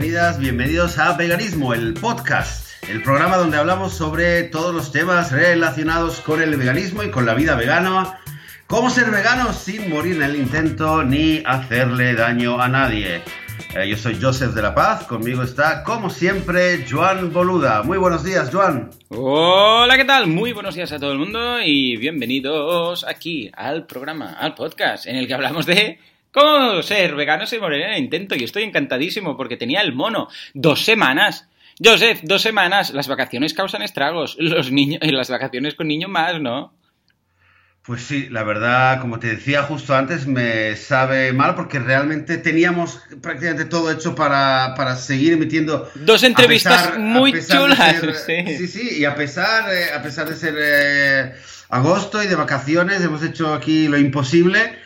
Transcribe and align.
bienvenidas, 0.00 0.38
bienvenidos 0.38 0.98
a 0.98 1.14
Veganismo, 1.14 1.74
el 1.74 1.92
podcast, 1.92 2.82
el 2.88 3.02
programa 3.02 3.36
donde 3.36 3.58
hablamos 3.58 3.92
sobre 3.92 4.44
todos 4.44 4.74
los 4.74 4.92
temas 4.92 5.30
relacionados 5.30 6.20
con 6.20 6.40
el 6.40 6.56
veganismo 6.56 7.02
y 7.02 7.10
con 7.10 7.26
la 7.26 7.34
vida 7.34 7.54
vegana, 7.54 8.18
cómo 8.66 8.88
ser 8.88 9.10
vegano 9.10 9.52
sin 9.52 9.90
morir 9.90 10.16
en 10.16 10.22
el 10.22 10.36
intento 10.36 11.04
ni 11.04 11.42
hacerle 11.44 12.14
daño 12.14 12.62
a 12.62 12.68
nadie. 12.68 13.20
Eh, 13.76 13.88
yo 13.90 13.96
soy 13.98 14.18
Joseph 14.18 14.54
de 14.54 14.62
la 14.62 14.74
Paz, 14.74 15.04
conmigo 15.04 15.42
está, 15.42 15.84
como 15.84 16.08
siempre, 16.08 16.86
Joan 16.90 17.30
Boluda. 17.30 17.82
Muy 17.82 17.98
buenos 17.98 18.24
días, 18.24 18.48
Joan. 18.50 18.88
Hola, 19.10 19.98
¿qué 19.98 20.06
tal? 20.06 20.28
Muy 20.28 20.54
buenos 20.54 20.76
días 20.76 20.90
a 20.92 20.98
todo 20.98 21.12
el 21.12 21.18
mundo 21.18 21.60
y 21.60 21.98
bienvenidos 21.98 23.04
aquí 23.06 23.50
al 23.54 23.84
programa, 23.84 24.32
al 24.32 24.54
podcast, 24.54 25.04
en 25.06 25.16
el 25.16 25.26
que 25.26 25.34
hablamos 25.34 25.66
de 25.66 25.98
¿Cómo 26.32 26.82
ser 26.82 27.16
vegano 27.16 27.46
sin 27.46 27.60
morir 27.60 27.82
en 27.82 27.92
el 27.92 27.98
intento? 27.98 28.36
Y 28.36 28.44
estoy 28.44 28.62
encantadísimo 28.62 29.36
porque 29.36 29.56
tenía 29.56 29.80
el 29.80 29.92
mono. 29.92 30.28
Dos 30.54 30.84
semanas. 30.84 31.48
Joseph, 31.82 32.20
dos 32.22 32.42
semanas. 32.42 32.92
Las 32.92 33.08
vacaciones 33.08 33.52
causan 33.52 33.82
estragos. 33.82 34.36
Los 34.38 34.70
niños, 34.70 35.00
y 35.02 35.10
las 35.10 35.28
vacaciones 35.28 35.74
con 35.74 35.88
niños 35.88 36.10
más, 36.10 36.40
¿no? 36.40 36.72
Pues 37.82 38.02
sí, 38.02 38.28
la 38.28 38.44
verdad, 38.44 39.00
como 39.00 39.18
te 39.18 39.28
decía 39.28 39.62
justo 39.62 39.96
antes, 39.96 40.26
me 40.26 40.76
sabe 40.76 41.32
mal 41.32 41.54
porque 41.54 41.78
realmente 41.78 42.36
teníamos 42.36 43.00
prácticamente 43.22 43.64
todo 43.64 43.90
hecho 43.90 44.14
para, 44.14 44.74
para 44.76 44.94
seguir 44.96 45.32
emitiendo. 45.32 45.90
Dos 45.94 46.22
entrevistas 46.22 46.98
muy 46.98 47.32
chulas. 47.44 47.96
sí. 48.26 48.68
sí. 48.68 48.98
y 48.98 49.04
a 49.06 49.14
pesar, 49.14 49.72
eh, 49.72 49.94
a 49.94 50.02
pesar 50.02 50.28
de 50.28 50.36
ser 50.36 50.54
eh, 50.60 51.32
agosto 51.70 52.22
y 52.22 52.26
de 52.26 52.36
vacaciones, 52.36 53.00
hemos 53.00 53.24
hecho 53.24 53.54
aquí 53.54 53.88
lo 53.88 53.98
imposible 53.98 54.78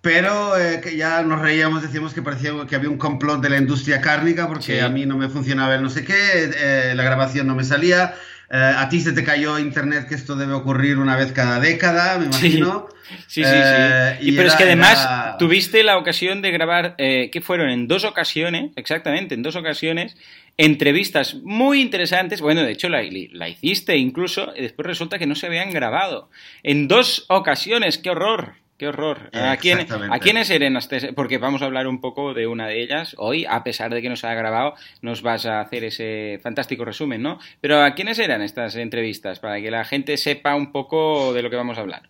pero 0.00 0.56
eh, 0.56 0.80
que 0.80 0.96
ya 0.96 1.22
nos 1.22 1.40
reíamos, 1.40 1.82
decíamos 1.82 2.14
que 2.14 2.22
parecía 2.22 2.52
que 2.68 2.76
había 2.76 2.88
un 2.88 2.98
complot 2.98 3.40
de 3.40 3.50
la 3.50 3.58
industria 3.58 4.00
cárnica 4.00 4.46
porque 4.46 4.80
a 4.80 4.88
mí 4.88 5.04
no 5.04 5.16
me 5.16 5.28
funcionaba 5.28 5.74
el 5.74 5.82
no 5.82 5.90
sé 5.90 6.04
qué, 6.04 6.14
eh, 6.14 6.94
la 6.94 7.02
grabación 7.02 7.46
no 7.46 7.54
me 7.54 7.64
salía. 7.64 8.14
Eh, 8.48 8.56
a 8.56 8.88
ti 8.88 9.00
se 9.00 9.12
te 9.12 9.24
cayó 9.24 9.58
internet, 9.58 10.06
que 10.08 10.14
esto 10.14 10.36
debe 10.36 10.52
ocurrir 10.52 10.98
una 10.98 11.16
vez 11.16 11.32
cada 11.32 11.58
década, 11.58 12.18
me 12.18 12.26
imagino. 12.26 12.86
Sí, 13.26 13.42
sí, 13.42 13.50
sí. 13.50 14.28
Y 14.28 14.36
pero 14.36 14.48
es 14.48 14.54
que 14.54 14.62
además 14.62 15.36
tuviste 15.40 15.82
la 15.82 15.98
ocasión 15.98 16.40
de 16.40 16.52
grabar, 16.52 16.94
que 16.96 17.40
fueron 17.42 17.70
en 17.70 17.88
dos 17.88 18.04
ocasiones, 18.04 18.70
exactamente, 18.76 19.34
en 19.34 19.42
dos 19.42 19.56
ocasiones, 19.56 20.16
entrevistas 20.56 21.34
muy 21.42 21.80
interesantes. 21.80 22.40
Bueno, 22.40 22.62
de 22.62 22.72
hecho 22.72 22.88
la, 22.88 23.02
la, 23.32 23.48
hiciste 23.48 23.96
incluso, 23.96 24.52
y 24.56 24.62
después 24.62 24.86
resulta 24.86 25.18
que 25.18 25.26
no 25.26 25.34
se 25.34 25.46
habían 25.46 25.72
grabado. 25.72 26.30
En 26.62 26.86
dos 26.86 27.24
ocasiones, 27.28 27.98
qué 27.98 28.10
horror. 28.10 28.54
Qué 28.78 28.88
horror. 28.88 29.30
¿A, 29.32 29.56
quién, 29.56 29.86
¿A 30.10 30.18
quiénes 30.18 30.50
eran? 30.50 30.78
Porque 31.14 31.38
vamos 31.38 31.62
a 31.62 31.64
hablar 31.64 31.86
un 31.86 32.00
poco 32.00 32.34
de 32.34 32.46
una 32.46 32.66
de 32.66 32.82
ellas 32.82 33.14
hoy, 33.16 33.46
a 33.48 33.64
pesar 33.64 33.92
de 33.92 34.02
que 34.02 34.10
no 34.10 34.16
se 34.16 34.26
ha 34.26 34.34
grabado, 34.34 34.74
nos 35.00 35.22
vas 35.22 35.46
a 35.46 35.60
hacer 35.60 35.84
ese 35.84 36.38
fantástico 36.42 36.84
resumen, 36.84 37.22
¿no? 37.22 37.38
Pero 37.62 37.82
¿a 37.82 37.94
quiénes 37.94 38.18
eran 38.18 38.42
estas 38.42 38.76
entrevistas? 38.76 39.40
Para 39.40 39.60
que 39.62 39.70
la 39.70 39.84
gente 39.84 40.18
sepa 40.18 40.54
un 40.54 40.72
poco 40.72 41.32
de 41.32 41.42
lo 41.42 41.48
que 41.48 41.56
vamos 41.56 41.78
a 41.78 41.80
hablar. 41.80 42.02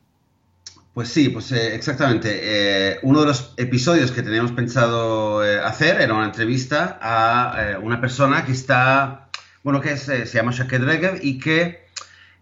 Pues 0.93 1.09
sí, 1.09 1.29
pues 1.29 1.53
eh, 1.53 1.77
exactamente. 1.77 2.41
Eh, 2.43 2.99
uno 3.03 3.21
de 3.21 3.27
los 3.27 3.55
episodios 3.59 4.11
que 4.11 4.23
teníamos 4.23 4.51
pensado 4.51 5.45
eh, 5.45 5.61
hacer 5.61 6.01
era 6.01 6.15
una 6.15 6.25
entrevista 6.25 6.99
a 7.01 7.79
una 7.81 8.01
persona 8.01 8.45
que 8.45 8.53
está, 8.53 9.29
bueno, 9.63 9.81
que 9.81 9.97
se 9.97 10.25
llama 10.25 10.51
Shaked 10.51 10.83
Regev 10.83 11.21
y 11.23 11.39
que 11.39 11.86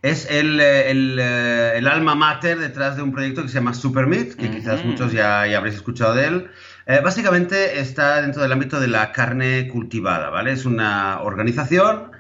es 0.05 0.31
el, 0.31 0.61
el, 0.61 1.19
eh, 1.19 1.79
el, 1.79 1.89
alma 1.89 2.15
mater 2.15 2.59
detrás 2.59 2.95
de 2.95 3.03
un 3.03 3.11
proyecto 3.11 3.41
que 3.41 3.49
se 3.49 3.55
llama 3.55 3.73
Supermeat, 3.73 4.35
que 4.35 4.51
quizás 4.51 4.85
muchos 4.85 5.13
ya, 5.13 5.47
ya, 5.47 5.57
habréis 5.57 5.77
escuchado 5.77 6.15
de 6.15 6.27
él. 6.27 6.51
Eh, 6.85 7.01
básicamente 7.03 7.81
está 7.81 8.21
dentro 8.21 8.43
del 8.43 8.53
ámbito 8.53 8.79
de 8.81 8.89
la 8.89 9.13
carne 9.13 9.67
cultivada, 9.69 10.29
¿vale? 10.29 10.53
Es 10.53 10.67
una 10.67 11.23
organización 11.23 12.11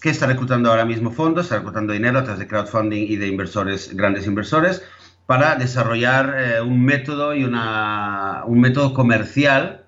que 0.00 0.10
está 0.10 0.26
reclutando 0.26 0.70
ahora 0.70 0.84
mismo 0.84 1.10
fondos, 1.10 1.46
está 1.46 1.56
reclutando 1.56 1.92
dinero 1.92 2.20
a 2.20 2.22
través 2.22 2.38
de 2.38 2.46
crowdfunding 2.46 3.08
y 3.08 3.16
de 3.16 3.26
inversores, 3.26 3.92
grandes 3.96 4.28
inversores, 4.28 4.84
para 5.26 5.56
desarrollar 5.56 6.32
eh, 6.38 6.60
un 6.60 6.84
método 6.84 7.34
y 7.34 7.42
una, 7.42 8.44
un 8.46 8.60
método 8.60 8.94
comercial 8.94 9.82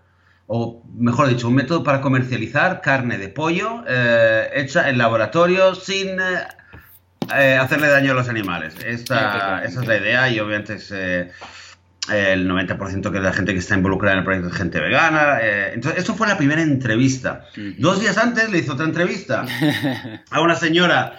o 0.49 0.83
mejor 0.93 1.29
dicho, 1.29 1.47
un 1.47 1.55
método 1.55 1.85
para 1.85 2.01
comercializar 2.01 2.81
carne 2.81 3.17
de 3.19 3.29
pollo 3.29 3.85
hecha 4.55 4.89
en 4.89 4.97
laboratorio 4.97 5.75
sin 5.75 6.17
eh, 7.37 7.57
hacerle 7.61 7.89
daño 7.89 8.13
a 8.13 8.15
los 8.15 8.29
animales. 8.29 8.75
Esta, 8.85 9.63
esa 9.65 9.81
es 9.83 9.87
la 9.87 9.97
idea 9.97 10.31
y 10.31 10.41
obviamente 10.41 10.75
es 10.75 10.91
eh, 10.93 11.31
el 12.11 12.49
90% 12.49 13.03
que 13.03 13.19
de 13.19 13.21
la 13.21 13.33
gente 13.33 13.53
que 13.53 13.59
está 13.59 13.75
involucrada 13.75 14.15
en 14.15 14.19
el 14.21 14.25
proyecto 14.25 14.49
es 14.49 14.57
gente 14.57 14.81
vegana. 14.81 15.39
Eh, 15.43 15.73
entonces, 15.75 16.01
esto 16.01 16.15
fue 16.15 16.27
la 16.27 16.39
primera 16.39 16.63
entrevista. 16.63 17.45
Dos 17.79 18.01
días 18.01 18.17
antes 18.17 18.51
le 18.51 18.59
hizo 18.59 18.73
otra 18.73 18.87
entrevista 18.87 19.45
a 20.31 20.41
una 20.41 20.55
señora 20.55 21.19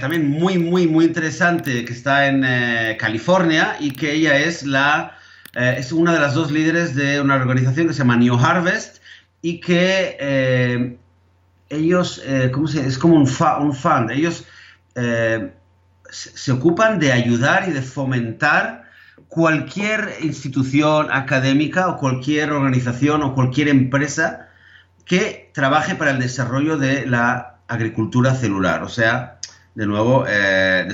también 0.00 0.28
muy, 0.28 0.58
muy, 0.58 0.88
muy 0.88 1.04
interesante 1.04 1.84
que 1.84 1.92
está 1.92 2.26
en 2.26 2.96
California 2.96 3.76
y 3.78 3.92
que 3.92 4.12
ella 4.12 4.36
es 4.36 4.64
la... 4.64 5.16
es 5.54 5.92
una 5.92 6.12
de 6.12 6.18
las 6.18 6.34
dos 6.34 6.50
líderes 6.50 6.96
de 6.96 7.20
una 7.20 7.36
organización 7.36 7.86
que 7.86 7.92
se 7.92 8.00
llama 8.00 8.16
New 8.16 8.36
Harvest 8.36 9.00
y 9.42 9.60
que 9.60 10.98
ellos, 11.68 12.22
¿cómo 12.52 12.66
se 12.66 12.84
Es 12.84 12.98
como 12.98 13.14
un, 13.14 13.28
un 13.60 13.74
fund. 13.74 14.10
Ellos 14.10 14.44
eh, 14.94 15.52
se 16.10 16.52
ocupan 16.52 16.98
de 16.98 17.12
ayudar 17.12 17.68
y 17.68 17.72
de 17.72 17.82
fomentar 17.82 18.90
cualquier 19.28 20.16
institución 20.22 21.08
académica 21.10 21.88
o 21.88 21.96
cualquier 21.96 22.50
organización 22.50 23.22
o 23.22 23.34
cualquier 23.34 23.68
empresa 23.68 24.48
que 25.04 25.50
trabaje 25.54 25.94
para 25.94 26.10
el 26.10 26.18
desarrollo 26.18 26.76
de 26.78 27.06
la 27.06 27.60
agricultura 27.68 28.34
celular, 28.34 28.82
o 28.82 28.88
sea, 28.88 29.38
de 29.74 29.86
nuevo, 29.86 30.24
eh, 30.28 30.86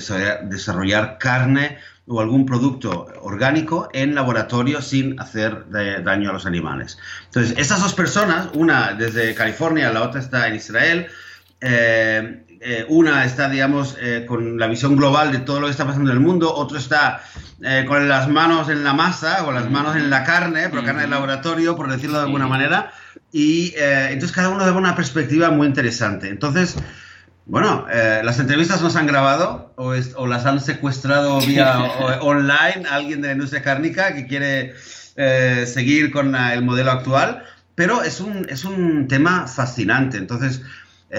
desarrollar, 0.45 1.19
carne 1.19 1.79
o 2.07 2.21
algún 2.21 2.47
producto 2.47 3.09
orgánico 3.23 3.89
en 3.93 4.15
laboratorio 4.15 4.81
sin 4.81 5.19
hacer 5.19 5.65
daño 5.71 6.31
a 6.31 6.33
los 6.35 6.47
animales. 6.47 6.99
Entonces, 7.25 7.59
estas 7.59 7.81
dos 7.81 7.95
personas, 7.95 8.49
una 8.55 8.93
desde 8.93 9.35
California, 9.35 9.91
la 9.93 10.03
otra 10.03 10.21
está 10.21 10.47
en 10.47 10.55
Israel, 10.55 11.09
eh, 11.61 12.46
eh, 12.61 12.85
una 12.89 13.25
está, 13.25 13.49
digamos, 13.49 13.97
eh, 14.01 14.25
con 14.27 14.59
la 14.59 14.67
visión 14.67 14.97
global 14.97 15.33
de 15.33 15.39
todo 15.39 15.61
lo 15.61 15.67
que 15.67 15.73
está 15.73 15.87
pasando 15.87 16.11
en 16.11 16.17
el 16.17 16.23
mundo, 16.23 16.55
otro 16.55 16.79
está 16.79 17.23
eh, 17.63 17.85
con 17.87 18.09
las 18.09 18.29
manos 18.29 18.69
en 18.69 18.85
la 18.85 18.93
masa, 18.93 19.45
o 19.45 19.53
las 19.53 19.71
manos 19.71 19.97
en 19.97 20.11
la 20.11 20.25
carne, 20.25 20.69
pero 20.69 20.83
carne 20.85 21.03
de 21.03 21.09
laboratorio, 21.09 21.77
por 21.77 21.91
decirlo 21.91 22.19
de 22.19 22.25
alguna 22.25 22.47
manera, 22.47 22.93
y 23.33 23.75
entonces 23.77 24.33
cada 24.33 24.49
uno 24.49 24.65
da 24.65 24.73
una 24.73 24.95
perspectiva 24.97 25.51
muy 25.51 25.67
interesante. 25.67 26.29
Entonces, 26.29 26.77
bueno, 27.45 27.87
las 28.23 28.39
entrevistas 28.39 28.81
no 28.81 28.89
se 28.89 28.99
han 28.99 29.07
grabado 29.07 29.75
o, 29.77 29.93
o 30.17 30.27
las 30.27 30.47
han 30.47 30.61
secuestrado 30.61 31.41
vía 31.41 31.79
online 32.23 32.85
alguien 32.91 33.21
de 33.21 33.29
la 33.29 33.35
industria 33.35 33.63
cárnica 33.63 34.15
que 34.15 34.27
quiere 34.27 34.75
seguir 35.67 36.13
con 36.13 36.35
el 36.35 36.63
modelo 36.63 36.93
actual, 36.93 37.45
pero 37.75 38.03
es 38.03 38.21
un, 38.21 38.47
es 38.49 38.65
un 38.65 39.07
tema 39.07 39.47
fascinante. 39.47 40.17
Entonces, 40.17 40.63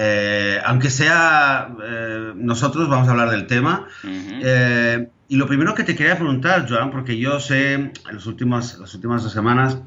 eh, 0.00 0.60
aunque 0.64 0.90
sea 0.90 1.74
eh, 1.82 2.32
nosotros 2.36 2.88
vamos 2.88 3.08
a 3.08 3.10
hablar 3.10 3.30
del 3.30 3.48
tema. 3.48 3.88
Eh, 4.04 5.08
y 5.26 5.36
lo 5.36 5.48
primero 5.48 5.74
que 5.74 5.82
te 5.82 5.96
quería 5.96 6.14
preguntar, 6.14 6.66
Joan, 6.68 6.92
porque 6.92 7.18
yo 7.18 7.40
sé 7.40 7.74
en 7.74 7.92
los 8.12 8.26
últimos, 8.26 8.78
las 8.78 8.94
últimas 8.94 9.24
dos 9.24 9.32
semanas, 9.32 9.78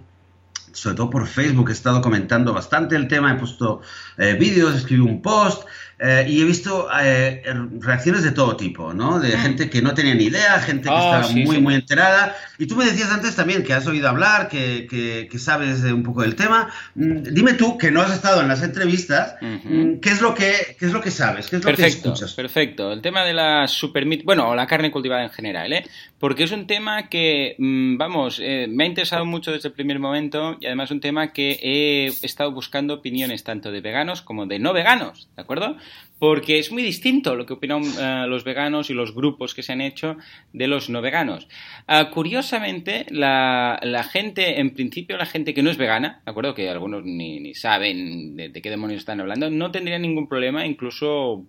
sobre 0.73 0.97
todo 0.97 1.09
por 1.09 1.27
Facebook, 1.27 1.69
he 1.69 1.71
estado 1.71 2.01
comentando 2.01 2.53
bastante 2.53 2.97
el 2.97 3.07
tema, 3.07 3.31
he 3.31 3.35
puesto 3.35 3.81
vídeos, 4.17 4.75
escribí 4.75 5.01
un 5.01 5.21
post, 5.21 5.63
eh, 6.03 6.25
y 6.27 6.41
he 6.41 6.45
visto 6.45 6.87
eh, 6.99 7.43
reacciones 7.79 8.23
de 8.23 8.31
todo 8.31 8.57
tipo, 8.57 8.91
¿no? 8.91 9.19
De 9.19 9.37
mm. 9.37 9.39
gente 9.39 9.69
que 9.69 9.83
no 9.83 9.93
tenía 9.93 10.15
ni 10.15 10.23
idea, 10.23 10.59
gente 10.59 10.89
que 10.89 10.95
oh, 10.95 10.97
estaba 10.97 11.29
muy, 11.29 11.61
muy 11.61 11.75
enterada. 11.75 12.35
Y 12.57 12.65
tú 12.65 12.75
me 12.75 12.85
decías 12.85 13.11
antes 13.11 13.35
también 13.35 13.63
que 13.63 13.73
has 13.73 13.85
oído 13.85 14.09
hablar, 14.09 14.49
que, 14.49 14.87
que, 14.89 15.37
sabes 15.37 15.83
un 15.83 16.01
poco 16.01 16.23
del 16.23 16.35
tema. 16.35 16.73
Mm, 16.95 17.21
dime 17.31 17.53
tú, 17.53 17.77
que 17.77 17.91
no 17.91 18.01
has 18.01 18.11
estado 18.11 18.41
en 18.41 18.47
las 18.47 18.63
entrevistas, 18.63 19.35
mm, 19.41 19.99
¿qué, 19.99 20.09
es 20.09 20.21
lo 20.21 20.33
que, 20.33 20.75
qué 20.79 20.87
es 20.87 20.91
lo 20.91 21.01
que 21.01 21.11
sabes? 21.11 21.51
¿Qué 21.51 21.57
es 21.57 21.63
lo 21.63 21.71
que 21.71 21.85
escuchas? 21.85 22.33
Perfecto. 22.33 22.91
El 22.91 23.01
tema 23.01 23.23
de 23.23 23.33
la 23.33 23.67
super 23.67 24.03
bueno, 24.23 24.49
o 24.49 24.55
la 24.55 24.65
carne 24.65 24.89
cultivada 24.89 25.21
en 25.21 25.29
general, 25.29 25.71
¿eh? 25.71 25.85
Porque 26.17 26.43
es 26.43 26.51
un 26.51 26.65
tema 26.65 27.09
que, 27.09 27.55
vamos, 27.59 28.39
eh, 28.43 28.65
me 28.67 28.85
ha 28.85 28.87
interesado 28.87 29.25
mucho 29.25 29.51
desde 29.51 29.69
el 29.69 29.73
primer 29.75 29.99
momento 29.99 30.57
y 30.59 30.65
además 30.65 30.89
un 30.89 30.99
tema 30.99 31.31
que 31.31 31.59
he 31.61 32.07
estado 32.25 32.51
buscando 32.51 32.95
opiniones 32.95 33.43
tanto 33.43 33.71
de 33.71 33.81
veganos 33.81 34.23
como 34.23 34.47
de 34.47 34.57
no 34.57 34.73
veganos, 34.73 35.29
¿de 35.35 35.41
acuerdo? 35.41 35.77
Porque 36.21 36.59
es 36.59 36.71
muy 36.71 36.83
distinto 36.83 37.35
lo 37.35 37.47
que 37.47 37.53
opinan 37.53 37.81
eh, 37.81 38.25
los 38.27 38.43
veganos 38.43 38.91
y 38.91 38.93
los 38.93 39.15
grupos 39.15 39.55
que 39.55 39.63
se 39.63 39.73
han 39.73 39.81
hecho 39.81 40.17
de 40.53 40.67
los 40.67 40.87
no 40.87 41.01
veganos. 41.01 41.47
Ah, 41.87 42.11
curiosamente, 42.11 43.07
la, 43.09 43.79
gente, 44.07 44.59
en 44.59 44.69
principio 44.75 45.17
la 45.17 45.25
gente 45.25 45.55
que 45.55 45.63
no 45.63 45.71
es 45.71 45.77
vegana, 45.77 46.21
¿de 46.23 46.29
acuerdo? 46.29 46.53
Que 46.53 46.69
algunos 46.69 47.03
ni, 47.03 47.55
saben 47.55 48.35
de, 48.35 48.51
qué 48.51 48.69
demonios 48.69 48.99
están 48.99 49.19
hablando, 49.19 49.49
no 49.49 49.71
tendría 49.71 49.97
ningún 49.97 50.27
problema, 50.27 50.67
incluso 50.67 51.47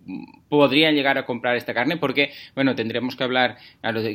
podrían 0.49 0.95
llegar 0.95 1.19
a 1.19 1.27
comprar 1.27 1.55
esta 1.57 1.75
carne, 1.75 1.99
porque, 1.99 2.31
bueno, 2.55 2.75
tendríamos 2.75 3.15
que 3.15 3.25
hablar, 3.25 3.59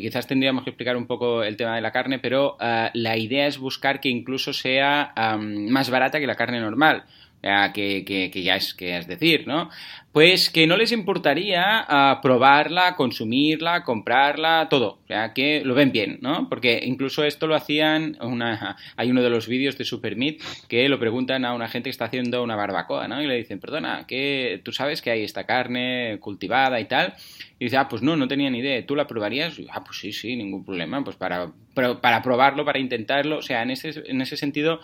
quizás 0.01 0.25
tendríamos 0.25 0.63
que 0.63 0.71
explicar 0.71 0.97
un 0.97 1.05
poco 1.05 1.43
el 1.43 1.55
tema 1.55 1.75
de 1.75 1.81
la 1.81 1.91
carne, 1.91 2.17
pero 2.17 2.57
ah, 2.59 2.89
la 2.95 3.15
idea 3.15 3.45
es 3.45 3.59
buscar 3.59 3.99
que 3.99 4.09
incluso 4.09 4.53
sea 4.53 5.13
más 5.37 5.91
barata 5.91 6.19
que 6.19 6.25
la 6.25 6.35
carne 6.35 6.59
normal 6.59 7.03
que, 7.41 8.29
que, 8.31 8.43
ya 8.43 8.55
es, 8.55 8.73
que 8.73 8.97
es 8.97 9.07
decir, 9.07 9.47
¿no? 9.47 9.69
Pues 10.11 10.49
que 10.49 10.65
no 10.65 10.77
les 10.77 10.91
importaría 10.91 11.85
uh, 11.87 12.21
probarla, 12.21 12.95
consumirla, 12.95 13.83
comprarla, 13.83 14.67
todo. 14.69 14.99
Sea, 15.07 15.33
que 15.33 15.61
lo 15.63 15.75
ven 15.75 15.91
bien, 15.91 16.17
¿no? 16.21 16.49
Porque 16.49 16.81
incluso 16.83 17.23
esto 17.23 17.45
lo 17.45 17.55
hacían, 17.55 18.17
una, 18.19 18.77
hay 18.95 19.11
uno 19.11 19.21
de 19.21 19.29
los 19.29 19.47
vídeos 19.47 19.77
de 19.77 19.85
Supermeat 19.85 20.37
que 20.67 20.89
lo 20.89 20.97
preguntan 20.97 21.45
a 21.45 21.53
una 21.53 21.67
gente 21.67 21.87
que 21.87 21.91
está 21.91 22.05
haciendo 22.05 22.41
una 22.41 22.55
barbacoa, 22.55 23.07
¿no? 23.07 23.21
Y 23.21 23.27
le 23.27 23.35
dicen, 23.35 23.59
perdona, 23.59 24.07
que 24.07 24.59
tú 24.63 24.71
sabes 24.71 25.03
que 25.03 25.11
hay 25.11 25.23
esta 25.23 25.45
carne 25.45 26.17
cultivada 26.19 26.79
y 26.79 26.85
tal. 26.85 27.13
Y 27.59 27.65
dice, 27.65 27.77
ah, 27.77 27.87
pues 27.87 28.01
no, 28.01 28.15
no 28.15 28.27
tenía 28.27 28.49
ni 28.49 28.59
idea. 28.59 28.83
¿Tú 28.85 28.95
la 28.95 29.07
probarías? 29.07 29.55
ah, 29.71 29.83
pues 29.83 29.99
sí, 29.99 30.13
sí, 30.13 30.35
ningún 30.35 30.65
problema. 30.65 31.03
Pues 31.03 31.15
para, 31.15 31.51
para 31.73 32.21
probarlo, 32.23 32.65
para 32.65 32.79
intentarlo. 32.79 33.37
O 33.37 33.41
sea, 33.43 33.61
en 33.61 33.71
ese, 33.71 34.03
en 34.05 34.21
ese 34.21 34.37
sentido, 34.37 34.79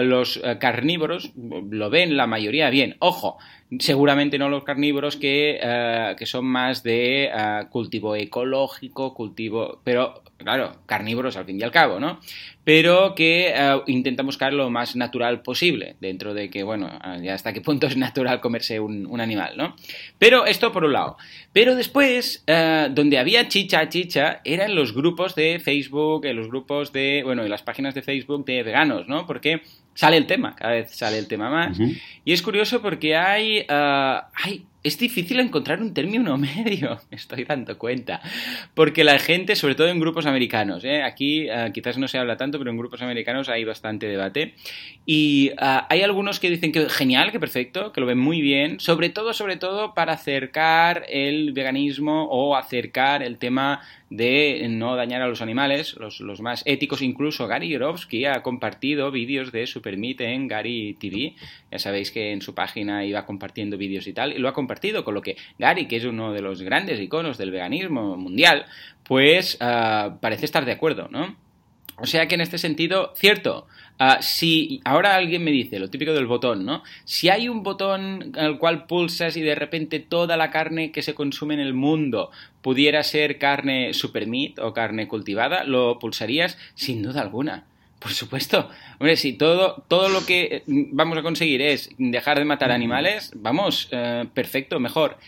los 0.00 0.40
eh, 0.42 0.56
carnívoros 0.58 1.32
lo 1.36 1.90
ven 1.90 2.16
la 2.16 2.26
mayoría 2.26 2.70
bien. 2.70 2.96
Ojo, 2.98 3.36
seguramente 3.78 4.38
no 4.38 4.48
los 4.48 4.64
carnívoros 4.64 5.16
que, 5.16 5.58
eh, 5.62 6.14
que 6.18 6.26
son 6.26 6.46
más 6.46 6.82
de 6.82 7.30
cultivo 7.70 8.16
ecológico, 8.16 9.12
cultivo... 9.12 9.80
Pero, 9.84 10.22
claro, 10.38 10.78
carnívoros 10.86 11.36
al 11.36 11.44
fin 11.44 11.60
y 11.60 11.62
al 11.62 11.70
cabo, 11.70 12.00
¿no? 12.00 12.20
Pero 12.64 13.14
que 13.14 13.54
intentan 13.86 14.26
buscar 14.26 14.52
lo 14.52 14.70
más 14.70 14.94
natural 14.94 15.42
posible, 15.42 15.96
dentro 16.00 16.32
de 16.32 16.48
que, 16.48 16.62
bueno, 16.62 16.90
ya 17.20 17.34
hasta 17.34 17.52
qué 17.52 17.60
punto 17.60 17.86
es 17.86 17.96
natural 17.96 18.40
comerse 18.40 18.78
un, 18.78 19.06
un 19.06 19.20
animal, 19.20 19.56
¿no? 19.56 19.74
Pero 20.18 20.46
esto 20.46 20.70
por 20.70 20.84
un 20.84 20.92
lado. 20.92 21.16
Pero 21.52 21.74
después, 21.74 22.44
donde 22.46 23.18
había 23.18 23.48
chicha, 23.48 23.88
chicha, 23.88 24.40
eran 24.44 24.74
los 24.74 24.94
grupos 24.94 25.34
de 25.34 25.58
Facebook, 25.58 26.24
los 26.26 26.48
grupos 26.48 26.92
de, 26.92 27.22
bueno, 27.24 27.42
en 27.42 27.50
las 27.50 27.62
páginas 27.62 27.94
de 27.94 28.02
Facebook 28.02 28.44
de 28.44 28.62
veganos, 28.62 29.08
¿no? 29.08 29.26
Porque 29.26 29.62
sale 29.94 30.16
el 30.16 30.26
tema, 30.26 30.54
cada 30.54 30.74
vez 30.74 30.90
sale 30.94 31.18
el 31.18 31.26
tema 31.26 31.50
más. 31.50 31.78
Y 32.24 32.32
es 32.32 32.42
curioso 32.42 32.80
porque 32.80 33.16
hay, 33.16 33.64
ah, 33.68 34.28
hay 34.34 34.64
es 34.82 34.98
difícil 34.98 35.38
encontrar 35.40 35.80
un 35.80 35.94
término 35.94 36.36
medio, 36.38 37.00
me 37.10 37.16
estoy 37.16 37.44
dando 37.44 37.78
cuenta, 37.78 38.20
porque 38.74 39.04
la 39.04 39.18
gente, 39.18 39.56
sobre 39.56 39.74
todo 39.74 39.88
en 39.88 40.00
grupos 40.00 40.26
americanos, 40.26 40.84
¿eh? 40.84 41.02
aquí 41.02 41.48
uh, 41.50 41.72
quizás 41.72 41.98
no 41.98 42.08
se 42.08 42.18
habla 42.18 42.36
tanto, 42.36 42.58
pero 42.58 42.70
en 42.70 42.76
grupos 42.76 43.02
americanos 43.02 43.48
hay 43.48 43.64
bastante 43.64 44.06
debate, 44.06 44.54
y 45.06 45.50
uh, 45.52 45.86
hay 45.88 46.02
algunos 46.02 46.40
que 46.40 46.50
dicen 46.50 46.72
que 46.72 46.88
genial, 46.88 47.32
que 47.32 47.40
perfecto, 47.40 47.92
que 47.92 48.00
lo 48.00 48.06
ven 48.06 48.18
muy 48.18 48.40
bien, 48.40 48.80
sobre 48.80 49.10
todo, 49.10 49.32
sobre 49.32 49.56
todo 49.56 49.94
para 49.94 50.14
acercar 50.14 51.04
el 51.08 51.52
veganismo 51.52 52.24
o 52.30 52.56
acercar 52.56 53.22
el 53.22 53.38
tema 53.38 53.80
de 54.10 54.66
no 54.68 54.94
dañar 54.94 55.22
a 55.22 55.26
los 55.26 55.40
animales, 55.40 55.96
los, 55.98 56.20
los 56.20 56.42
más 56.42 56.62
éticos, 56.66 57.00
incluso 57.00 57.46
Gary 57.46 57.68
Yorovsky 57.68 58.26
ha 58.26 58.42
compartido 58.42 59.10
vídeos 59.10 59.52
de 59.52 59.66
Supermeat 59.66 60.20
en 60.20 60.48
Gary 60.48 60.98
TV, 61.00 61.34
ya 61.70 61.78
sabéis 61.78 62.10
que 62.10 62.32
en 62.32 62.42
su 62.42 62.54
página 62.54 63.06
iba 63.06 63.24
compartiendo 63.24 63.78
vídeos 63.78 64.06
y 64.06 64.12
tal, 64.12 64.34
y 64.34 64.38
lo 64.38 64.48
ha 64.48 64.52
compartido, 64.52 64.71
con 65.04 65.14
lo 65.14 65.22
que 65.22 65.36
Gary, 65.58 65.86
que 65.86 65.96
es 65.96 66.04
uno 66.04 66.32
de 66.32 66.42
los 66.42 66.62
grandes 66.62 67.00
iconos 67.00 67.38
del 67.38 67.50
veganismo 67.50 68.16
mundial, 68.16 68.66
pues 69.04 69.58
uh, 69.60 70.18
parece 70.20 70.44
estar 70.44 70.64
de 70.64 70.72
acuerdo, 70.72 71.08
¿no? 71.10 71.36
O 71.98 72.06
sea 72.06 72.26
que 72.26 72.34
en 72.34 72.40
este 72.40 72.58
sentido, 72.58 73.12
cierto, 73.14 73.66
uh, 74.00 74.20
si 74.20 74.80
ahora 74.84 75.14
alguien 75.14 75.44
me 75.44 75.50
dice, 75.50 75.78
lo 75.78 75.90
típico 75.90 76.12
del 76.12 76.26
botón, 76.26 76.64
¿no? 76.64 76.82
Si 77.04 77.28
hay 77.28 77.48
un 77.48 77.62
botón 77.62 78.32
al 78.36 78.58
cual 78.58 78.86
pulsas 78.86 79.36
y 79.36 79.42
de 79.42 79.54
repente 79.54 80.00
toda 80.00 80.36
la 80.36 80.50
carne 80.50 80.90
que 80.90 81.02
se 81.02 81.14
consume 81.14 81.54
en 81.54 81.60
el 81.60 81.74
mundo 81.74 82.30
pudiera 82.62 83.02
ser 83.02 83.38
carne 83.38 83.94
super 83.94 84.26
meat 84.26 84.58
o 84.58 84.72
carne 84.72 85.06
cultivada, 85.06 85.64
lo 85.64 85.98
pulsarías 85.98 86.58
sin 86.74 87.02
duda 87.02 87.20
alguna. 87.20 87.66
Por 88.02 88.12
supuesto. 88.12 88.68
Hombre, 88.98 89.16
si 89.16 89.34
todo, 89.34 89.84
todo 89.86 90.08
lo 90.08 90.26
que 90.26 90.42
eh, 90.42 90.62
vamos 90.66 91.16
a 91.18 91.22
conseguir 91.22 91.62
es 91.62 91.90
dejar 91.98 92.38
de 92.38 92.44
matar 92.44 92.72
animales, 92.72 93.32
vamos, 93.36 93.88
eh, 93.92 94.24
perfecto, 94.34 94.80
mejor. 94.80 95.18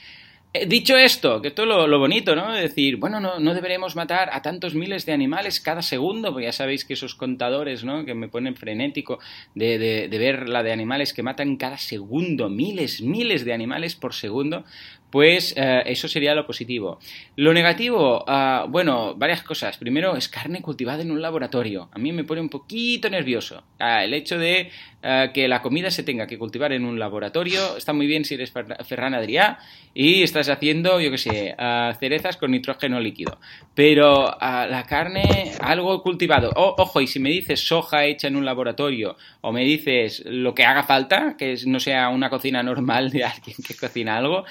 Eh, 0.52 0.66
dicho 0.66 0.96
esto, 0.96 1.40
que 1.40 1.48
esto 1.48 1.62
es 1.62 1.68
lo, 1.68 1.98
bonito, 1.98 2.34
¿no? 2.34 2.52
decir, 2.52 2.96
bueno, 2.96 3.20
no, 3.20 3.38
no 3.38 3.54
deberemos 3.54 3.94
matar 3.96 4.30
a 4.32 4.42
tantos 4.42 4.74
miles 4.74 5.06
de 5.06 5.12
animales 5.12 5.60
cada 5.60 5.82
segundo, 5.82 6.32
porque 6.32 6.46
ya 6.46 6.52
sabéis 6.52 6.84
que 6.84 6.94
esos 6.94 7.14
contadores, 7.14 7.84
¿no? 7.84 8.04
Que 8.04 8.14
me 8.14 8.28
ponen 8.28 8.56
frenético 8.56 9.18
de, 9.54 9.78
de, 9.78 10.08
de 10.08 10.18
ver 10.18 10.48
la 10.48 10.62
de 10.62 10.72
animales 10.72 11.12
que 11.12 11.22
matan 11.22 11.56
cada 11.56 11.78
segundo, 11.78 12.48
miles, 12.48 13.02
miles 13.02 13.44
de 13.44 13.52
animales 13.52 13.94
por 13.94 14.14
segundo, 14.14 14.64
pues 15.14 15.54
eh, 15.56 15.84
eso 15.86 16.08
sería 16.08 16.34
lo 16.34 16.44
positivo. 16.44 16.98
Lo 17.36 17.52
negativo, 17.52 18.24
uh, 18.26 18.68
bueno, 18.68 19.14
varias 19.14 19.44
cosas. 19.44 19.78
Primero, 19.78 20.16
es 20.16 20.28
carne 20.28 20.60
cultivada 20.60 21.02
en 21.02 21.12
un 21.12 21.22
laboratorio. 21.22 21.88
A 21.92 22.00
mí 22.00 22.10
me 22.10 22.24
pone 22.24 22.40
un 22.40 22.48
poquito 22.48 23.08
nervioso. 23.08 23.62
Uh, 23.78 24.02
el 24.02 24.12
hecho 24.12 24.40
de 24.40 24.72
uh, 25.04 25.32
que 25.32 25.46
la 25.46 25.62
comida 25.62 25.92
se 25.92 26.02
tenga 26.02 26.26
que 26.26 26.36
cultivar 26.36 26.72
en 26.72 26.84
un 26.84 26.98
laboratorio 26.98 27.76
está 27.76 27.92
muy 27.92 28.08
bien 28.08 28.24
si 28.24 28.34
eres 28.34 28.50
Ferran 28.50 29.14
Adrià 29.14 29.58
y 29.94 30.24
estás 30.24 30.48
haciendo, 30.48 31.00
yo 31.00 31.12
qué 31.12 31.18
sé, 31.18 31.54
cerezas 32.00 32.36
con 32.36 32.50
nitrógeno 32.50 32.98
líquido. 32.98 33.38
Pero 33.76 34.36
la 34.40 34.84
carne, 34.88 35.52
algo 35.60 36.02
cultivado. 36.02 36.50
ojo, 36.56 37.00
y 37.00 37.06
si 37.06 37.20
me 37.20 37.28
dices 37.28 37.60
soja 37.60 38.04
hecha 38.04 38.26
en 38.26 38.34
un 38.34 38.44
laboratorio 38.44 39.16
o 39.42 39.52
me 39.52 39.62
dices 39.62 40.24
lo 40.26 40.52
que 40.52 40.64
haga 40.64 40.82
falta, 40.82 41.36
que 41.38 41.56
no 41.66 41.78
sea 41.78 42.08
una 42.08 42.28
cocina 42.28 42.64
normal 42.64 43.10
de 43.10 43.22
alguien 43.22 43.56
que 43.64 43.76
cocina 43.76 44.16
algo, 44.16 44.44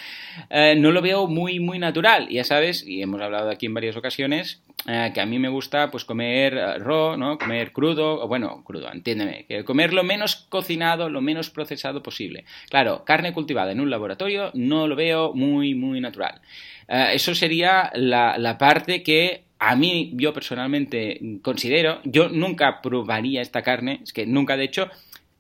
eh, 0.56 0.76
no 0.78 0.92
lo 0.92 1.02
veo 1.02 1.26
muy, 1.26 1.60
muy 1.60 1.80
natural. 1.80 2.30
Ya 2.30 2.44
sabes, 2.44 2.86
y 2.86 3.02
hemos 3.02 3.20
hablado 3.20 3.50
aquí 3.50 3.66
en 3.66 3.74
varias 3.74 3.98
ocasiones, 3.98 4.62
eh, 4.88 5.10
que 5.12 5.20
a 5.20 5.26
mí 5.26 5.40
me 5.40 5.50
gusta 5.50 5.90
pues 5.90 6.06
comer 6.06 6.54
eh, 6.54 6.78
raw, 6.78 7.18
¿no? 7.18 7.40
Comer 7.40 7.72
crudo, 7.72 8.28
bueno, 8.28 8.64
crudo, 8.64 8.94
entiéndeme, 8.94 9.46
que 9.48 9.66
comer 9.66 9.94
lo 9.94 10.04
menos 10.04 10.36
cocinado, 10.50 11.10
lo 11.10 11.22
menos 11.22 11.50
procesado 11.50 12.04
posible. 12.04 12.46
Claro, 12.70 13.04
carne 13.04 13.34
cultivada 13.34 13.72
en 13.72 13.80
un 13.80 13.90
laboratorio 13.90 14.52
no 14.54 14.88
lo 14.88 14.96
veo 14.96 15.34
muy, 15.34 15.74
muy 15.74 16.00
natural. 16.00 16.40
eso 16.88 17.34
sería 17.34 17.90
la, 17.96 18.38
la 18.38 18.60
parte 18.60 19.02
que 19.02 19.46
a 19.58 19.76
mí, 19.76 20.12
yo 20.14 20.34
personalmente 20.34 21.20
considero, 21.42 22.00
yo 22.04 22.30
nunca 22.30 22.80
probaría 22.82 23.42
esta 23.42 23.64
carne, 23.64 24.02
es 24.04 24.14
que 24.14 24.28
nunca, 24.28 24.56
de 24.56 24.66
hecho, 24.66 24.90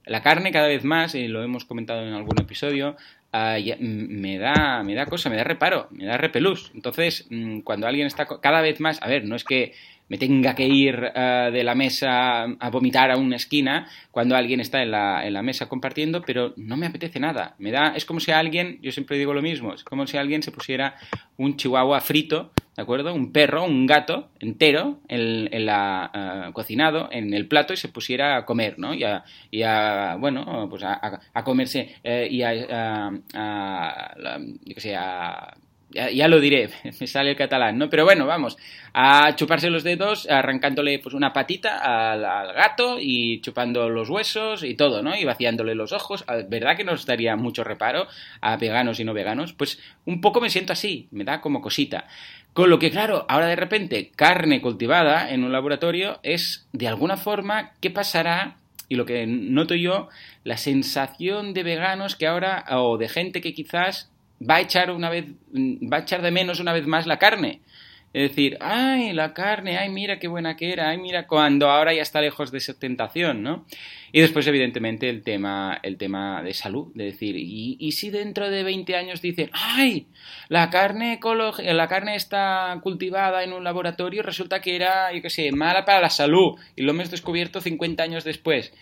la 0.05 0.24
carne 0.24 0.51
cada 0.51 0.67
vez 0.67 0.84
más, 0.84 1.13
y 1.13 1.27
lo 1.27 1.43
hemos 1.43 1.65
comentado 1.65 2.01
en 2.01 2.13
algún 2.13 2.39
episodio, 2.41 2.96
Ah, 3.35 3.57
me 3.79 4.37
da, 4.37 4.83
me 4.83 4.93
da 4.93 5.07
cosa, 5.07 5.27
me 5.27 5.35
da 5.35 5.43
reparo, 5.43 5.87
me 5.89 6.05
da 6.05 6.17
repelús. 6.17 6.71
Entonces, 6.75 7.25
mm, 7.31 7.61
cuando 7.61 7.87
alguien 7.87 8.05
está 8.05 8.27
cada 8.27 8.61
vez 8.61 8.79
más, 8.79 9.01
a 9.01 9.07
ver, 9.07 9.25
no 9.25 9.35
es 9.35 9.43
que 9.43 9.73
me 10.07 10.19
tenga 10.19 10.53
que 10.53 10.67
ir 10.67 11.11
ah, 11.15 11.49
de 11.51 11.63
la 11.63 11.73
mesa 11.73 12.43
a 12.43 12.69
vomitar 12.69 13.09
a 13.09 13.17
una 13.17 13.37
esquina 13.37 13.87
cuando 14.11 14.35
alguien 14.35 14.59
está 14.59 14.83
en 14.83 14.91
la, 14.91 15.25
en 15.25 15.33
la, 15.33 15.41
mesa 15.41 15.67
compartiendo, 15.67 16.21
pero 16.21 16.53
no 16.57 16.77
me 16.77 16.85
apetece 16.85 17.19
nada. 17.19 17.55
Me 17.57 17.71
da, 17.71 17.95
es 17.95 18.05
como 18.05 18.19
si 18.19 18.29
alguien, 18.29 18.77
yo 18.83 18.91
siempre 18.91 19.17
digo 19.17 19.33
lo 19.33 19.41
mismo, 19.41 19.73
es 19.73 19.83
como 19.83 20.05
si 20.05 20.17
alguien 20.17 20.43
se 20.43 20.51
pusiera 20.51 20.95
un 21.35 21.57
chihuahua 21.57 22.01
frito 22.01 22.51
¿de 22.75 22.82
acuerdo? 22.82 23.13
Un 23.13 23.32
perro, 23.32 23.63
un 23.63 23.86
gato 23.86 24.30
entero, 24.39 25.00
en, 25.08 25.65
la, 25.65 26.48
uh, 26.50 26.53
cocinado 26.53 27.10
en 27.12 27.34
el 27.34 27.48
plato 27.48 27.74
y 27.74 27.77
se 27.77 27.89
pusiera 27.89 28.38
a 28.38 28.46
comer, 28.46 28.80
¿no? 28.80 28.94
Y 28.94 29.03
a, 29.03 29.24
y 29.51 29.63
a 29.63 30.18
bueno, 30.20 30.68
pues 30.70 30.84
a, 30.84 31.22
a 31.34 31.44
comerse 31.44 31.96
eh, 32.03 32.27
y 32.30 32.42
a, 32.42 33.12
a, 33.34 34.13
yo 34.65 34.75
qué 34.75 34.82
sé, 34.82 34.96
a 34.96 35.53
ya, 35.94 36.27
lo 36.27 36.39
diré, 36.39 36.70
me 37.00 37.08
sale 37.08 37.32
el 37.32 37.36
catalán, 37.36 37.77
¿no? 37.77 37.89
Pero 37.89 38.03
bueno, 38.06 38.25
vamos, 38.25 38.58
a 38.94 39.36
chuparse 39.36 39.70
los 39.70 39.84
dedos, 39.84 40.30
arrancándole 40.30 41.00
pues 41.00 41.13
una 41.13 41.34
patita 41.34 41.77
al, 41.77 42.25
al, 42.25 42.53
gato 42.53 42.98
y 43.00 43.42
chupando 43.42 43.89
los 43.89 44.10
huesos 44.10 44.63
y 44.63 44.75
todo, 44.75 45.01
¿no? 45.03 45.15
Y 45.15 45.24
vaciándole 45.24 45.75
los 45.75 45.92
ojos. 45.92 46.24
Ah, 46.27 46.38
¿Verdad 46.48 46.75
que 46.75 46.84
nos 46.84 47.06
daría 47.06 47.36
mucho 47.36 47.63
reparo 47.63 48.08
a 48.42 48.58
veganos 48.58 49.00
y 49.00 49.03
no 49.03 49.13
veganos? 49.13 49.53
Pues 49.53 49.80
un 50.06 50.22
poco 50.22 50.42
me 50.42 50.50
siento 50.50 50.74
así, 50.74 51.08
me 51.12 51.24
da 51.24 51.42
como 51.42 51.62
cosita. 51.62 52.08
Con 52.53 52.69
lo 52.69 52.77
que, 52.77 52.91
claro, 52.91 53.25
ahora 53.29 53.48
de 53.48 53.55
repente 53.55 54.12
carne 54.15 54.62
cultivada 54.62 55.31
en 55.31 55.43
un 55.43 55.51
laboratorio 55.51 56.19
es, 56.22 56.67
de 56.72 56.88
alguna 56.88 57.17
forma, 57.17 57.74
¿qué 57.81 57.89
pasará? 57.89 58.57
Y 58.89 58.95
lo 58.95 59.05
que 59.05 59.25
noto 59.25 59.74
yo, 59.74 60.10
la 60.43 60.57
sensación 60.57 61.53
de 61.53 61.63
veganos 61.63 62.15
que 62.15 62.27
ahora, 62.27 62.63
o 62.69 63.00
de 63.00 63.10
gente 63.10 63.41
que 63.41 63.53
quizás 63.53 64.12
va 64.39 64.55
a 64.55 64.62
echar 64.62 64.91
una 64.91 65.10
vez, 65.10 65.25
va 65.51 65.98
a 65.98 66.01
echar 66.01 66.22
de 66.22 66.29
menos 66.29 66.60
una 66.60 66.74
vez 66.74 66.86
más 66.86 67.07
la 67.07 67.17
carne. 67.17 67.62
Es 68.13 68.29
decir, 68.29 68.58
ay, 68.62 69.12
la 69.12 69.34
carne, 69.34 69.79
ay, 69.79 69.89
mira 69.89 70.20
qué 70.20 70.27
buena 70.27 70.55
que 70.55 70.72
era, 70.72 70.89
ay, 70.89 71.00
mira 71.00 71.25
cuando 71.25 71.67
ahora 71.67 71.96
ya 71.96 72.03
está 72.03 72.22
lejos 72.22 72.51
de 72.51 72.60
esa 72.60 72.77
tentación, 72.77 73.41
¿no? 73.41 73.65
Y 74.12 74.22
después, 74.22 74.46
evidentemente, 74.46 75.10
el 75.10 75.24
tema, 75.24 75.79
el 75.82 75.98
tema 75.98 76.43
de 76.43 76.53
salud, 76.53 76.91
de 76.93 77.05
decir, 77.05 77.36
¿y, 77.36 77.91
si 77.91 78.12
dentro 78.12 78.51
de 78.51 78.62
20 78.62 78.96
años 78.96 79.24
dicen, 79.24 79.50
ay, 79.51 80.05
la 80.48 80.70
carne, 80.70 81.20
la 81.58 81.88
carne 81.88 82.15
está 82.15 82.79
cultivada 82.84 83.43
en 83.43 83.51
un 83.51 83.63
laboratorio, 83.63 84.22
resulta 84.22 84.62
que 84.62 84.75
era, 84.75 85.12
yo 85.12 85.24
qué 85.24 85.32
sé, 85.32 85.51
mala 85.51 85.84
para 85.84 86.00
la 86.00 86.12
salud, 86.12 86.60
y 86.75 86.84
lo 86.84 86.91
hemos 86.91 87.10
descubierto 87.10 87.62
50 87.62 88.03
años 88.03 88.24
después? 88.24 88.74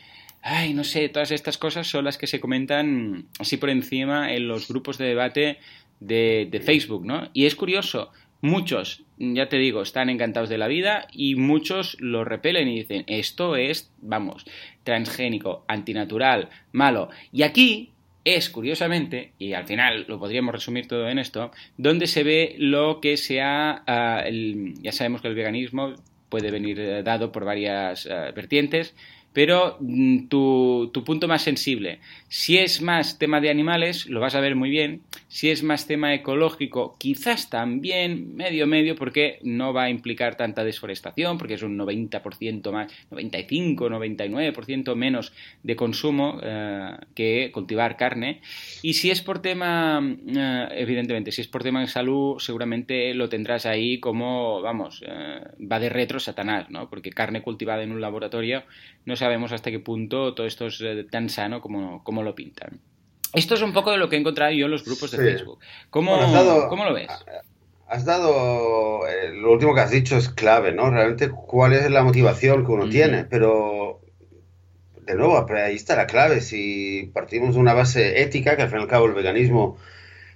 Ay, 0.41 0.73
no 0.73 0.83
sé, 0.83 1.07
todas 1.07 1.31
estas 1.31 1.57
cosas 1.57 1.87
son 1.87 2.03
las 2.03 2.17
que 2.17 2.27
se 2.27 2.41
comentan 2.41 3.27
así 3.39 3.55
por 3.55 3.69
encima 3.69 4.33
en 4.33 4.49
los 4.49 4.67
grupos 4.67 4.97
de 4.97 5.05
debate 5.05 5.59
de, 6.01 6.49
de 6.51 6.59
Facebook, 6.59 7.05
¿no? 7.05 7.29
Y 7.31 7.45
es 7.45 7.55
curioso, 7.55 8.11
Muchos, 8.41 9.03
ya 9.19 9.49
te 9.49 9.57
digo, 9.57 9.83
están 9.83 10.09
encantados 10.09 10.49
de 10.49 10.57
la 10.57 10.67
vida 10.67 11.07
y 11.13 11.35
muchos 11.35 11.95
lo 11.99 12.23
repelen 12.23 12.67
y 12.67 12.79
dicen, 12.79 13.03
esto 13.05 13.55
es, 13.55 13.91
vamos, 14.01 14.45
transgénico, 14.83 15.63
antinatural, 15.67 16.49
malo. 16.71 17.09
Y 17.31 17.43
aquí 17.43 17.91
es, 18.25 18.49
curiosamente, 18.49 19.33
y 19.37 19.53
al 19.53 19.65
final 19.65 20.05
lo 20.07 20.19
podríamos 20.19 20.53
resumir 20.53 20.87
todo 20.87 21.07
en 21.07 21.19
esto, 21.19 21.51
donde 21.77 22.07
se 22.07 22.23
ve 22.23 22.55
lo 22.57 22.99
que 22.99 23.17
sea, 23.17 23.83
ah, 23.85 24.23
ya 24.29 24.91
sabemos 24.91 25.21
que 25.21 25.27
el 25.27 25.35
veganismo 25.35 25.93
puede 26.29 26.49
venir 26.49 26.79
eh, 26.79 27.03
dado 27.03 27.31
por 27.31 27.45
varias 27.45 28.07
ah, 28.07 28.31
vertientes, 28.35 28.95
pero 29.33 29.77
mm, 29.79 30.27
tu, 30.27 30.91
punto 31.05 31.27
más 31.27 31.43
sensible. 31.43 31.99
Si 32.27 32.57
es 32.57 32.81
más 32.81 33.17
tema 33.17 33.41
de 33.41 33.49
animales, 33.49 34.07
lo 34.07 34.19
vas 34.19 34.35
a 34.35 34.39
ver 34.39 34.55
muy 34.55 34.69
bien. 34.69 35.01
Si 35.27 35.49
es 35.49 35.63
más 35.63 35.87
tema 35.87 36.13
ecológico, 36.13 36.95
quizás 36.97 37.49
también 37.49 38.35
medio 38.35 38.67
medio, 38.67 38.95
porque 38.95 39.39
no 39.43 39.73
va 39.73 39.83
a 39.83 39.89
implicar 39.89 40.35
tanta 40.35 40.63
desforestación, 40.63 41.37
porque 41.37 41.53
es 41.55 41.63
un 41.63 41.77
90% 41.77 42.71
más, 42.71 42.91
95, 43.09 43.89
99% 43.89 44.95
menos 44.95 45.33
de 45.63 45.75
consumo 45.75 46.39
eh, 46.43 46.91
que 47.15 47.51
cultivar 47.53 47.97
carne. 47.97 48.41
Y 48.81 48.93
si 48.93 49.11
es 49.11 49.21
por 49.21 49.41
tema, 49.41 50.01
eh, 50.27 50.67
evidentemente, 50.71 51.31
si 51.31 51.41
es 51.41 51.47
por 51.47 51.63
tema 51.63 51.81
de 51.81 51.87
salud, 51.87 52.39
seguramente 52.39 53.13
lo 53.13 53.29
tendrás 53.29 53.65
ahí 53.65 53.99
como, 53.99 54.61
vamos, 54.61 55.01
eh, 55.05 55.41
va 55.59 55.79
de 55.79 55.89
retro 55.89 56.19
Satanás, 56.19 56.69
¿no? 56.69 56.89
Porque 56.89 57.11
carne 57.11 57.41
cultivada 57.41 57.83
en 57.83 57.91
un 57.91 58.01
laboratorio 58.01 58.63
no 59.05 59.15
sabemos 59.15 59.51
hasta 59.51 59.71
qué 59.71 59.79
punto 59.79 60.33
todo 60.33 60.47
esto 60.47 60.67
es 60.67 60.79
eh, 60.81 61.05
tan 61.09 61.29
sano 61.29 61.61
como, 61.61 62.03
como 62.03 62.23
lo 62.23 62.35
pintan. 62.35 62.79
Esto 63.33 63.55
es 63.55 63.61
un 63.61 63.73
poco 63.73 63.91
de 63.91 63.97
lo 63.97 64.09
que 64.09 64.17
he 64.17 64.19
encontrado 64.19 64.51
yo 64.51 64.65
en 64.65 64.71
los 64.71 64.83
grupos 64.83 65.11
de 65.11 65.17
Facebook. 65.17 65.59
¿Cómo, 65.89 66.17
¿Cómo, 66.67 66.83
lo 66.83 66.93
ves? 66.93 67.09
Has 67.87 68.03
dado, 68.03 69.07
eh, 69.07 69.33
lo 69.33 69.53
último 69.53 69.73
que 69.73 69.81
has 69.81 69.91
dicho 69.91 70.17
es 70.17 70.29
clave, 70.29 70.73
¿no? 70.73 70.89
Realmente 70.89 71.29
cuál 71.29 71.73
es 71.73 71.89
la 71.89 72.03
motivación 72.03 72.65
que 72.65 72.71
uno 72.71 72.89
tiene, 72.89 73.23
pero 73.23 74.01
de 75.05 75.15
nuevo, 75.15 75.45
ahí 75.55 75.75
está 75.75 75.95
la 75.95 76.07
clave. 76.07 76.41
Si 76.41 77.09
partimos 77.13 77.55
de 77.55 77.61
una 77.61 77.73
base 77.73 78.21
ética, 78.21 78.55
que 78.55 78.63
al 78.63 78.69
fin 78.69 78.79
y 78.79 78.81
al 78.81 78.87
cabo 78.87 79.05
el 79.05 79.13
veganismo 79.13 79.77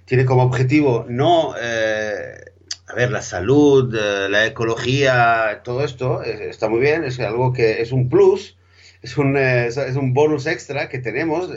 tiene 0.06 0.24
como 0.24 0.44
objetivo 0.44 1.04
no 1.08 1.54
eh, 1.60 2.52
ver, 2.96 3.10
la 3.10 3.22
salud, 3.22 3.94
eh, 3.94 4.28
la 4.30 4.46
ecología, 4.46 5.60
todo 5.62 5.84
esto 5.84 6.24
eh, 6.24 6.48
está 6.48 6.68
muy 6.68 6.80
bien, 6.80 7.04
es 7.04 7.20
algo 7.20 7.52
que 7.52 7.82
es 7.82 7.92
un 7.92 8.08
plus, 8.08 8.56
es 9.02 9.18
un, 9.18 9.36
eh, 9.36 9.66
es 9.66 9.96
un 9.96 10.14
bonus 10.14 10.46
extra 10.46 10.88
que 10.88 10.98
tenemos, 10.98 11.50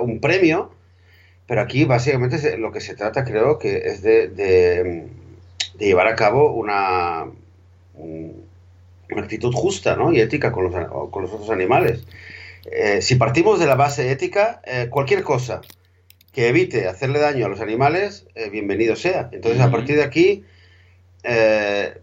un 0.00 0.20
premio, 0.20 0.72
pero 1.46 1.60
aquí 1.60 1.84
básicamente 1.84 2.56
lo 2.56 2.72
que 2.72 2.80
se 2.80 2.94
trata 2.94 3.24
creo 3.24 3.58
que 3.58 3.76
es 3.84 4.02
de, 4.02 4.28
de, 4.28 5.08
llevar 5.78 6.08
a 6.08 6.16
cabo 6.16 6.54
una, 6.54 7.26
una 7.94 9.22
actitud 9.22 9.52
justa 9.52 9.94
¿no? 9.94 10.12
y 10.12 10.20
ética 10.20 10.50
con 10.52 10.64
los, 10.64 11.10
con 11.10 11.22
los 11.22 11.32
otros 11.32 11.50
animales. 11.50 12.04
si 13.00 13.14
partimos 13.16 13.60
de 13.60 13.66
la 13.66 13.74
base 13.74 14.10
ética, 14.10 14.62
cualquier 14.90 15.22
cosa 15.22 15.60
que 16.32 16.48
evite 16.48 16.88
hacerle 16.88 17.18
daño 17.18 17.46
a 17.46 17.48
los 17.48 17.60
animales, 17.60 18.26
bienvenido 18.50 18.96
sea. 18.96 19.28
Entonces, 19.32 19.60
a 19.60 19.70
partir 19.70 19.96
de 19.96 20.04
aquí, 20.04 20.44
eh, 21.22 22.00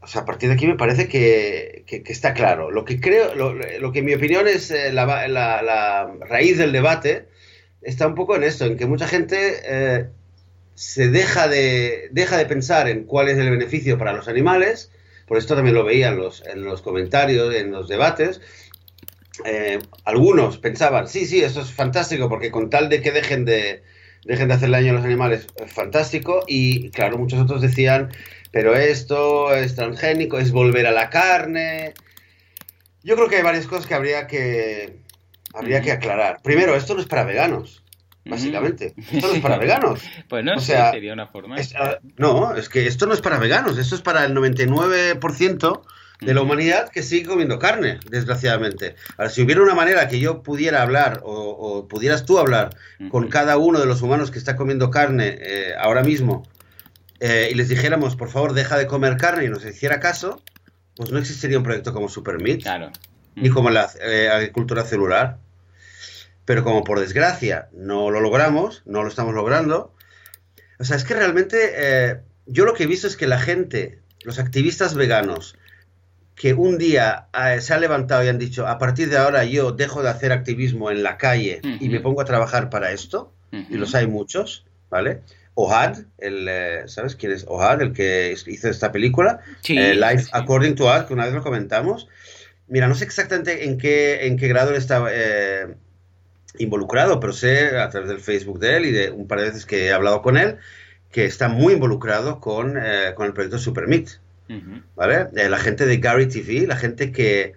o 0.00 0.06
sea, 0.06 0.22
a 0.22 0.24
partir 0.24 0.48
de 0.48 0.54
aquí 0.54 0.66
me 0.66 0.76
parece 0.76 1.08
que, 1.08 1.84
está 2.06 2.34
claro. 2.34 2.70
Lo 2.70 2.84
que 2.84 3.00
creo, 3.00 3.34
lo, 3.34 3.92
que 3.92 3.98
en 4.00 4.04
mi 4.04 4.14
opinión 4.14 4.46
es 4.46 4.70
eh, 4.70 4.92
la, 4.92 6.12
raíz 6.20 6.58
del 6.58 6.72
debate 6.72 7.28
está 7.80 8.06
un 8.06 8.14
poco 8.14 8.36
en 8.36 8.44
esto, 8.44 8.64
en 8.64 8.76
que 8.76 8.86
mucha 8.86 9.06
gente 9.06 9.60
eh, 9.64 10.08
se 10.74 11.08
deja 11.08 11.48
de, 11.48 12.10
pensar 12.48 12.88
en 12.88 13.04
cuál 13.04 13.28
es 13.28 13.38
el 13.38 13.50
beneficio 13.50 13.98
para 13.98 14.12
los 14.12 14.28
animales, 14.28 14.90
por 15.26 15.38
esto 15.38 15.54
también 15.54 15.74
lo 15.74 15.84
veía 15.84 16.08
en 16.08 16.64
los 16.64 16.82
comentarios, 16.82 17.54
en 17.54 17.70
los 17.70 17.88
debates, 17.88 18.40
algunos 20.04 20.58
pensaban, 20.58 21.08
sí, 21.08 21.26
sí, 21.26 21.42
eso 21.42 21.60
es 21.60 21.72
fantástico, 21.72 22.28
porque 22.28 22.50
con 22.50 22.70
tal 22.70 22.88
de 22.88 23.02
que 23.02 23.10
dejen 23.10 23.44
de, 23.44 23.82
dejen 24.24 24.48
de 24.48 24.54
hacerle 24.54 24.78
daño 24.78 24.92
a 24.92 24.94
los 24.96 25.04
animales, 25.04 25.46
es 25.56 25.72
fantástico. 25.72 26.44
Y 26.46 26.90
claro, 26.90 27.18
muchos 27.18 27.40
otros 27.40 27.60
decían, 27.60 28.10
pero 28.50 28.74
esto 28.74 29.54
es 29.54 29.74
transgénico, 29.74 30.38
es 30.38 30.52
volver 30.52 30.86
a 30.86 30.92
la 30.92 31.10
carne. 31.10 31.94
Yo 33.02 33.16
creo 33.16 33.28
que 33.28 33.36
hay 33.36 33.42
varias 33.42 33.66
cosas 33.66 33.86
que 33.86 33.94
habría 33.94 34.26
que, 34.26 35.00
habría 35.52 35.80
que 35.80 35.92
aclarar. 35.92 36.40
Primero, 36.42 36.74
esto 36.74 36.94
no 36.94 37.00
es 37.00 37.06
para 37.06 37.24
veganos. 37.24 37.82
Básicamente, 38.24 38.94
esto 39.12 39.28
no 39.28 39.34
es 39.34 39.40
para 39.40 39.58
veganos. 39.58 40.00
Pues 40.28 40.44
no, 40.44 40.54
o 40.54 40.60
sea, 40.60 40.92
sería 40.92 41.12
una 41.12 41.26
forma. 41.26 41.56
Ah, 41.78 41.98
no, 42.16 42.54
es 42.54 42.68
que 42.68 42.86
esto 42.86 43.06
no 43.06 43.12
es 43.12 43.20
para 43.20 43.38
veganos, 43.38 43.76
esto 43.76 43.94
es 43.94 44.00
para 44.00 44.24
el 44.24 44.34
99% 44.34 45.82
de 46.20 46.34
la 46.34 46.42
humanidad 46.42 46.88
que 46.90 47.02
sigue 47.02 47.26
comiendo 47.26 47.58
carne, 47.58 47.98
desgraciadamente. 48.08 48.94
Ahora, 49.16 49.30
si 49.30 49.42
hubiera 49.42 49.62
una 49.62 49.74
manera 49.74 50.08
que 50.08 50.20
yo 50.20 50.42
pudiera 50.42 50.82
hablar 50.82 51.20
o, 51.24 51.86
pudieras 51.88 52.24
tú 52.24 52.38
hablar 52.38 52.76
con 53.10 53.28
cada 53.28 53.58
uno 53.58 53.80
de 53.80 53.86
los 53.86 54.02
humanos 54.02 54.30
que 54.30 54.38
está 54.38 54.56
comiendo 54.56 54.90
carne 54.90 55.38
eh, 55.40 55.74
ahora 55.78 56.02
mismo 56.02 56.46
eh, 57.20 57.48
y 57.50 57.54
les 57.54 57.68
dijéramos, 57.68 58.16
por 58.16 58.30
favor, 58.30 58.54
deja 58.54 58.78
de 58.78 58.86
comer 58.86 59.16
carne 59.16 59.44
y 59.44 59.48
nos 59.48 59.64
hiciera 59.64 60.00
caso, 60.00 60.42
pues 60.96 61.10
no 61.10 61.18
existiría 61.18 61.58
un 61.58 61.64
proyecto 61.64 61.92
como 61.92 62.08
Supermeat, 62.08 62.62
claro. 62.62 62.90
ni 63.34 63.50
como 63.50 63.70
la 63.70 63.90
eh, 64.00 64.28
agricultura 64.28 64.84
celular. 64.84 65.38
Pero 66.44 66.62
como 66.62 66.84
por 66.84 67.00
desgracia 67.00 67.68
no 67.72 68.10
lo 68.10 68.20
logramos, 68.20 68.82
no 68.84 69.02
lo 69.02 69.08
estamos 69.08 69.34
logrando, 69.34 69.94
o 70.78 70.84
sea, 70.84 70.96
es 70.96 71.04
que 71.04 71.14
realmente 71.14 72.20
yo 72.44 72.66
lo 72.66 72.74
que 72.74 72.82
he 72.82 72.86
visto 72.86 73.06
es 73.06 73.16
que 73.16 73.26
la 73.26 73.40
gente, 73.40 74.00
los 74.24 74.38
activistas 74.38 74.94
veganos, 74.94 75.56
que 76.34 76.52
un 76.52 76.78
día 76.78 77.28
eh, 77.32 77.60
se 77.60 77.74
ha 77.74 77.78
levantado 77.78 78.24
y 78.24 78.28
han 78.28 78.38
dicho, 78.38 78.66
a 78.66 78.78
partir 78.78 79.08
de 79.08 79.18
ahora 79.18 79.44
yo 79.44 79.72
dejo 79.72 80.02
de 80.02 80.10
hacer 80.10 80.32
activismo 80.32 80.90
en 80.90 81.02
la 81.02 81.16
calle 81.16 81.60
y 81.80 81.88
me 81.88 82.00
pongo 82.00 82.20
a 82.20 82.24
trabajar 82.24 82.70
para 82.70 82.90
esto, 82.90 83.32
y 83.52 83.76
los 83.76 83.94
hay 83.94 84.08
muchos, 84.08 84.66
¿vale? 84.90 85.20
Ohad, 85.54 85.98
el, 86.18 86.48
eh, 86.48 86.82
¿sabes 86.86 87.14
quién 87.14 87.30
es 87.30 87.44
Ohad, 87.46 87.80
el 87.82 87.92
que 87.92 88.34
hizo 88.46 88.68
esta 88.68 88.90
película? 88.90 89.38
Eh, 89.68 89.94
Life 89.94 90.28
According 90.32 90.74
to 90.74 90.86
Us, 90.86 91.04
que 91.04 91.14
una 91.14 91.26
vez 91.26 91.34
lo 91.34 91.42
comentamos. 91.42 92.08
Mira, 92.66 92.88
no 92.88 92.96
sé 92.96 93.04
exactamente 93.04 93.66
en 93.66 93.78
qué, 93.78 94.26
en 94.26 94.36
qué 94.36 94.48
grado 94.48 94.70
él 94.70 94.76
estaba 94.76 95.10
involucrado, 96.58 97.20
pero 97.20 97.32
sé 97.32 97.78
a 97.78 97.88
través 97.90 98.08
del 98.08 98.20
Facebook 98.20 98.58
de 98.58 98.76
él 98.76 98.86
y 98.86 98.90
de 98.90 99.10
un 99.10 99.28
par 99.28 99.38
de 99.38 99.46
veces 99.46 99.66
que 99.66 99.86
he 99.86 99.92
hablado 99.92 100.20
con 100.22 100.36
él, 100.36 100.56
que 101.12 101.26
está 101.26 101.46
muy 101.48 101.74
involucrado 101.74 102.40
con, 102.40 102.76
con 103.14 103.26
el 103.26 103.32
proyecto 103.32 103.58
Eh, 104.48 105.48
la 105.48 105.58
gente 105.58 105.86
de 105.86 105.96
Gary 105.98 106.26
TV, 106.26 106.66
la 106.66 106.76
gente 106.76 107.12
que 107.12 107.54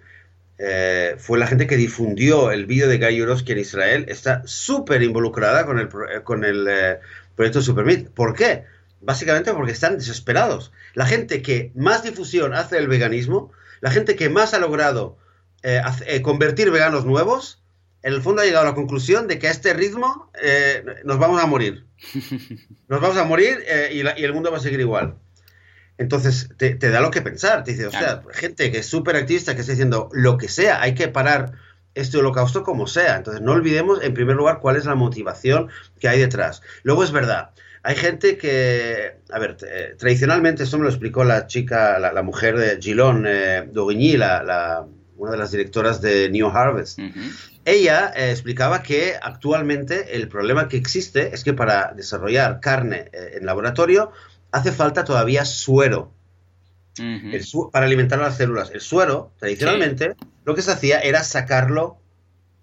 eh, 0.58 1.14
fue 1.18 1.38
la 1.38 1.46
gente 1.46 1.66
que 1.66 1.76
difundió 1.76 2.50
el 2.50 2.66
vídeo 2.66 2.88
de 2.88 2.98
Gary 2.98 3.16
Yourofsky 3.16 3.52
en 3.52 3.58
Israel, 3.58 4.04
está 4.08 4.42
súper 4.46 5.02
involucrada 5.02 5.66
con 5.66 5.78
el, 5.78 5.86
eh, 5.86 6.22
con 6.24 6.44
el 6.44 6.66
proyecto 7.36 7.62
Supermeat. 7.62 8.08
¿Por 8.08 8.34
qué? 8.34 8.64
Básicamente 9.00 9.52
porque 9.52 9.72
están 9.72 9.98
desesperados. 9.98 10.72
La 10.94 11.06
gente 11.06 11.42
que 11.42 11.72
más 11.74 12.02
difusión 12.02 12.54
hace 12.54 12.78
el 12.78 12.88
veganismo, 12.88 13.52
la 13.80 13.90
gente 13.90 14.16
que 14.16 14.28
más 14.28 14.54
ha 14.54 14.58
logrado 14.58 15.18
convertir 16.22 16.70
veganos 16.70 17.04
nuevos, 17.04 17.62
en 18.02 18.14
el 18.14 18.22
fondo 18.22 18.42
ha 18.42 18.44
llegado 18.44 18.64
a 18.66 18.70
la 18.70 18.74
conclusión 18.76 19.26
de 19.26 19.38
que 19.38 19.48
a 19.48 19.50
este 19.50 19.74
ritmo 19.74 20.30
nos 21.04 21.18
vamos 21.18 21.42
a 21.42 21.46
morir. 21.46 21.84
Nos 22.88 23.00
vamos 23.00 23.16
a 23.18 23.24
morir 23.24 23.58
y, 23.90 23.98
y, 23.98 24.24
el 24.24 24.32
mundo 24.32 24.50
va 24.50 24.58
a 24.58 24.60
seguir 24.60 24.80
igual. 24.80 25.18
Entonces 25.98 26.48
te, 26.56 26.76
da 26.76 27.00
lo 27.00 27.10
que 27.10 27.22
pensar. 27.22 27.64
Te 27.64 27.72
dice, 27.72 27.86
o 27.86 27.90
sea, 27.90 28.22
gente 28.32 28.70
que 28.70 28.78
es 28.78 28.86
súper 28.86 29.16
activista, 29.16 29.54
que 29.54 29.60
está 29.60 29.72
diciendo 29.72 30.08
lo 30.12 30.38
que 30.38 30.48
sea, 30.48 30.80
hay 30.80 30.94
que 30.94 31.08
parar 31.08 31.52
este 31.94 32.18
holocausto 32.18 32.62
como 32.62 32.86
sea. 32.86 33.16
Entonces 33.16 33.42
no 33.42 33.52
olvidemos, 33.52 34.02
en 34.02 34.14
primer 34.14 34.36
lugar, 34.36 34.60
cuál 34.60 34.76
es 34.76 34.84
la 34.84 34.94
motivación 34.94 35.68
que 35.98 36.08
hay 36.08 36.20
detrás. 36.20 36.62
Luego 36.84 37.02
es 37.02 37.10
verdad, 37.10 37.50
hay 37.82 37.96
gente 37.96 38.36
que, 38.36 39.16
a 39.30 39.38
ver, 39.38 39.56
tradicionalmente, 39.98 40.62
esto 40.62 40.78
me 40.78 40.84
lo 40.84 40.90
explicó 40.90 41.24
la 41.24 41.46
chica, 41.46 41.98
la, 41.98 42.22
mujer 42.22 42.56
de 42.58 42.78
Gilón 42.80 43.24
eh, 43.26 43.68
la, 43.72 44.86
una 45.16 45.30
de 45.32 45.36
las 45.36 45.50
directoras 45.50 46.00
de 46.00 46.28
New 46.30 46.48
Harvest. 46.48 46.98
Ella 47.64 48.12
eh, 48.16 48.30
explicaba 48.30 48.82
que 48.82 49.14
actualmente 49.20 50.16
el 50.16 50.28
problema 50.28 50.68
que 50.68 50.76
existe 50.76 51.34
es 51.34 51.44
que 51.44 51.52
para 51.52 51.92
desarrollar 51.94 52.60
carne 52.60 53.10
eh, 53.12 53.38
en 53.38 53.46
laboratorio 53.46 54.12
hace 54.52 54.72
falta 54.72 55.04
todavía 55.04 55.44
suero. 55.44 56.12
para 57.72 57.86
alimentar 57.86 58.18
a 58.18 58.22
las 58.22 58.36
células. 58.36 58.70
El 58.72 58.80
suero, 58.80 59.32
tradicionalmente, 59.38 60.16
lo 60.44 60.54
que 60.54 60.62
se 60.62 60.72
hacía 60.72 60.98
era 61.00 61.22
sacarlo 61.22 61.98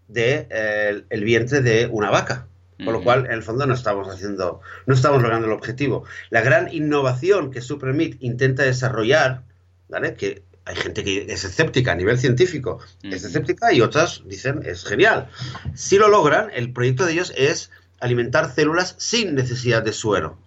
del 0.08 0.48
de, 0.50 1.06
el 1.10 1.24
vientre 1.24 1.62
de 1.62 1.88
una 1.88 2.10
vaca. 2.10 2.48
Con 2.84 2.92
lo 2.92 3.04
cual, 3.04 3.25
en 3.25 3.32
el 3.32 3.42
fondo, 3.42 3.65
no 3.65 3.74
estamos 3.74 4.10
haciendo, 4.10 4.60
no 4.86 4.94
estamos 4.94 5.22
logrando 5.22 5.48
el 5.48 5.54
objetivo. 5.54 6.04
La 6.30 6.42
gran 6.42 6.74
innovación 6.74 7.50
que 7.50 7.62
Supremit 7.62 8.18
intenta 8.22 8.63
desarrollar, 8.63 9.44
¿vale? 9.88 10.15
Que 10.15 10.44
hay 10.65 10.75
gente 10.75 11.06
que 11.06 11.25
es 11.30 11.46
escéptica 11.46 11.94
a 11.94 11.96
nivel 11.96 12.18
científico, 12.18 12.80
es 13.04 13.24
escéptica 13.24 13.72
y 13.72 13.80
otras 13.80 14.24
dicen 14.25 14.62
es 14.65 14.84
genial. 14.84 15.30
Si 15.74 15.98
lo 15.98 16.10
logran, 16.10 16.50
el 16.54 16.74
proyecto 16.74 17.06
de 17.06 17.13
ellos 17.13 17.32
es 17.38 17.72
alimentar 18.01 18.54
células 18.54 18.96
sin 18.98 19.36
necesidad 19.36 19.82
de 19.82 19.94
suero. 19.94 20.38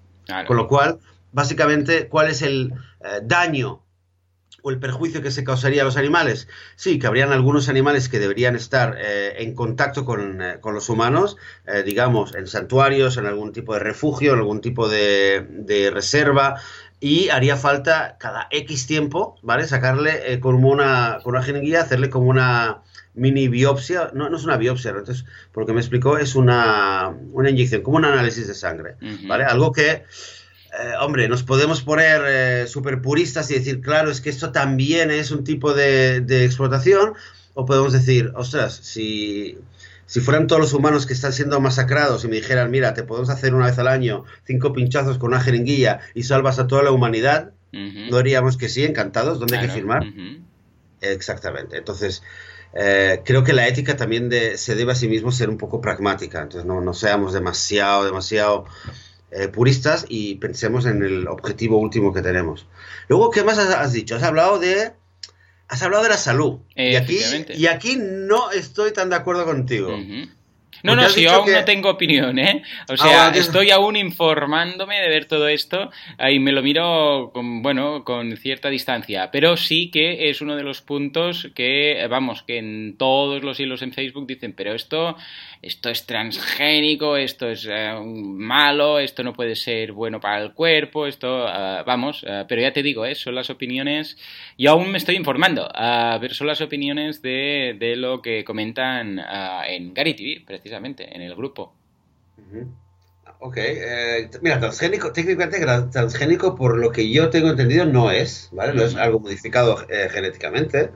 Con 0.46 0.58
lo 0.58 0.68
cual, 0.68 0.98
básicamente 1.32 2.08
cuál 2.08 2.28
es 2.28 2.42
el 2.42 2.72
eh, 3.00 3.20
daño 3.22 3.82
o 4.62 4.70
el 4.70 4.78
perjuicio 4.78 5.22
que 5.22 5.30
se 5.30 5.44
causaría 5.44 5.82
a 5.82 5.84
los 5.84 5.96
animales. 5.96 6.48
Sí, 6.76 6.98
que 6.98 7.06
habrían 7.06 7.32
algunos 7.32 7.68
animales 7.68 8.08
que 8.08 8.18
deberían 8.18 8.56
estar 8.56 8.96
eh, 8.98 9.42
en 9.42 9.54
contacto 9.54 10.04
con, 10.04 10.42
eh, 10.42 10.58
con 10.60 10.74
los 10.74 10.88
humanos, 10.88 11.36
eh, 11.66 11.82
digamos, 11.84 12.34
en 12.34 12.46
santuarios, 12.46 13.16
en 13.16 13.26
algún 13.26 13.52
tipo 13.52 13.74
de 13.74 13.80
refugio, 13.80 14.32
en 14.32 14.38
algún 14.40 14.60
tipo 14.60 14.88
de, 14.88 15.46
de 15.48 15.90
reserva, 15.90 16.60
y 17.00 17.28
haría 17.28 17.56
falta 17.56 18.16
cada 18.18 18.48
X 18.50 18.86
tiempo, 18.86 19.36
¿vale? 19.42 19.66
Sacarle 19.68 20.40
como 20.40 20.68
una, 20.68 21.18
con 21.22 21.36
una 21.36 21.44
jeringuilla, 21.44 21.82
hacerle 21.82 22.10
como 22.10 22.26
una 22.26 22.82
mini 23.14 23.46
biopsia, 23.46 24.10
no, 24.14 24.28
no 24.28 24.36
es 24.36 24.44
una 24.44 24.56
biopsia, 24.56 24.90
entonces, 24.90 25.24
por 25.52 25.62
lo 25.62 25.66
que 25.68 25.74
me 25.74 25.80
explicó, 25.80 26.18
es 26.18 26.34
una, 26.34 27.14
una 27.32 27.50
inyección, 27.50 27.82
como 27.82 27.98
un 27.98 28.04
análisis 28.04 28.48
de 28.48 28.54
sangre, 28.54 28.96
¿vale? 29.28 29.44
Algo 29.44 29.70
que 29.70 30.04
eh, 30.78 30.92
hombre, 31.00 31.28
nos 31.28 31.42
podemos 31.42 31.82
poner 31.82 32.22
eh, 32.26 32.66
super 32.68 33.02
puristas 33.02 33.50
y 33.50 33.54
decir, 33.54 33.80
claro, 33.80 34.12
es 34.12 34.20
que 34.20 34.30
esto 34.30 34.52
también 34.52 35.10
es 35.10 35.32
un 35.32 35.42
tipo 35.42 35.74
de, 35.74 36.18
explotación, 36.44 37.14
o 37.54 37.66
podemos 37.66 37.92
decir, 37.92 38.30
ostras, 38.36 38.78
si, 38.80 39.58
si, 40.06 40.20
fueran 40.20 40.46
todos 40.46 40.60
los 40.60 40.72
humanos 40.74 41.04
que 41.04 41.14
están 41.14 41.32
siendo 41.32 41.60
masacrados 41.60 42.24
y 42.24 42.28
me 42.28 42.36
dijeran, 42.36 42.70
mira, 42.70 42.94
te 42.94 43.02
podemos 43.02 43.28
hacer 43.28 43.54
una 43.54 43.66
vez 43.66 43.78
al 43.80 43.88
año 43.88 44.24
cinco 44.44 44.72
pinchazos 44.72 45.18
con 45.18 45.30
una 45.32 45.40
jeringuilla 45.40 45.98
y 46.14 46.22
salvas 46.22 46.60
a 46.60 46.68
toda 46.68 46.84
la 46.84 46.92
humanidad, 46.92 47.50
no 47.72 48.16
diríamos 48.18 48.56
que 48.56 48.68
sí, 48.68 48.84
encantados, 48.84 49.40
¿dónde 49.40 49.58
hay 49.58 49.66
que 49.66 49.72
firmar? 49.72 50.04
Exactamente, 51.00 51.76
entonces... 51.76 52.22
Eh, 52.74 53.22
creo 53.24 53.44
que 53.44 53.54
la 53.54 53.66
ética 53.66 53.96
también 53.96 54.30
se 54.56 54.74
debe 54.74 54.92
a 54.92 54.94
sí 54.94 55.08
mismo 55.08 55.32
ser 55.32 55.48
un 55.48 55.56
poco 55.56 55.80
pragmática, 55.80 56.42
entonces 56.42 56.66
no, 56.66 56.82
no 56.82 56.92
seamos 56.92 57.32
demasiado, 57.32 58.04
demasiado 58.04 58.66
eh, 59.30 59.48
puristas 59.48 60.06
y 60.08 60.36
pensemos 60.36 60.86
en 60.86 61.02
el 61.02 61.28
objetivo 61.28 61.78
último 61.78 62.12
que 62.12 62.22
tenemos. 62.22 62.66
Luego, 63.08 63.30
¿qué 63.30 63.42
más 63.42 63.58
has, 63.58 63.92
dicho? 63.92 64.16
Has 64.16 64.22
hablado 64.22 64.58
de 64.58 64.92
has 65.68 65.82
hablado 65.82 66.02
de 66.02 66.08
la 66.08 66.16
salud. 66.16 66.60
y, 66.74 66.96
aquí, 66.96 67.18
y 67.54 67.66
aquí 67.66 67.98
no 68.00 68.50
estoy 68.50 68.92
tan 68.92 69.10
de 69.10 69.16
acuerdo 69.16 69.44
contigo. 69.44 69.94
No, 70.82 70.94
no, 70.94 71.08
si 71.08 71.22
yo 71.22 71.32
aún 71.32 71.50
no 71.50 71.64
tengo 71.64 71.90
opinión, 71.90 72.38
¿eh? 72.38 72.62
O 72.88 72.96
sea, 72.96 73.30
estoy 73.30 73.70
aún 73.70 73.96
informándome 73.96 75.00
de 75.00 75.08
ver 75.08 75.24
todo 75.24 75.48
esto 75.48 75.90
y 76.30 76.38
me 76.38 76.52
lo 76.52 76.62
miro 76.62 77.30
con, 77.32 77.62
bueno, 77.62 78.04
con 78.04 78.36
cierta 78.36 78.68
distancia. 78.68 79.30
Pero 79.30 79.56
sí 79.56 79.90
que 79.90 80.30
es 80.30 80.40
uno 80.40 80.56
de 80.56 80.62
los 80.62 80.80
puntos 80.80 81.48
que, 81.54 82.06
vamos, 82.08 82.42
que 82.42 82.58
en 82.58 82.96
todos 82.96 83.42
los 83.42 83.58
hilos 83.58 83.82
en 83.82 83.92
Facebook 83.92 84.26
dicen, 84.26 84.52
pero 84.52 84.74
esto, 84.74 85.16
esto 85.62 85.90
es 85.90 86.06
transgénico, 86.06 87.16
esto 87.16 87.48
es 87.48 87.66
eh, 87.70 87.92
malo, 88.04 88.98
esto 88.98 89.22
no 89.22 89.32
puede 89.32 89.56
ser 89.56 89.92
bueno 89.92 90.20
para 90.20 90.42
el 90.42 90.52
cuerpo, 90.52 91.06
esto, 91.06 91.48
eh, 91.48 91.82
vamos, 91.86 92.24
eh, 92.26 92.44
pero 92.48 92.60
ya 92.62 92.72
te 92.72 92.82
digo, 92.82 93.04
¿eh? 93.04 93.14
son 93.14 93.34
las 93.34 93.50
opiniones, 93.50 94.16
yo 94.56 94.72
aún 94.72 94.90
me 94.90 94.98
estoy 94.98 95.16
informando, 95.16 95.68
pero 96.20 96.34
son 96.34 96.46
las 96.46 96.60
opiniones 96.60 97.22
de, 97.22 97.76
de 97.78 97.96
lo 97.96 98.22
que 98.22 98.44
comentan 98.44 99.20
en 99.66 99.94
Gary 99.94 100.14
TV, 100.14 100.44
precisamente 100.46 101.14
en 101.14 101.22
el 101.22 101.34
grupo. 101.34 101.74
Ok, 103.40 103.56
eh, 103.58 104.30
mira, 104.42 104.58
transgénico, 104.58 105.12
técnicamente 105.12 105.64
transgénico, 105.92 106.56
por 106.56 106.76
lo 106.76 106.90
que 106.90 107.08
yo 107.10 107.30
tengo 107.30 107.50
entendido, 107.50 107.84
no 107.84 108.10
es, 108.10 108.48
¿vale? 108.52 108.74
No 108.74 108.82
es 108.82 108.96
algo 108.96 109.20
modificado 109.20 109.86
eh, 109.88 110.08
genéticamente. 110.10 110.90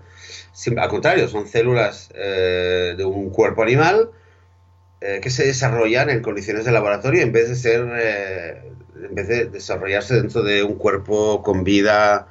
al 0.76 0.88
contrario, 0.88 1.28
son 1.28 1.46
células 1.46 2.10
eh, 2.14 2.94
de 2.96 3.04
un 3.04 3.30
cuerpo 3.30 3.62
animal 3.62 4.10
que 5.20 5.30
se 5.30 5.44
desarrollan 5.44 6.10
en 6.10 6.22
condiciones 6.22 6.64
de 6.64 6.72
laboratorio 6.72 7.22
en 7.22 7.32
vez 7.32 7.48
de 7.48 7.56
ser, 7.56 7.80
en 7.80 9.14
vez 9.14 9.28
de 9.28 9.46
desarrollarse 9.46 10.14
dentro 10.14 10.42
de 10.42 10.62
un 10.62 10.76
cuerpo 10.76 11.42
con 11.42 11.64
vida, 11.64 12.28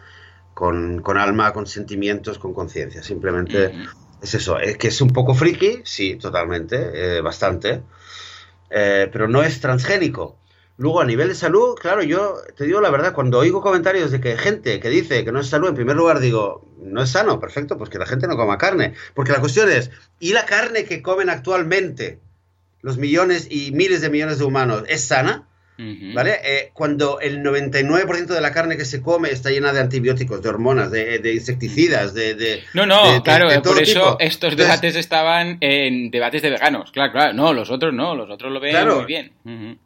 con, 0.53 1.17
alma, 1.17 1.53
con 1.53 1.65
sentimientos, 1.65 2.37
con 2.37 2.53
conciencia. 2.53 3.01
Simplemente 3.01 3.71
es 4.21 4.33
eso, 4.35 4.59
es 4.59 4.77
que 4.77 4.89
es 4.89 5.01
un 5.01 5.09
poco 5.11 5.33
friki, 5.33 5.81
sí, 5.83 6.17
totalmente, 6.17 7.17
eh, 7.17 7.21
bastante, 7.21 7.81
eh, 8.69 9.09
pero 9.11 9.27
no 9.27 9.41
es 9.41 9.59
transgénico. 9.59 10.37
Luego, 10.77 11.01
a 11.01 11.05
nivel 11.05 11.27
de 11.27 11.35
salud, 11.35 11.75
claro, 11.75 12.01
yo 12.01 12.37
te 12.55 12.65
digo 12.65 12.81
la 12.81 12.89
verdad, 12.89 13.13
cuando 13.13 13.39
oigo 13.39 13.61
comentarios 13.61 14.11
de 14.11 14.21
que 14.21 14.37
gente 14.37 14.79
que 14.79 14.89
dice 14.89 15.23
que 15.23 15.31
no 15.31 15.39
es 15.39 15.47
salud, 15.47 15.69
en 15.69 15.75
primer 15.75 15.95
lugar 15.95 16.19
digo, 16.19 16.65
no 16.79 17.03
es 17.03 17.09
sano, 17.09 17.39
perfecto, 17.39 17.77
pues 17.77 17.89
que 17.89 17.99
la 17.99 18.05
gente 18.05 18.27
no 18.27 18.37
coma 18.37 18.57
carne. 18.57 18.93
Porque 19.13 19.31
la 19.31 19.39
cuestión 19.39 19.69
es, 19.69 19.91
¿y 20.19 20.33
la 20.33 20.45
carne 20.45 20.85
que 20.85 21.01
comen 21.01 21.29
actualmente 21.29 22.19
los 22.81 22.97
millones 22.97 23.47
y 23.49 23.71
miles 23.71 24.01
de 24.01 24.09
millones 24.09 24.39
de 24.39 24.45
humanos 24.45 24.83
es 24.87 25.05
sana? 25.05 25.47
¿Vale? 26.13 26.39
Eh, 26.43 26.69
cuando 26.73 27.19
el 27.19 27.41
99% 27.41 28.27
de 28.27 28.41
la 28.41 28.51
carne 28.51 28.77
que 28.77 28.85
se 28.85 29.01
come 29.01 29.31
está 29.31 29.49
llena 29.49 29.73
de 29.73 29.79
antibióticos, 29.79 30.41
de 30.43 30.49
hormonas, 30.49 30.91
de, 30.91 31.33
insecticidas, 31.33 32.13
de, 32.13 32.63
No, 32.73 32.85
no, 32.85 33.23
claro, 33.23 33.49
por 33.63 33.81
eso 33.81 34.17
estos 34.19 34.55
debates 34.55 34.95
estaban 34.95 35.57
en 35.61 36.11
debates 36.11 36.43
de 36.43 36.51
veganos. 36.51 36.91
Claro, 36.91 37.11
claro, 37.11 37.33
no, 37.33 37.53
los 37.53 37.71
otros 37.71 37.93
no, 37.93 38.15
los 38.15 38.29
otros 38.29 38.51
lo 38.51 38.59
ven 38.59 38.75
muy 38.87 39.05
bien. 39.05 39.31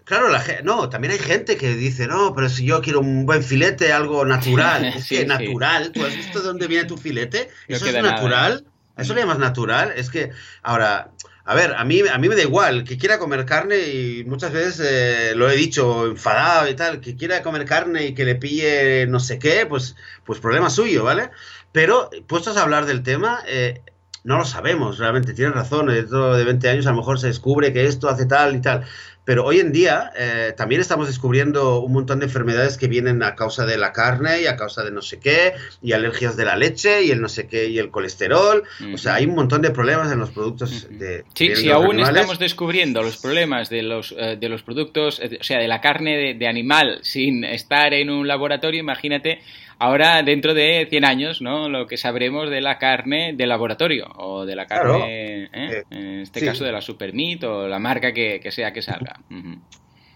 Claro, 0.04 0.30
la, 0.30 0.44
no, 0.64 0.90
también 0.90 1.14
hay 1.14 1.20
gente 1.20 1.56
que 1.56 1.76
dice, 1.76 2.08
no, 2.08 2.34
pero 2.36 2.50
si 2.50 2.66
yo 2.66 2.82
quiero 2.82 3.00
un 3.00 3.26
buen 3.26 3.44
filete, 3.44 3.94
algo 3.94 4.26
natural. 4.26 4.86
es 4.98 5.08
que 5.08 5.26
natural, 5.26 5.92
¿tú 5.94 6.04
has 6.04 6.16
visto 6.16 6.40
de 6.40 6.46
dónde 6.46 6.68
viene 6.68 6.86
tu 6.86 6.98
filete? 6.98 7.50
¿Eso 7.68 7.86
es 7.86 8.04
natural? 8.04 8.66
¿A 8.98 9.02
eso 9.02 9.14
le 9.14 9.22
llamas 9.22 9.40
natural? 9.40 9.94
Es 9.96 10.10
que, 10.10 10.32
ahora, 10.64 11.12
a 11.48 11.54
ver, 11.54 11.76
a 11.76 11.84
mí, 11.86 12.02
a 12.12 12.18
mí 12.18 12.28
me 12.28 12.36
da 12.36 12.42
igual, 12.42 12.84
que 12.84 12.98
quiera 12.98 13.20
comer 13.20 13.46
carne 13.46 13.78
y 13.78 14.24
muchas 14.26 14.52
veces 14.52 14.80
eh, 14.84 15.34
lo 15.36 15.48
he 15.48 15.56
dicho 15.56 16.08
enfadado 16.08 16.68
y 16.68 16.76
tal, 16.76 17.00
que 17.00 17.16
quiera 17.16 17.44
comer 17.44 17.66
carne 17.66 18.08
y 18.08 18.14
que 18.16 18.26
le 18.26 18.36
pille 18.36 19.06
no 19.08 19.20
sé 19.20 19.38
qué, 19.38 19.68
pues, 19.68 19.96
pues 20.24 20.40
problema 20.40 20.72
suyo, 20.72 21.04
¿vale? 21.04 21.30
Pero 21.72 22.10
puestos 22.26 22.58
a 22.58 22.64
hablar 22.64 22.88
del 22.88 23.04
tema, 23.04 23.44
eh, 23.48 23.82
no 24.24 24.40
lo 24.40 24.46
sabemos, 24.46 24.98
realmente, 24.98 25.36
tienes 25.36 25.54
razón, 25.54 25.86
dentro 25.86 26.36
de 26.36 26.44
20 26.44 26.68
años 26.68 26.88
a 26.88 26.92
lo 26.92 26.98
mejor 26.98 27.20
se 27.20 27.28
descubre 27.28 27.72
que 27.72 27.86
esto 27.86 28.10
hace 28.10 28.26
tal 28.26 28.56
y 28.56 28.62
tal. 28.62 28.84
Pero 29.26 29.44
hoy 29.44 29.60
en 29.60 29.72
día 29.72 30.12
eh, 30.18 30.54
también 30.56 30.80
estamos 30.80 31.08
descubriendo 31.08 31.80
un 31.80 31.94
montón 31.94 32.20
de 32.20 32.26
enfermedades 32.26 32.78
que 32.78 32.88
vienen 32.88 33.24
a 33.24 33.36
causa 33.36 33.66
de 33.66 33.78
la 33.78 33.92
carne 33.92 34.42
y 34.42 34.46
a 34.46 34.56
causa 34.56 34.84
de 34.84 34.92
no 34.92 35.02
sé 35.02 35.20
qué, 35.20 35.54
y 35.82 35.94
alergias 35.94 36.38
de 36.38 36.46
la 36.46 36.56
leche 36.56 37.04
y 37.04 37.12
el 37.12 37.22
no 37.22 37.28
sé 37.28 37.48
qué 37.48 37.68
y 37.68 37.80
el 37.80 37.90
colesterol. 37.90 38.64
O 38.94 38.98
sea, 38.98 39.16
hay 39.16 39.26
un 39.26 39.36
montón 39.36 39.62
de 39.62 39.72
problemas 39.72 40.12
en 40.12 40.20
los 40.20 40.30
productos 40.30 40.88
de... 40.90 41.26
Sí, 41.34 41.56
si 41.56 41.70
aún 41.70 42.00
estamos 42.00 42.40
descubriendo 42.40 43.02
los 43.02 43.18
problemas 43.18 43.70
de 43.70 43.82
los, 43.82 44.14
eh, 44.18 44.38
de 44.40 44.50
los 44.50 44.62
productos, 44.62 45.20
eh, 45.20 45.38
o 45.40 45.44
sea, 45.44 45.60
de 45.60 45.68
la 45.68 45.82
carne 45.82 46.36
de 46.36 46.48
animal 46.48 47.00
sin 47.02 47.44
estar 47.44 47.94
en 47.94 48.10
un 48.10 48.28
laboratorio, 48.28 48.80
imagínate 48.80 49.40
Ahora, 49.78 50.24
dentro 50.24 50.54
de 50.54 50.88
100 50.90 51.06
años, 51.06 51.42
¿no? 51.42 51.70
Lo 51.70 51.88
que 51.88 51.98
sabremos 51.98 52.50
de 52.50 52.62
la 52.62 52.78
carne 52.78 53.34
de 53.36 53.46
laboratorio 53.46 54.08
o 54.16 54.46
de 54.46 54.56
la 54.56 54.68
carne, 54.68 55.44
¿eh? 55.44 55.50
Eh, 55.54 55.84
en 55.90 56.20
este 56.22 56.46
caso 56.46 56.64
de 56.64 56.72
la 56.72 56.82
Supermeat 56.82 57.44
o 57.44 57.68
la 57.68 57.80
marca 57.80 58.14
que, 58.14 58.42
sea 58.52 58.72
que 58.72 58.82
salga. 58.82 59.20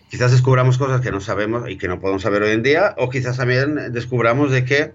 Quizás 0.09 0.31
descubramos 0.31 0.77
cosas 0.77 1.01
que 1.01 1.11
no 1.11 1.19
sabemos 1.19 1.69
y 1.69 1.77
que 1.77 1.87
no 1.87 1.99
podemos 1.99 2.21
saber 2.21 2.41
hoy 2.43 2.51
en 2.51 2.63
día, 2.63 2.95
o 2.97 3.09
quizás 3.09 3.37
también 3.37 3.91
descubramos 3.91 4.51
de 4.51 4.65
que 4.65 4.93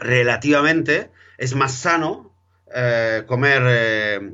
relativamente 0.00 1.10
es 1.38 1.54
más 1.54 1.72
sano 1.74 2.34
eh, 2.74 3.22
comer 3.26 3.62
eh, 3.66 4.32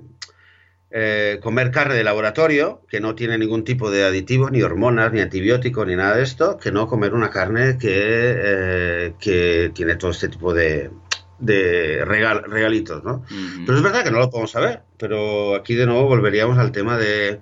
comer 1.41 1.71
carne 1.71 1.95
de 1.95 2.05
laboratorio, 2.05 2.83
que 2.89 3.01
no 3.01 3.15
tiene 3.15 3.39
ningún 3.39 3.65
tipo 3.65 3.91
de 3.91 4.05
aditivos, 4.05 4.51
ni 4.51 4.63
hormonas, 4.63 5.13
ni 5.13 5.21
antibióticos, 5.21 5.87
ni 5.87 5.95
nada 5.95 6.17
de 6.17 6.25
esto, 6.25 6.59
que 6.59 6.73
no 6.73 6.89
comer 6.89 7.15
una 7.15 7.31
carne 7.31 7.79
que, 7.79 7.91
eh, 7.95 9.15
que 9.21 9.71
tiene 9.73 9.95
todo 9.97 10.11
este 10.11 10.29
tipo 10.29 10.53
de, 10.53 10.91
de 11.39 12.05
regalitos, 12.05 13.05
¿no? 13.05 13.25
Pero 13.65 13.79
es 13.79 13.83
verdad 13.83 14.05
que 14.05 14.11
no 14.11 14.19
lo 14.19 14.31
podemos 14.31 14.51
saber, 14.51 14.83
pero 14.99 15.55
aquí 15.55 15.75
de 15.75 15.87
nuevo 15.87 16.07
volveríamos 16.07 16.59
al 16.59 16.73
tema 16.73 16.99
de, 16.99 17.41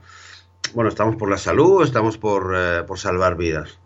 bueno, 0.74 0.90
estamos 0.90 1.16
por 1.16 1.30
la 1.30 1.38
salud, 1.38 1.82
estamos 1.82 2.18
por, 2.18 2.54
eh, 2.56 2.82
por 2.86 2.98
salvar 2.98 3.36
vidas. 3.36 3.78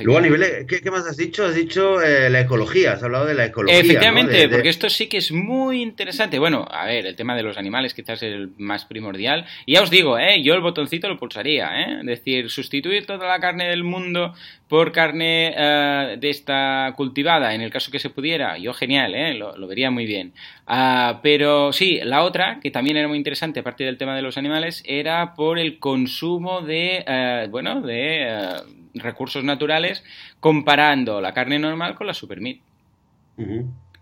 Luego 0.00 0.18
a 0.18 0.22
nivel, 0.22 0.66
¿qué, 0.66 0.90
más 0.90 1.06
has 1.06 1.16
dicho? 1.16 1.44
Has 1.44 1.54
dicho 1.54 2.00
eh, 2.02 2.30
la 2.30 2.40
ecología, 2.40 2.92
has 2.92 3.02
hablado 3.02 3.26
de 3.26 3.34
la 3.34 3.46
ecología. 3.46 3.78
Efectivamente, 3.78 4.48
porque 4.48 4.68
esto 4.68 4.88
sí 4.88 5.08
que 5.08 5.18
es 5.18 5.32
muy 5.32 5.82
interesante. 5.82 6.38
Bueno, 6.38 6.66
a 6.70 6.86
ver, 6.86 7.06
el 7.06 7.16
tema 7.16 7.36
de 7.36 7.42
los 7.42 7.56
animales 7.56 7.94
quizás 7.94 8.22
es 8.22 8.32
el 8.32 8.50
más 8.58 8.84
primordial. 8.84 9.46
Y 9.64 9.74
ya 9.74 9.82
os 9.82 9.90
digo, 9.90 10.18
¿eh? 10.18 10.42
yo 10.42 10.54
el 10.54 10.60
botoncito 10.60 11.08
lo 11.08 11.18
pulsaría, 11.18 11.80
¿eh? 11.80 11.98
es 12.00 12.06
decir, 12.06 12.50
sustituir 12.50 13.06
toda 13.06 13.26
la 13.26 13.40
carne 13.40 13.68
del 13.68 13.84
mundo 13.84 14.34
por 14.68 14.90
carne 14.92 15.54
eh, 15.56 16.16
de 16.18 16.30
esta 16.30 16.92
cultivada, 16.96 17.54
en 17.54 17.60
el 17.60 17.70
caso 17.70 17.90
que 17.90 17.98
se 17.98 18.10
pudiera, 18.10 18.58
yo 18.58 18.74
genial, 18.74 19.14
¿eh? 19.14 19.34
lo, 19.34 19.66
vería 19.66 19.90
muy 19.90 20.06
bien. 20.06 20.32
Ah, 20.66 21.20
pero 21.22 21.72
sí, 21.72 22.00
la 22.02 22.24
otra, 22.24 22.58
que 22.60 22.70
también 22.70 22.96
era 22.96 23.08
muy 23.08 23.16
interesante, 23.16 23.60
aparte 23.60 23.84
del 23.84 23.98
tema 23.98 24.16
de 24.16 24.22
los 24.22 24.36
animales, 24.36 24.82
era 24.86 25.34
por 25.34 25.58
el 25.58 25.78
consumo 25.78 26.62
de, 26.62 27.04
eh, 27.06 27.46
bueno, 27.50 27.80
de 27.80 28.62
recursos 28.94 29.44
naturales 29.44 30.02
comparando 30.40 31.20
la 31.20 31.32
carne 31.32 31.58
normal 31.58 31.94
con 31.94 32.06
la 32.06 32.14
super 32.14 32.40
meat. 32.40 32.58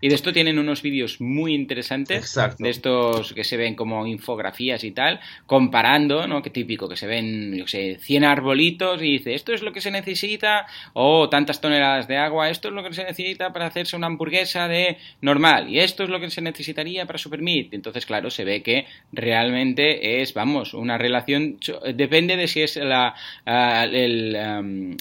Y 0.05 0.07
de 0.07 0.13
esto 0.13 0.31
tienen 0.31 0.59
unos 0.59 0.83
vídeos 0.83 1.19
muy 1.19 1.55
interesantes, 1.55 2.37
de 2.59 2.69
estos 2.69 3.33
que 3.33 3.43
se 3.43 3.57
ven 3.57 3.73
como 3.73 4.05
infografías 4.05 4.83
y 4.83 4.91
tal, 4.91 5.19
comparando, 5.47 6.27
¿no? 6.27 6.43
Que 6.43 6.51
típico, 6.51 6.87
que 6.87 6.95
se 6.95 7.07
ven, 7.07 7.55
yo 7.55 7.65
sé, 7.65 7.97
100 7.99 8.23
arbolitos 8.23 9.01
y 9.01 9.13
dice, 9.13 9.33
esto 9.33 9.51
es 9.51 9.63
lo 9.63 9.73
que 9.73 9.81
se 9.81 9.89
necesita, 9.89 10.67
o 10.93 11.27
tantas 11.27 11.59
toneladas 11.59 12.07
de 12.07 12.17
agua, 12.17 12.51
esto 12.51 12.67
es 12.67 12.75
lo 12.75 12.83
que 12.83 12.93
se 12.93 13.03
necesita 13.03 13.51
para 13.51 13.65
hacerse 13.65 13.95
una 13.95 14.05
hamburguesa 14.05 14.67
de 14.67 14.99
normal, 15.21 15.71
y 15.71 15.79
esto 15.79 16.03
es 16.03 16.09
lo 16.09 16.19
que 16.19 16.29
se 16.29 16.41
necesitaría 16.41 17.07
para 17.07 17.17
Super 17.17 17.41
Meat. 17.41 17.73
Entonces, 17.73 18.05
claro, 18.05 18.29
se 18.29 18.45
ve 18.45 18.61
que 18.61 18.85
realmente 19.11 20.21
es, 20.21 20.35
vamos, 20.35 20.75
una 20.75 20.99
relación, 20.99 21.57
depende 21.95 22.37
de 22.37 22.47
si 22.47 22.61
es 22.61 22.75
la, 22.75 23.15
ah, 23.47 23.87
el, 23.91 24.33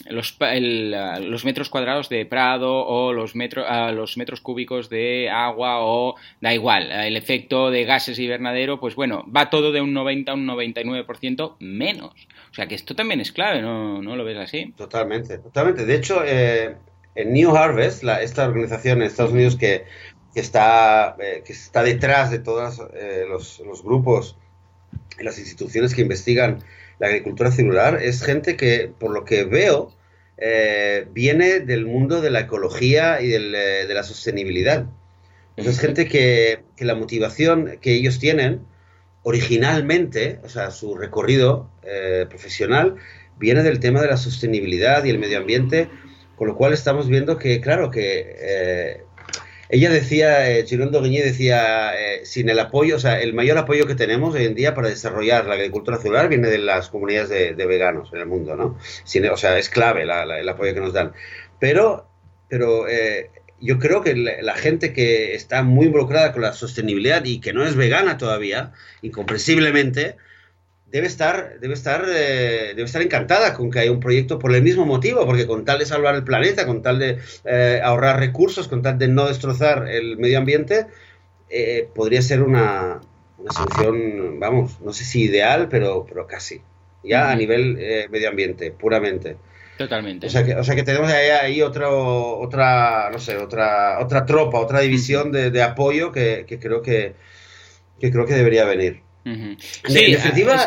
los, 0.08 0.34
ah, 0.40 1.18
los, 1.20 1.44
metros 1.44 1.68
cuadrados 1.68 2.08
de 2.08 2.24
prado 2.24 2.86
o 2.86 3.12
los, 3.12 3.34
metros 3.34 3.66
ah, 3.68 3.92
los 3.92 4.16
metros 4.16 4.40
cúbicos 4.40 4.88
de 4.88 4.93
agua 5.30 5.80
o 5.80 6.16
da 6.40 6.54
igual, 6.54 6.90
el 6.90 7.16
efecto 7.16 7.70
de 7.70 7.84
gases 7.84 8.18
invernadero, 8.18 8.80
pues 8.80 8.94
bueno, 8.94 9.24
va 9.34 9.50
todo 9.50 9.72
de 9.72 9.80
un 9.80 9.92
90 9.92 10.32
a 10.32 10.34
un 10.34 10.46
99% 10.46 11.56
menos. 11.60 12.12
O 12.50 12.54
sea 12.54 12.66
que 12.66 12.74
esto 12.74 12.94
también 12.94 13.20
es 13.20 13.32
clave, 13.32 13.62
¿no, 13.62 14.00
¿No 14.02 14.16
lo 14.16 14.24
ves 14.24 14.38
así? 14.38 14.72
Totalmente, 14.76 15.38
totalmente. 15.38 15.86
De 15.86 15.94
hecho, 15.94 16.22
eh, 16.24 16.76
en 17.14 17.32
New 17.32 17.56
Harvest, 17.56 18.04
esta 18.04 18.46
organización 18.46 19.02
en 19.02 19.08
Estados 19.08 19.32
Unidos 19.32 19.56
que, 19.56 19.84
está, 20.34 21.16
eh, 21.18 21.42
que 21.44 21.52
está 21.52 21.82
detrás 21.82 22.30
de 22.30 22.38
todos 22.38 22.80
eh, 22.94 23.24
los, 23.28 23.60
los 23.60 23.82
grupos 23.82 24.36
y 25.18 25.24
las 25.24 25.38
instituciones 25.38 25.94
que 25.94 26.02
investigan 26.02 26.58
la 26.98 27.08
agricultura 27.08 27.50
celular, 27.50 27.98
es 28.00 28.22
gente 28.22 28.56
que, 28.56 28.92
por 28.98 29.10
lo 29.10 29.24
que 29.24 29.44
veo, 29.44 29.92
viene 30.36 31.60
del 31.60 31.86
mundo 31.86 32.20
de 32.20 32.30
la 32.30 32.40
ecología 32.40 33.20
y 33.22 33.28
de 33.28 33.94
la 33.94 34.02
sostenibilidad. 34.02 34.86
es 35.56 35.78
gente 35.78 36.06
que, 36.06 36.64
que, 36.76 36.84
la 36.84 36.94
motivación 36.94 37.78
que 37.80 37.94
ellos 37.94 38.18
tienen 38.18 38.66
originalmente, 39.24 40.38
o 40.44 40.48
sea, 40.48 40.70
su 40.70 40.94
recorrido 40.94 41.70
eh, 41.82 42.26
profesional 42.28 42.96
viene 43.38 43.62
del 43.62 43.80
tema 43.80 44.00
de 44.00 44.06
la 44.06 44.16
sostenibilidad 44.16 45.02
y 45.04 45.10
el 45.10 45.18
medio 45.18 45.38
ambiente, 45.38 45.88
con 46.36 46.46
lo 46.46 46.56
cual 46.56 46.72
estamos 46.72 47.08
viendo 47.08 47.38
que, 47.38 47.60
claro, 47.60 47.90
que 47.90 48.36
eh, 48.38 49.02
ella 49.68 49.90
decía, 49.90 50.50
eh, 50.50 50.64
Chirondo 50.64 51.00
decía, 51.00 51.94
eh, 51.98 52.24
sin 52.24 52.48
el 52.48 52.58
apoyo, 52.58 52.96
o 52.96 52.98
sea, 52.98 53.20
el 53.20 53.34
mayor 53.34 53.58
apoyo 53.58 53.86
que 53.86 53.94
tenemos 53.94 54.34
hoy 54.34 54.44
en 54.44 54.54
día 54.54 54.74
para 54.74 54.88
desarrollar 54.88 55.46
la 55.46 55.54
agricultura 55.54 55.98
celular 55.98 56.28
viene 56.28 56.48
de 56.48 56.58
las 56.58 56.88
comunidades 56.90 57.56
de, 57.56 57.66
veganos 57.66 58.12
en 58.12 58.20
el 58.20 58.26
mundo, 58.26 58.56
¿no? 58.56 58.78
o 59.32 59.36
sea, 59.36 59.58
es 59.58 59.68
clave 59.70 60.02
el 60.02 60.48
apoyo 60.48 60.74
que 60.74 60.80
nos 60.80 60.92
dan. 60.92 61.12
Pero, 61.58 62.06
pero 62.48 62.86
yo 63.60 63.78
creo 63.78 64.02
que 64.02 64.14
la, 64.14 64.54
gente 64.54 64.92
que 64.92 65.34
está 65.34 65.62
muy 65.62 65.86
involucrada 65.86 66.32
con 66.32 66.42
la 66.42 66.52
sostenibilidad 66.52 67.24
y 67.24 67.40
que 67.40 67.54
no 67.54 67.64
es 67.64 67.76
vegana 67.76 68.18
todavía, 68.18 68.72
incomprensiblemente, 69.00 70.16
debe 70.94 71.08
estar, 71.08 71.58
debe 71.58 71.74
estar, 71.74 72.04
eh, 72.08 72.68
debe 72.76 72.84
estar 72.84 73.02
encantada 73.02 73.54
con 73.54 73.68
que 73.68 73.80
haya 73.80 73.90
un 73.90 73.98
proyecto 73.98 74.38
por 74.38 74.54
el 74.54 74.62
mismo 74.62 74.86
motivo, 74.86 75.26
porque 75.26 75.44
con 75.44 75.64
tal 75.64 75.80
de 75.80 75.86
salvar 75.86 76.14
el 76.14 76.22
planeta, 76.22 76.66
con 76.66 76.82
tal 76.82 77.00
de 77.00 77.18
eh, 77.44 77.80
ahorrar 77.82 78.20
recursos, 78.20 78.68
con 78.68 78.80
tal 78.80 78.96
de 78.96 79.08
no 79.08 79.26
destrozar 79.26 79.88
el 79.88 80.18
medio 80.18 80.38
ambiente, 80.38 80.86
eh, 81.50 81.88
podría 81.96 82.22
ser 82.22 82.44
una, 82.44 83.00
una, 83.38 83.50
solución, 83.50 84.38
vamos, 84.38 84.80
no 84.82 84.92
sé 84.92 85.04
si 85.04 85.22
ideal, 85.22 85.66
pero, 85.68 86.06
pero 86.08 86.28
casi, 86.28 86.62
ya 87.02 87.32
a 87.32 87.34
nivel 87.34 87.74
medio 88.08 88.28
ambiente, 88.28 88.70
puramente. 88.70 89.36
Totalmente. 89.76 90.28
O 90.28 90.30
sea 90.30 90.44
que, 90.44 90.54
o 90.54 90.62
sea 90.62 90.76
que 90.76 90.84
tenemos 90.84 91.10
ahí, 91.10 91.30
ahí 91.30 91.62
otro, 91.62 92.38
otra, 92.38 93.10
no 93.10 93.18
sé, 93.18 93.36
otra, 93.38 93.98
otra 93.98 94.26
tropa, 94.26 94.60
otra 94.60 94.78
división 94.78 95.32
de, 95.32 95.50
de 95.50 95.60
apoyo 95.60 96.12
que, 96.12 96.44
que, 96.46 96.60
creo 96.60 96.82
que, 96.82 97.14
que 97.98 98.12
creo 98.12 98.26
que 98.26 98.34
debería 98.34 98.64
venir. 98.64 99.03
Sí, 99.24 100.16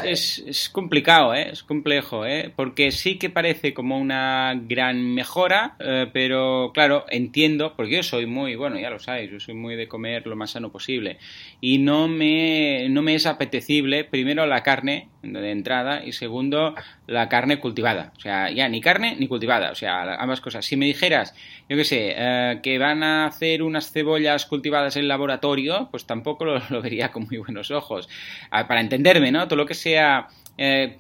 es, 0.04 0.44
es, 0.46 0.70
complicado, 0.70 1.36
¿eh? 1.36 1.50
es 1.52 1.62
complejo, 1.62 2.26
¿eh? 2.26 2.52
porque 2.56 2.92
sí 2.92 3.20
que 3.20 3.30
parece 3.30 3.76
como 3.76 4.00
una 4.00 4.60
gran 4.68 5.14
mejora, 5.14 5.76
eh, 5.80 6.08
pero 6.12 6.72
claro, 6.74 7.06
entiendo, 7.10 7.76
porque 7.76 7.98
yo 7.98 8.04
soy 8.04 8.26
muy, 8.26 8.56
bueno, 8.56 8.80
ya 8.80 8.90
lo 8.90 8.98
sabéis, 8.98 9.32
yo 9.32 9.40
soy 9.40 9.54
muy 9.54 9.76
de 9.76 9.88
comer 9.88 10.26
lo 10.26 10.36
más 10.36 10.52
sano 10.52 10.72
posible 10.72 11.20
y 11.60 11.80
no 11.80 12.08
me, 12.08 12.88
no 12.90 13.02
me 13.02 13.16
es 13.16 13.26
apetecible, 13.26 14.04
primero 14.04 14.46
la 14.46 14.62
carne 14.62 15.10
de 15.24 15.52
entrada 15.52 16.06
y 16.06 16.12
segundo 16.12 16.76
la 17.08 17.30
carne 17.30 17.60
cultivada, 17.60 18.14
o 18.16 18.20
sea, 18.20 18.52
ya 18.52 18.70
ni 18.70 18.80
carne 18.80 19.16
ni 19.20 19.28
cultivada, 19.28 19.72
o 19.72 19.76
sea, 19.76 20.16
ambas 20.16 20.40
cosas. 20.40 20.66
Si 20.66 20.78
me 20.78 20.86
dijeras, 20.86 21.34
yo 21.68 21.76
qué 21.76 21.84
sé, 21.84 22.14
eh, 22.16 22.60
que 22.62 22.78
van 22.78 23.04
a 23.04 23.26
hacer 23.26 23.64
unas 23.64 23.92
cebollas 23.92 24.46
cultivadas 24.46 24.96
en 24.98 25.08
laboratorio, 25.08 25.88
pues 25.90 26.06
tampoco 26.06 26.46
lo 26.46 26.82
vería 26.82 27.12
con 27.12 27.26
muy 27.26 27.38
buenos 27.38 27.72
ojos 27.72 28.08
para 28.50 28.80
entenderme, 28.80 29.32
¿no? 29.32 29.48
Todo 29.48 29.58
lo 29.58 29.66
que 29.66 29.74
sea 29.74 30.28
eh, 30.58 30.96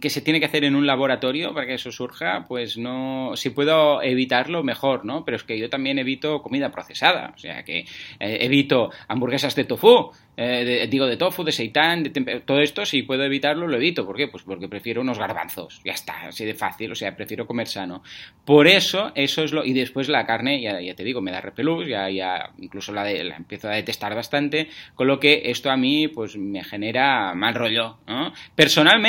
que 0.00 0.10
se 0.10 0.20
tiene 0.20 0.40
que 0.40 0.46
hacer 0.46 0.64
en 0.64 0.76
un 0.76 0.86
laboratorio 0.86 1.52
para 1.52 1.66
que 1.66 1.74
eso 1.74 1.90
surja, 1.90 2.44
pues 2.46 2.78
no, 2.78 3.32
si 3.34 3.50
puedo 3.50 4.02
evitarlo, 4.02 4.62
mejor, 4.62 5.04
¿no? 5.04 5.24
Pero 5.24 5.36
es 5.36 5.44
que 5.44 5.58
yo 5.58 5.68
también 5.68 5.98
evito 5.98 6.42
comida 6.42 6.70
procesada, 6.70 7.32
o 7.34 7.38
sea 7.38 7.64
que 7.64 7.80
eh, 7.80 8.38
evito 8.40 8.90
hamburguesas 9.08 9.54
de 9.56 9.64
tofu, 9.64 10.12
eh, 10.36 10.86
digo 10.88 11.06
de 11.06 11.16
tofu, 11.16 11.44
de 11.44 11.52
seitán, 11.52 12.02
de 12.02 12.40
todo 12.46 12.60
esto, 12.60 12.86
si 12.86 13.02
puedo 13.02 13.24
evitarlo, 13.24 13.66
lo 13.66 13.76
evito. 13.76 14.06
¿Por 14.06 14.16
qué? 14.16 14.28
Pues 14.28 14.44
porque 14.44 14.68
prefiero 14.68 15.00
unos 15.02 15.18
garbanzos, 15.18 15.82
ya 15.84 15.92
está, 15.92 16.28
así 16.28 16.44
de 16.44 16.54
fácil, 16.54 16.92
o 16.92 16.94
sea, 16.94 17.14
prefiero 17.14 17.46
comer 17.46 17.68
sano. 17.68 18.02
Por 18.44 18.66
eso, 18.66 19.12
eso 19.14 19.42
es 19.42 19.52
lo, 19.52 19.64
y 19.64 19.72
después 19.72 20.08
la 20.08 20.24
carne, 20.24 20.62
ya, 20.62 20.94
te 20.94 21.04
digo, 21.04 21.20
me 21.20 21.30
da 21.30 21.40
repelús, 21.40 21.86
ya, 21.86 22.08
ya 22.08 22.52
incluso 22.58 22.92
la, 22.92 23.04
de, 23.04 23.24
la 23.24 23.36
empiezo 23.36 23.68
a 23.68 23.72
detestar 23.72 24.14
bastante, 24.14 24.68
con 24.94 25.08
lo 25.08 25.20
que 25.20 25.42
esto 25.46 25.70
a 25.70 25.76
mí, 25.76 26.08
pues 26.08 26.36
me 26.36 26.64
genera 26.64 27.34
mal 27.34 27.54
rollo, 27.54 27.98
¿no? 28.06 28.32
Personalmente, 28.54 28.99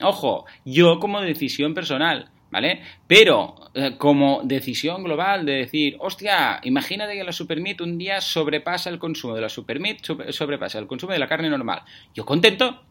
ojo, 0.00 0.46
yo 0.64 0.98
como 0.98 1.20
decisión 1.20 1.74
personal, 1.74 2.30
¿vale? 2.50 2.82
Pero 3.06 3.54
eh, 3.74 3.96
como 3.98 4.42
decisión 4.44 5.02
global 5.02 5.46
de 5.46 5.52
decir, 5.52 5.96
hostia, 5.98 6.60
imagínate 6.62 7.14
que 7.14 7.24
la 7.24 7.32
Supermeat 7.32 7.80
un 7.80 7.98
día 7.98 8.20
sobrepasa 8.20 8.90
el 8.90 8.98
consumo 8.98 9.34
de 9.34 9.40
la 9.40 9.48
Supermeat, 9.48 9.98
sobrepasa 10.30 10.78
el 10.78 10.86
consumo 10.86 11.12
de 11.12 11.18
la 11.18 11.26
carne 11.26 11.48
normal. 11.48 11.82
Yo 12.14 12.24
contento, 12.24 12.82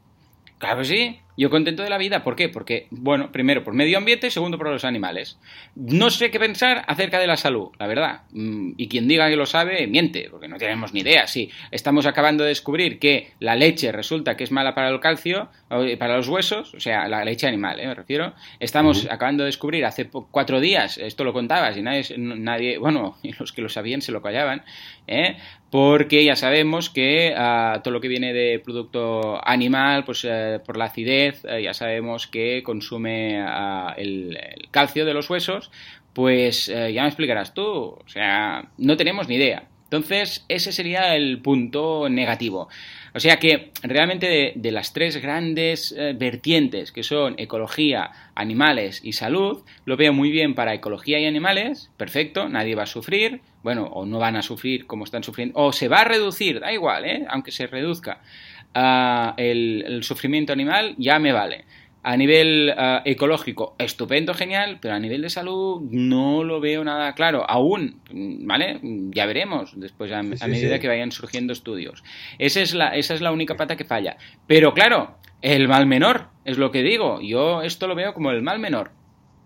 claro 0.58 0.80
que 0.80 0.86
sí, 0.86 1.20
yo 1.38 1.50
contento 1.50 1.84
de 1.84 1.90
la 1.90 1.98
vida, 1.98 2.24
¿por 2.24 2.36
qué? 2.36 2.50
Porque, 2.50 2.88
bueno, 2.92 3.32
primero 3.32 3.64
por 3.64 3.74
medio 3.74 3.98
ambiente, 3.98 4.30
segundo 4.32 4.58
por 4.58 4.70
los 4.70 4.86
animales. 4.86 5.38
No 5.76 6.10
sé 6.10 6.32
qué 6.32 6.40
pensar 6.40 6.84
acerca 6.88 7.20
de 7.20 7.28
la 7.28 7.38
salud, 7.38 7.70
la 7.80 7.88
verdad. 7.88 8.22
Mm, 8.32 8.74
y 8.78 8.88
quien 8.88 9.08
diga 9.08 9.30
que 9.30 9.36
lo 9.36 9.46
sabe, 9.46 9.88
miente, 9.88 10.28
porque 10.30 10.48
no 10.48 10.58
tenemos 10.58 10.94
ni 10.94 11.02
idea. 11.02 11.28
Sí, 11.28 11.50
estamos 11.72 12.06
acabando 12.06 12.44
de 12.44 12.50
descubrir 12.50 13.00
que 13.00 13.32
la 13.40 13.56
leche 13.56 13.92
resulta 13.92 14.36
que 14.36 14.44
es 14.44 14.52
mala 14.52 14.76
para 14.76 14.90
el 14.90 15.00
calcio, 15.00 15.50
para 15.70 16.18
los 16.18 16.28
huesos, 16.28 16.74
o 16.74 16.80
sea, 16.80 17.08
la 17.08 17.24
leche 17.24 17.48
animal, 17.48 17.80
¿eh? 17.80 17.88
me 17.88 17.96
refiero. 17.96 18.34
Estamos 18.60 19.08
acabando 19.10 19.44
de 19.44 19.48
descubrir 19.48 19.86
hace 19.86 20.10
cuatro 20.10 20.60
días, 20.60 20.98
esto 20.98 21.24
lo 21.24 21.34
contabas 21.34 21.78
y 21.78 21.82
nadie, 21.82 22.04
nadie 22.18 22.78
bueno, 22.78 23.18
los 23.40 23.54
que 23.54 23.62
lo 23.62 23.70
sabían 23.70 24.02
se 24.02 24.12
lo 24.12 24.22
callaban, 24.22 24.64
¿eh? 25.08 25.38
porque 25.72 26.26
ya 26.26 26.36
sabemos 26.36 26.90
que 26.90 27.34
ah, 27.36 27.80
todo 27.84 27.94
lo 27.94 28.02
que 28.02 28.10
viene 28.10 28.34
de 28.34 28.60
producto 28.60 29.40
animal, 29.48 30.04
pues 30.04 30.26
eh, 30.30 30.60
por 30.66 30.76
la 30.76 30.86
acidez, 30.86 31.21
eh, 31.28 31.64
ya 31.64 31.74
sabemos 31.74 32.28
que 32.28 32.64
consume 32.64 33.42
ah, 33.42 33.94
el, 33.98 34.38
calcio 34.72 35.06
de 35.06 35.14
los 35.14 35.30
huesos, 35.30 35.72
pues 36.14 36.70
eh, 36.70 36.94
ya 36.94 37.04
me 37.04 37.08
explicarás 37.08 37.54
tú, 37.54 37.66
o 37.66 38.04
sea, 38.08 38.70
no 38.78 38.98
tenemos 38.98 39.28
ni 39.28 39.36
idea. 39.36 39.68
Entonces, 39.92 40.46
ese 40.48 40.72
sería 40.72 41.18
el 41.18 41.42
punto 41.42 42.08
negativo. 42.08 42.70
O 43.14 43.20
sea 43.20 43.40
que 43.40 43.72
realmente 43.84 44.54
de, 44.56 44.72
las 44.72 44.94
tres 44.94 45.22
grandes 45.22 45.94
eh, 45.98 46.14
vertientes 46.18 46.94
que 46.94 47.04
son 47.04 47.36
ecología, 47.38 48.12
animales 48.34 49.02
y 49.04 49.12
salud, 49.12 49.64
lo 49.84 49.98
veo 49.98 50.14
muy 50.14 50.32
bien 50.32 50.56
para 50.56 50.74
ecología 50.74 51.20
y 51.20 51.26
animales, 51.26 51.92
perfecto, 51.98 52.48
nadie 52.48 52.76
va 52.76 52.84
a 52.84 52.88
sufrir, 52.88 53.42
bueno, 53.64 53.84
o 53.84 54.06
no 54.06 54.18
van 54.18 54.38
a 54.38 54.42
sufrir 54.42 54.88
como 54.88 55.04
están 55.04 55.24
sufriendo, 55.24 55.60
o 55.60 55.74
se 55.74 55.90
va 55.90 56.02
a 56.02 56.06
reducir, 56.06 56.62
da 56.62 56.72
igual, 56.72 57.04
¿eh? 57.04 57.26
aunque 57.30 57.52
se 57.52 57.68
reduzca 57.68 58.22
el, 58.74 60.00
sufrimiento 60.04 60.54
animal, 60.54 60.96
ya 60.98 61.20
me 61.20 61.32
vale. 61.32 61.66
A 62.04 62.18
nivel 62.18 62.74
ecológico, 63.06 63.76
estupendo, 63.78 64.34
genial, 64.34 64.80
pero 64.82 64.96
a 64.96 65.00
nivel 65.00 65.22
de 65.22 65.30
salud 65.30 65.82
no 65.92 66.44
lo 66.44 66.60
veo 66.60 66.84
nada 66.84 67.14
claro. 67.14 67.48
Aún, 67.48 68.02
¿vale? 68.12 68.80
Ya 68.82 69.28
veremos 69.28 69.80
después, 69.80 70.12
a, 70.12 70.24
medida 70.24 70.80
que 70.80 70.88
vayan 70.88 71.12
surgiendo 71.12 71.54
estudios. 71.54 72.04
Esa 72.40 72.62
es, 72.62 72.74
la, 72.74 72.96
esa 72.96 73.14
es 73.14 73.22
la 73.22 73.32
única 73.32 73.56
pata 73.56 73.76
que 73.76 73.86
falla. 73.86 74.18
Pero 74.48 74.74
claro, 74.74 75.18
el 75.42 75.68
mal 75.68 75.86
menor, 75.86 76.30
es 76.44 76.58
lo 76.58 76.72
que 76.72 76.82
digo. 76.82 77.22
Yo 77.22 77.62
esto 77.62 77.88
lo 77.88 77.96
veo 77.96 78.14
como 78.14 78.32
el 78.32 78.42
mal 78.42 78.58
menor. 78.58 78.92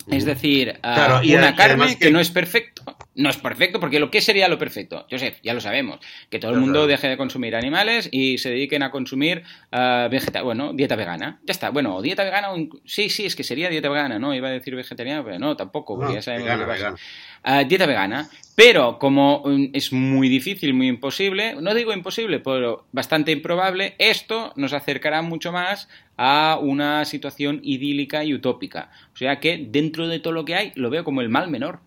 Es 0.07 0.25
decir, 0.25 0.79
una 0.83 1.55
carne 1.55 1.97
que... 1.97 2.11
no 2.11 2.19
es 2.19 2.29
perfecto, 2.29 2.94
No 3.15 3.29
es 3.29 3.37
perfecto, 3.37 3.79
porque 3.79 3.99
lo 3.99 4.11
que 4.11 4.19
sería 4.19 4.49
lo 4.49 4.59
perfecto, 4.59 5.07
Joseph, 5.09 5.37
ya 5.41 5.53
lo 5.53 5.61
sabemos, 5.61 5.99
que 6.29 6.37
todo 6.37 6.51
el 6.51 6.59
mundo 6.59 6.85
deje 6.85 7.07
de 7.07 7.15
consumir 7.15 7.55
animales 7.55 8.09
y 8.11 8.37
se 8.39 8.49
dediquen 8.49 8.83
a 8.83 8.91
consumir 8.91 9.43
uh, 9.71 10.43
bueno, 10.43 10.73
dieta 10.73 10.97
vegana. 10.97 11.39
Ya 11.43 11.53
está, 11.53 11.69
bueno, 11.69 12.01
dieta 12.01 12.25
vegana, 12.25 12.49
sí, 12.83 13.09
sí, 13.09 13.25
es 13.25 13.37
que 13.37 13.43
sería 13.43 13.69
dieta 13.69 13.87
vegana, 13.87 14.19
¿no? 14.19 14.35
Iba 14.35 14.49
a 14.49 14.51
decir 14.51 14.75
vegetariana, 14.75 15.23
pero 15.23 15.39
no, 15.39 15.55
tampoco, 15.55 15.97
porque 15.97 16.15
ya 16.15 16.21
sabemos 16.21 16.49
vegana, 16.49 16.65
vegana. 16.65 16.97
Uh, 17.45 17.65
dieta 17.65 17.85
vegana, 17.85 18.29
pero 18.55 18.99
como 18.99 19.41
um, 19.43 19.69
es 19.71 19.93
muy 19.93 20.27
difícil, 20.27 20.73
muy 20.73 20.87
imposible, 20.87 21.55
no 21.61 21.73
digo 21.73 21.93
imposible, 21.93 22.39
pero 22.39 22.85
bastante 22.91 23.31
improbable, 23.31 23.95
esto 23.97 24.51
nos 24.57 24.73
acercará 24.73 25.21
mucho 25.21 25.53
más 25.53 25.87
a 26.17 26.59
una 26.61 27.05
situación 27.05 27.61
idílica 27.63 28.25
y 28.25 28.33
utópica. 28.33 28.91
O 29.13 29.17
sea 29.17 29.39
que 29.39 29.57
dentro 29.69 30.07
de 30.07 30.19
todo 30.19 30.33
lo 30.33 30.43
que 30.43 30.55
hay, 30.55 30.71
lo 30.75 30.89
veo 30.89 31.05
como 31.05 31.21
el 31.21 31.29
mal 31.29 31.49
menor. 31.49 31.79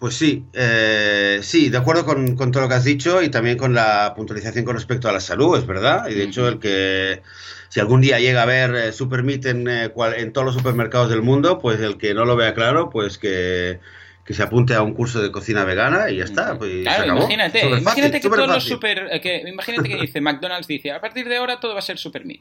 Pues 0.00 0.14
sí, 0.14 0.46
eh, 0.54 1.40
sí, 1.42 1.68
de 1.68 1.76
acuerdo 1.76 2.06
con, 2.06 2.34
todo 2.34 2.62
lo 2.62 2.68
que 2.70 2.74
has 2.74 2.84
dicho 2.84 3.22
y 3.22 3.28
también 3.28 3.58
con 3.58 3.74
la 3.74 4.14
puntualización 4.16 4.64
con 4.64 4.74
respecto 4.74 5.10
a 5.10 5.12
la 5.12 5.20
salud, 5.20 5.58
es 5.58 5.66
verdad. 5.66 6.08
Y 6.08 6.14
de 6.14 6.24
hecho, 6.24 6.48
el 6.48 6.58
que 6.58 7.20
si 7.68 7.80
algún 7.80 8.00
día 8.00 8.18
llega 8.18 8.42
a 8.42 8.46
ver 8.46 8.74
eh, 8.74 8.92
Super 8.92 9.22
Meat 9.22 9.44
en, 9.44 9.68
eh, 9.68 9.92
en 10.16 10.32
todos 10.32 10.46
los 10.46 10.54
supermercados 10.54 11.10
del 11.10 11.20
mundo, 11.20 11.58
pues 11.58 11.80
el 11.80 11.98
que 11.98 12.14
no 12.14 12.24
lo 12.24 12.34
vea 12.34 12.54
claro, 12.54 12.88
pues 12.88 13.18
que, 13.18 13.78
se 14.26 14.42
apunte 14.42 14.72
a 14.72 14.80
un 14.80 14.94
curso 14.94 15.20
de 15.20 15.30
cocina 15.30 15.64
vegana 15.64 16.08
y 16.08 16.16
ya 16.16 16.24
está. 16.24 16.56
Pues, 16.56 16.82
claro, 16.82 17.18
imagínate, 17.18 17.68
imagínate 17.68 18.20
que 18.22 18.30
todos 18.30 18.48
los 18.48 18.64
super, 18.64 19.20
que, 19.20 19.44
imagínate 19.46 19.86
que 19.86 19.96
dice 19.96 20.22
McDonald's 20.22 20.66
dice 20.66 20.92
a 20.92 21.00
partir 21.02 21.28
de 21.28 21.36
ahora 21.36 21.60
todo 21.60 21.74
va 21.74 21.80
a 21.80 21.82
ser 21.82 21.98
Super 21.98 22.24
Meat. 22.24 22.40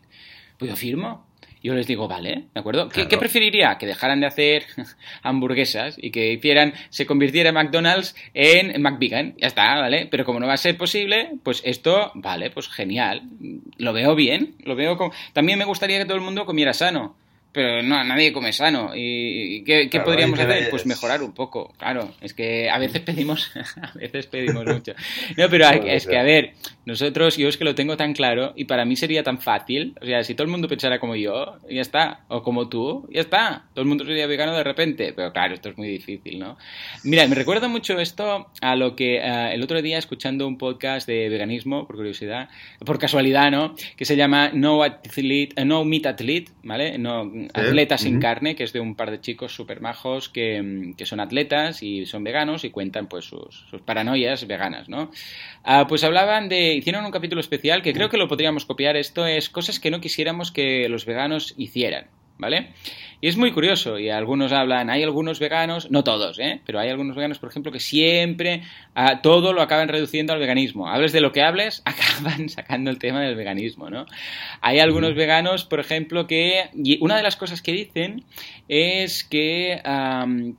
Pues 0.57 0.71
yo 0.71 0.77
firmo 0.77 1.27
yo 1.61 1.73
les 1.73 1.87
digo, 1.87 2.07
vale, 2.07 2.45
¿de 2.53 2.59
acuerdo? 2.59 2.89
¿Qué, 2.89 3.05
preferiría? 3.17 3.77
Que 3.77 3.85
dejaran 3.85 4.19
de 4.21 4.27
hacer 4.27 4.65
hamburguesas 5.23 5.95
y 5.97 6.11
que 6.11 6.31
hicieran, 6.33 6.73
se 6.89 7.05
convirtiera 7.05 7.51
McDonald's 7.51 8.15
en 8.33 8.81
McVegan. 8.81 9.35
Ya 9.37 9.47
está, 9.47 9.79
¿vale? 9.79 10.07
Pero 10.09 10.25
como 10.25 10.39
no 10.39 10.47
va 10.47 10.53
a 10.53 10.57
ser 10.57 10.77
posible, 10.77 11.31
pues 11.43 11.61
esto, 11.65 12.11
vale, 12.15 12.49
pues 12.51 12.69
genial. 12.69 13.23
Lo 13.77 13.93
veo 13.93 14.15
bien, 14.15 14.55
lo 14.63 14.75
veo 14.75 14.97
como... 14.97 15.13
También 15.33 15.59
me 15.59 15.65
gustaría 15.65 15.97
que 15.97 16.05
todo 16.05 16.17
el 16.17 16.23
mundo 16.23 16.45
comiera 16.45 16.73
sano 16.73 17.15
pero 17.51 17.81
no, 17.81 18.03
nadie 18.03 18.31
come 18.31 18.53
sano. 18.53 18.91
¿Y 18.93 19.63
qué, 19.63 19.89
podríamos 20.05 20.39
hacer? 20.39 20.69
Pues 20.69 20.85
mejorar 20.85 21.23
un 21.23 21.33
poco. 21.33 21.73
Claro, 21.77 22.13
es 22.21 22.33
que 22.33 22.69
a 22.69 22.77
veces 22.77 23.01
pedimos, 23.01 23.51
a 23.81 23.97
veces 23.97 24.27
pedimos 24.27 24.65
mucho. 24.67 24.93
No, 25.35 25.49
pero 25.49 25.67
es 25.67 26.05
que, 26.05 26.17
a 26.17 26.23
ver, 26.23 26.53
nosotros, 26.85 27.37
yo 27.37 27.47
es 27.47 27.57
que 27.57 27.65
lo 27.65 27.73
tengo 27.73 27.97
tan 27.97 28.13
claro 28.13 28.53
y 28.55 28.65
para 28.65 28.85
mí 28.85 28.95
sería 28.95 29.23
tan 29.23 29.39
fácil. 29.39 29.95
O 30.01 30.05
sea, 30.05 30.23
si 30.23 30.35
todo 30.35 30.45
el 30.45 30.51
mundo 30.51 30.67
pensara 30.67 30.99
como 30.99 31.15
yo, 31.15 31.57
ya 31.69 31.81
está. 31.81 32.21
O 32.27 32.43
como 32.43 32.69
tú, 32.69 33.07
ya 33.11 33.21
está. 33.21 33.65
Todo 33.73 33.81
el 33.81 33.87
mundo 33.87 34.05
sería 34.05 34.27
vegano 34.27 34.55
de 34.55 34.63
repente. 34.63 35.13
Pero 35.15 35.33
claro, 35.33 35.55
esto 35.55 35.69
es 35.69 35.77
muy 35.77 35.87
difícil, 35.87 36.37
¿no? 36.37 36.57
Mira, 37.03 37.27
me 37.27 37.35
recuerda 37.35 37.67
mucho 37.67 37.99
esto 37.99 38.51
a 38.61 38.75
lo 38.75 38.95
que 38.95 39.17
eh, 39.17 39.53
el 39.53 39.63
otro 39.63 39.81
día 39.81 39.97
escuchando 39.97 40.47
un 40.47 40.57
podcast 40.57 41.07
de 41.07 41.29
veganismo, 41.29 41.87
por 41.87 41.95
curiosidad, 41.95 42.49
por 42.85 42.99
casualidad, 42.99 43.49
¿no? 43.49 43.75
Que 43.97 44.05
se 44.05 44.15
llama 44.15 44.51
No, 44.53 44.83
Athlete, 44.83 45.65
no 45.65 45.83
Meat 45.83 46.05
Athlete, 46.05 46.51
¿vale? 46.63 46.97
No 46.97 47.38
Atletas 47.53 48.01
sin 48.01 48.19
carne, 48.19 48.55
que 48.55 48.63
es 48.63 48.73
de 48.73 48.79
un 48.79 48.95
par 48.95 49.11
de 49.11 49.21
chicos 49.21 49.53
súper 49.53 49.81
majos 49.81 50.29
que, 50.29 50.93
son 51.03 51.19
atletas 51.19 51.83
y 51.83 52.05
son 52.05 52.23
veganos 52.23 52.63
y 52.63 52.69
cuentan 52.69 53.07
pues 53.07 53.25
sus, 53.25 53.65
paranoias 53.85 54.45
veganas, 54.47 54.89
¿no? 54.89 55.11
Ah, 55.63 55.85
pues 55.87 56.03
hablaban 56.03 56.49
de, 56.49 56.75
hicieron 56.75 57.05
un 57.05 57.11
capítulo 57.11 57.41
especial 57.41 57.81
que 57.81 57.93
creo 57.93 58.09
que 58.09 58.17
lo 58.17 58.27
podríamos 58.27 58.65
copiar, 58.65 58.95
esto 58.97 59.25
es 59.25 59.49
cosas 59.49 59.79
que 59.79 59.91
no 59.91 60.01
quisiéramos 60.01 60.51
que 60.51 60.89
los 60.89 61.05
veganos 61.05 61.53
hicieran, 61.57 62.07
¿vale? 62.37 62.69
Y 63.21 63.27
es 63.27 63.35
muy 63.35 63.51
curioso, 63.51 63.99
y 63.99 64.09
algunos 64.09 64.53
hablan, 64.53 64.89
hay 64.89 65.03
algunos 65.03 65.39
veganos, 65.39 65.91
no 65.91 66.05
todos, 66.05 66.39
¿eh? 66.39 66.61
pero 66.65 66.79
hay 66.79 66.89
algunos 66.89 67.17
veganos, 67.17 67.37
por 67.37 67.49
ejemplo, 67.49 67.69
que 67.69 67.81
siempre 67.81 68.63
a 68.95 69.21
todo 69.21 69.51
lo 69.51 69.61
acaban 69.61 69.89
reduciendo 69.89 70.31
al 70.31 70.39
veganismo. 70.39 70.87
Hables 70.87 71.11
de 71.11 71.19
lo 71.19 71.33
que 71.33 71.41
hables, 71.41 71.81
acaban 71.85 72.47
sacando 72.47 72.89
el 72.89 72.97
tema 72.97 73.21
del 73.21 73.35
veganismo, 73.35 73.89
¿no? 73.89 74.05
Hay 74.61 74.79
algunos 74.79 75.15
veganos, 75.15 75.65
por 75.65 75.81
ejemplo, 75.81 76.27
que 76.27 76.69
y 76.73 76.97
una 77.03 77.17
de 77.17 77.23
las 77.23 77.35
cosas 77.35 77.61
que 77.61 77.73
dicen 77.73 78.23
es 78.69 79.23
que, 79.25 79.81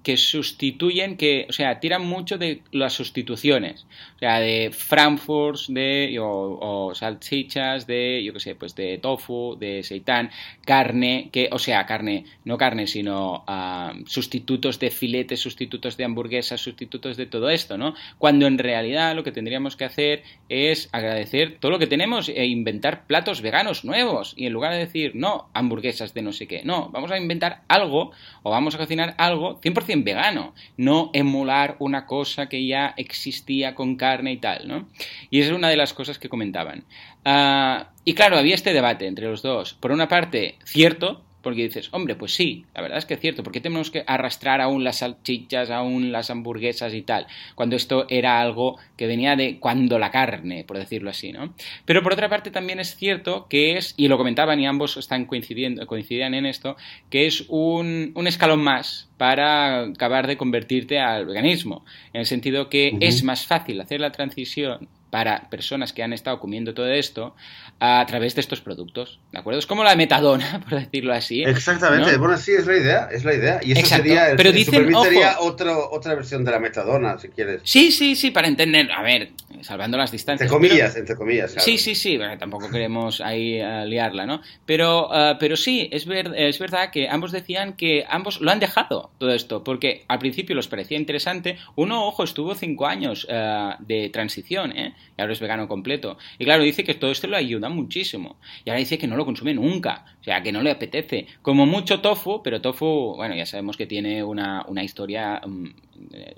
que 0.02 0.16
sustituyen, 0.16 1.16
que, 1.16 1.46
o 1.48 1.52
sea, 1.52 1.80
tiran 1.80 2.04
mucho 2.04 2.36
de 2.36 2.60
las 2.72 2.92
sustituciones, 2.92 3.86
o 4.16 4.18
sea, 4.18 4.40
de 4.40 4.70
Frankfurt, 4.72 5.60
de, 5.68 6.18
o, 6.20 6.92
salchichas, 6.94 7.86
de, 7.86 8.22
yo 8.22 8.32
qué 8.34 8.40
sé, 8.40 8.54
pues 8.54 8.74
de 8.74 8.98
tofu, 8.98 9.56
de 9.58 9.82
seitán, 9.82 10.30
carne, 10.64 11.30
que, 11.32 11.48
o 11.52 11.58
sea, 11.58 11.86
carne 11.86 12.24
no 12.50 12.58
carne, 12.58 12.88
sino 12.88 13.44
ah, 13.46 13.94
sustitutos 14.06 14.78
de 14.80 14.90
filetes, 14.90 15.40
sustitutos 15.40 15.96
de 15.96 16.04
hamburguesas, 16.04 16.60
sustitutos 16.60 17.16
de 17.16 17.26
todo 17.26 17.48
esto, 17.48 17.78
¿no? 17.78 17.94
Cuando 18.18 18.46
en 18.46 18.58
realidad 18.58 19.14
lo 19.14 19.22
que 19.22 19.30
tendríamos 19.30 19.76
que 19.76 19.84
hacer 19.84 20.24
es 20.48 20.88
agradecer 20.92 21.58
todo 21.60 21.70
lo 21.70 21.78
que 21.78 21.86
tenemos 21.86 22.28
e 22.28 22.44
inventar 22.46 23.06
platos 23.06 23.40
veganos 23.40 23.84
nuevos. 23.84 24.34
Y 24.36 24.46
en 24.46 24.52
lugar 24.52 24.72
de 24.72 24.80
decir, 24.80 25.12
no, 25.14 25.48
hamburguesas 25.54 26.12
de 26.12 26.22
no 26.22 26.32
sé 26.32 26.48
qué, 26.48 26.62
no, 26.64 26.90
vamos 26.90 27.12
a 27.12 27.18
inventar 27.18 27.62
algo 27.68 28.10
o 28.42 28.50
vamos 28.50 28.74
a 28.74 28.78
cocinar 28.78 29.14
algo 29.16 29.60
100% 29.60 30.04
vegano, 30.04 30.52
no 30.76 31.10
emular 31.12 31.76
una 31.78 32.04
cosa 32.04 32.48
que 32.48 32.66
ya 32.66 32.94
existía 32.96 33.76
con 33.76 33.94
carne 33.94 34.32
y 34.32 34.38
tal, 34.38 34.66
¿no? 34.66 34.88
Y 35.30 35.38
esa 35.38 35.50
es 35.50 35.56
una 35.56 35.68
de 35.68 35.76
las 35.76 35.94
cosas 35.94 36.18
que 36.18 36.28
comentaban. 36.28 36.84
Ah, 37.24 37.90
y 38.04 38.14
claro, 38.14 38.38
había 38.38 38.56
este 38.56 38.72
debate 38.72 39.06
entre 39.06 39.28
los 39.28 39.42
dos. 39.42 39.74
Por 39.74 39.92
una 39.92 40.08
parte, 40.08 40.56
cierto, 40.64 41.22
porque 41.42 41.62
dices, 41.62 41.88
hombre, 41.92 42.14
pues 42.14 42.34
sí, 42.34 42.64
la 42.74 42.82
verdad 42.82 42.98
es 42.98 43.06
que 43.06 43.14
es 43.14 43.20
cierto, 43.20 43.42
¿por 43.42 43.52
qué 43.52 43.60
tenemos 43.60 43.90
que 43.90 44.04
arrastrar 44.06 44.60
aún 44.60 44.84
las 44.84 44.98
salchichas, 44.98 45.70
aún 45.70 46.12
las 46.12 46.30
hamburguesas 46.30 46.94
y 46.94 47.02
tal? 47.02 47.26
Cuando 47.54 47.76
esto 47.76 48.06
era 48.08 48.40
algo 48.40 48.78
que 48.96 49.06
venía 49.06 49.36
de 49.36 49.58
cuando 49.58 49.98
la 49.98 50.10
carne, 50.10 50.64
por 50.64 50.78
decirlo 50.78 51.10
así, 51.10 51.32
¿no? 51.32 51.54
Pero 51.84 52.02
por 52.02 52.12
otra 52.12 52.28
parte 52.28 52.50
también 52.50 52.80
es 52.80 52.96
cierto 52.96 53.46
que 53.48 53.76
es, 53.76 53.94
y 53.96 54.08
lo 54.08 54.18
comentaban 54.18 54.60
y 54.60 54.66
ambos 54.66 54.96
están 54.96 55.26
coincidiendo, 55.26 55.86
coincidían 55.86 56.34
en 56.34 56.46
esto, 56.46 56.76
que 57.08 57.26
es 57.26 57.44
un, 57.48 58.12
un 58.14 58.26
escalón 58.26 58.62
más 58.62 59.08
para 59.16 59.82
acabar 59.82 60.26
de 60.26 60.36
convertirte 60.36 60.98
al 60.98 61.26
veganismo, 61.26 61.84
en 62.12 62.20
el 62.20 62.26
sentido 62.26 62.68
que 62.68 62.96
es 63.00 63.22
más 63.22 63.46
fácil 63.46 63.80
hacer 63.80 64.00
la 64.00 64.12
transición 64.12 64.88
para 65.10 65.50
personas 65.50 65.92
que 65.92 66.02
han 66.02 66.12
estado 66.12 66.38
comiendo 66.40 66.74
todo 66.74 66.88
esto 66.88 67.34
a 67.80 68.04
través 68.06 68.34
de 68.34 68.40
estos 68.40 68.60
productos, 68.60 69.20
¿de 69.32 69.38
acuerdo? 69.38 69.58
Es 69.58 69.66
como 69.66 69.84
la 69.84 69.96
metadona, 69.96 70.60
por 70.68 70.78
decirlo 70.78 71.12
así. 71.12 71.42
Exactamente, 71.42 72.16
bueno, 72.16 72.36
sí, 72.36 72.52
es 72.52 72.66
la 72.66 72.76
idea, 72.76 73.08
es 73.10 73.24
la 73.24 73.34
idea. 73.34 73.60
Y 73.62 73.72
eso 73.72 73.86
sería, 73.86 74.30
el, 74.30 74.36
Pero 74.36 74.52
dicen, 74.52 74.92
otro, 75.38 75.90
otra 75.90 76.14
versión 76.14 76.44
de 76.44 76.50
la 76.50 76.58
metadona, 76.58 77.18
si 77.18 77.28
quieres. 77.28 77.62
Sí, 77.64 77.90
sí, 77.90 78.14
sí, 78.14 78.30
para 78.30 78.48
entender, 78.48 78.90
a 78.92 79.02
ver, 79.02 79.32
salvando 79.62 79.96
las 79.98 80.12
distancias. 80.12 80.50
Entre 80.50 80.68
comillas, 80.68 80.96
entre 80.96 81.16
comillas. 81.16 81.54
Sí, 81.58 81.78
sí, 81.78 81.94
sí, 81.94 82.18
tampoco 82.38 82.70
queremos 82.70 83.20
ahí 83.20 83.60
eh, 83.60 83.84
liarla, 83.86 84.26
¿no? 84.26 84.42
Pero, 84.66 85.08
eh, 85.12 85.36
pero 85.38 85.56
sí, 85.56 85.88
es, 85.92 86.06
ver, 86.06 86.32
es 86.36 86.58
verdad 86.58 86.90
que 86.90 87.08
ambos 87.08 87.32
decían 87.32 87.74
que 87.74 88.04
ambos 88.08 88.40
lo 88.40 88.50
han 88.50 88.60
dejado 88.60 89.10
todo 89.18 89.32
esto, 89.32 89.64
porque 89.64 90.04
al 90.08 90.18
principio 90.18 90.54
les 90.54 90.68
parecía 90.68 90.98
interesante. 90.98 91.58
Uno, 91.76 92.06
ojo, 92.06 92.24
estuvo 92.24 92.54
cinco 92.54 92.86
años 92.86 93.26
eh, 93.28 93.70
de 93.80 94.10
transición, 94.10 94.76
¿eh? 94.76 94.94
Y 95.16 95.20
ahora 95.20 95.32
es 95.32 95.40
vegano 95.40 95.68
completo. 95.68 96.18
Y 96.38 96.44
claro, 96.44 96.62
dice 96.62 96.84
que 96.84 96.94
todo 96.94 97.10
esto 97.10 97.26
le 97.26 97.36
ayuda 97.36 97.68
muchísimo. 97.68 98.36
Y 98.64 98.70
ahora 98.70 98.80
dice 98.80 98.98
que 98.98 99.06
no 99.06 99.16
lo 99.16 99.24
consume 99.24 99.54
nunca, 99.54 100.04
o 100.20 100.24
sea, 100.24 100.42
que 100.42 100.52
no 100.52 100.62
le 100.62 100.70
apetece. 100.70 101.26
Como 101.42 101.66
mucho 101.66 102.00
tofu, 102.00 102.42
pero 102.42 102.60
tofu, 102.60 103.14
bueno, 103.16 103.34
ya 103.34 103.46
sabemos 103.46 103.76
que 103.76 103.86
tiene 103.86 104.22
una, 104.22 104.64
historia 104.82 105.40
mm, 105.44 105.66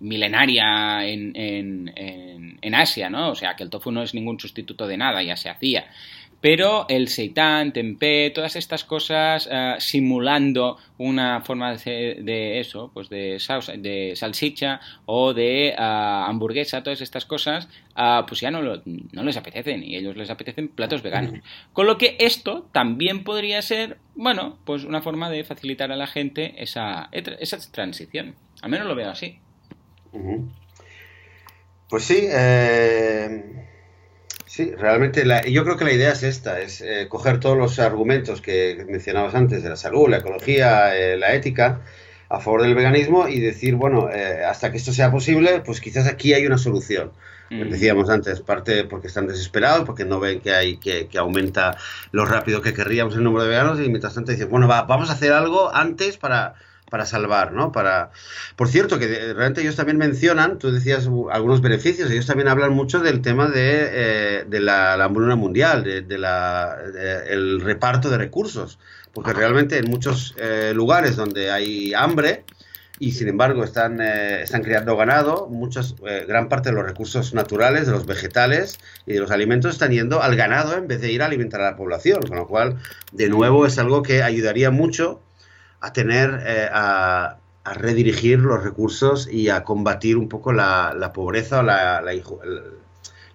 milenaria 0.01 1.07
en, 1.07 1.33
en, 1.37 2.59
en 2.61 2.75
Asia, 2.75 3.11
¿no? 3.11 3.31
O 3.31 3.35
sea, 3.35 3.55
que 3.55 3.63
el 3.63 3.71
tofu 3.71 3.91
no 3.91 4.03
es 4.03 4.15
ningún 4.15 4.39
sustituto 4.41 4.87
de 4.87 4.97
nada, 4.97 5.23
ya 5.23 5.37
se 5.37 5.49
hacía 5.49 5.87
pero 6.43 6.87
el 6.89 7.07
seitán, 7.07 7.73
tempeh, 7.73 8.33
todas 8.35 8.57
estas 8.57 8.83
cosas 8.83 9.47
uh, 9.47 9.81
simulando 9.81 10.77
una 10.99 11.41
forma 11.43 11.77
de, 11.77 12.19
de, 12.21 12.59
eso, 12.59 12.91
pues 12.93 13.09
de, 13.09 13.39
de 13.79 14.13
salchicha 14.17 14.81
o 15.07 15.33
de 15.35 15.73
uh, 15.79 16.29
hamburguesa, 16.29 16.83
todas 16.83 17.01
estas 17.01 17.27
cosas, 17.27 17.69
uh, 17.97 18.27
pues 18.27 18.41
ya 18.41 18.51
no, 18.51 18.61
lo, 18.61 18.83
no, 18.85 19.23
les 19.23 19.37
apetecen 19.37 19.85
y 19.85 19.95
ellos 19.95 20.17
les 20.17 20.31
apetecen 20.31 20.67
platos 20.67 21.01
veganos. 21.01 21.35
Con 21.73 21.87
lo 21.87 21.97
que 21.97 22.17
esto 22.19 22.69
también 22.73 23.23
podría 23.23 23.63
ser, 23.63 23.99
bueno, 24.17 24.59
pues 24.65 24.83
una 24.83 25.01
forma 25.01 25.31
de 25.31 25.45
facilitar 25.45 25.93
a 25.93 25.97
la 25.97 26.09
gente 26.09 26.61
esa, 26.61 27.09
esa 27.13 27.59
transición. 27.71 28.35
Al 28.63 28.71
menos 28.71 28.89
lo 28.89 28.97
veo 28.97 29.11
así. 29.11 29.39
Pues 31.89 32.03
sí, 32.03 32.19
eh 32.29 33.69
Sí, 34.53 34.71
realmente 34.77 35.25
yo 35.51 35.65
creo 35.65 35.79
que 35.79 35.87
la 35.87 35.95
idea 35.95 36.13
es 36.13 36.23
esta, 36.23 36.61
es 36.61 36.83
eh, 36.83 37.07
coger 37.09 37.41
todos 37.41 37.57
los 37.57 37.79
argumentos 37.79 38.43
que 38.43 38.85
mencionabas 38.87 39.35
antes 39.35 39.63
de 39.63 39.71
la 39.71 39.77
salud, 39.77 40.11
la 40.11 40.19
ecología, 40.19 40.95
eh, 40.95 41.17
la 41.17 41.33
ética, 41.33 41.81
a 42.29 42.39
favor 42.39 42.61
del 42.61 42.75
veganismo 42.75 43.29
y 43.29 43.41
decir, 43.41 43.77
bueno, 43.77 44.11
eh, 44.11 44.45
hasta 44.45 44.71
que 44.71 44.77
esto 44.77 44.93
sea 44.93 45.11
posible, 45.11 45.63
pues 45.65 45.81
quizás 45.81 46.07
aquí 46.07 46.35
hay 46.35 46.45
una 46.45 46.59
solución. 46.59 47.13
Mm. 47.49 47.71
Decíamos 47.71 48.11
antes, 48.11 48.43
parte 48.43 48.85
porque 48.85 49.07
están 49.07 49.27
desesperados, 49.27 49.87
porque 49.87 50.05
no 50.05 50.21
ven 50.21 50.41
que 50.41 50.53
hay 50.53 50.77
que, 50.77 51.09
que, 51.09 51.17
aumenta 51.17 51.79
lo 52.11 52.27
rápido 52.27 52.61
que 52.61 52.75
querríamos 52.75 53.15
el 53.15 53.25
número 53.25 53.45
de 53.45 53.49
veganos 53.49 53.81
y 53.81 53.89
mientras 53.89 54.13
tanto 54.13 54.33
dicen, 54.33 54.51
bueno, 54.51 54.69
va, 54.69 54.83
vamos 54.83 55.09
a 55.09 55.15
hacer 55.15 55.33
algo 55.33 55.75
antes 55.75 56.19
para 56.19 56.57
para 56.93 57.07
salvar, 57.07 57.53
¿no? 57.53 57.73
Para... 57.73 58.11
Por 58.55 58.69
cierto, 58.69 58.99
que 58.99 59.07
realmente 59.07 59.63
ellos 59.63 59.77
también 59.77 59.97
mencionan, 59.97 60.59
tú 60.59 60.71
decías 60.71 61.09
algunos 61.31 61.63
beneficios, 61.63 62.11
ellos 62.11 62.27
también 62.27 62.49
hablan 62.49 62.75
mucho 62.75 63.01
del 63.01 63.23
tema 63.23 63.49
de, 63.49 63.89
eh, 63.91 64.45
de 64.47 64.61
la, 64.61 64.93
hambruna 65.03 65.35
mundial, 65.35 65.85
de, 65.85 66.03
de 66.03 66.19
la, 66.19 66.77
el 67.31 67.63
reparto 67.63 68.11
de 68.11 68.19
recursos, 68.19 68.79
porque 69.15 69.33
realmente 69.33 69.79
en 69.79 69.89
muchos 69.89 70.35
eh, 70.37 70.73
lugares 70.75 71.17
donde 71.17 71.51
hay 71.51 71.95
hambre, 71.95 72.45
y 72.99 73.13
sin 73.13 73.29
embargo 73.29 73.65
están, 73.65 73.99
eh, 74.03 74.43
están 74.43 74.63
criando 74.63 74.95
ganado, 74.95 75.49
muchas, 75.49 75.95
gran 76.29 76.51
parte 76.51 76.69
de 76.69 76.75
los 76.75 76.85
recursos 76.85 77.33
naturales, 77.33 77.87
de 77.87 77.93
los 77.93 78.05
vegetales 78.05 78.79
y 79.07 79.15
de 79.15 79.21
los 79.21 79.31
alimentos 79.31 79.73
están 79.73 79.93
yendo 79.93 80.23
al 80.23 80.37
ganado 80.37 80.77
en 80.77 80.89
vez 80.89 81.01
de 81.01 81.11
ir 81.11 81.23
a 81.23 81.25
alimentar 81.25 81.63
a 81.63 81.71
la 81.71 81.77
población, 81.79 82.21
con 82.21 82.37
lo 82.37 82.47
cual, 82.47 82.77
de 83.13 83.31
nuevo, 83.31 83.65
es 83.65 83.79
algo 83.79 84.03
que 84.03 84.23
ayudaría 84.23 84.71
mucho 84.71 85.23
a 85.83 85.93
tener, 85.93 86.43
eh, 86.47 86.69
a, 86.73 87.37
redirigir 87.75 88.41
los 88.41 88.65
recursos 88.65 89.29
y 89.31 89.49
a 89.49 89.63
combatir 89.63 90.17
un 90.17 90.29
poco 90.29 90.53
la, 90.53 91.13
pobreza 91.15 91.61
o 91.61 91.63
la, 91.63 92.03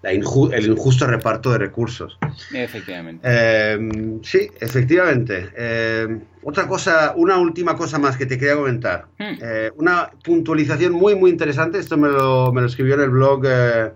el 0.03 0.65
injusto 0.65 1.07
reparto 1.07 1.51
de 1.53 1.60
recursos. 1.60 2.17
Efectivamente. 2.53 3.21
Em, 3.23 4.21
sí, 4.23 4.49
efectivamente. 4.60 5.49
Em, 5.55 6.21
otra 6.43 6.67
cosa, 6.67 7.13
una 7.15 7.38
última 7.38 7.75
cosa 7.77 7.99
más 7.99 8.17
que 8.17 8.25
te 8.25 8.38
quería 8.38 8.55
comentar. 8.55 9.05
Hmm. 9.17 9.38
Eh, 9.41 9.71
una 9.77 10.12
puntualización 10.23 10.91
muy, 10.91 11.15
muy 11.15 11.31
interesante. 11.31 11.79
Esto 11.79 11.95
me 11.95 12.10
lo, 12.10 12.51
me 12.51 12.60
lo 12.60 12.67
escribió 12.67 12.95
en 12.95 13.01
el 13.01 13.10
blog 13.10 13.43
eh, 13.45 13.91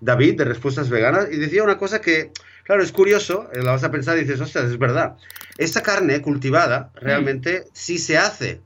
David 0.00 0.36
de 0.36 0.44
Respuestas 0.44 0.90
Veganas 0.90 1.28
y 1.32 1.36
decía 1.36 1.64
una 1.64 1.78
cosa 1.78 2.00
que 2.02 2.30
Claro, 2.64 2.82
es 2.82 2.92
curioso, 2.92 3.48
eh, 3.52 3.62
la 3.62 3.72
vas 3.72 3.84
a 3.84 3.90
pensar 3.90 4.16
y 4.16 4.20
dices, 4.20 4.40
ostras, 4.40 4.66
es 4.66 4.78
verdad. 4.78 5.16
Esta 5.58 5.82
carne 5.82 6.22
cultivada 6.22 6.90
realmente, 6.94 7.64
si 7.72 7.98
se 7.98 8.18
hace 8.18 8.60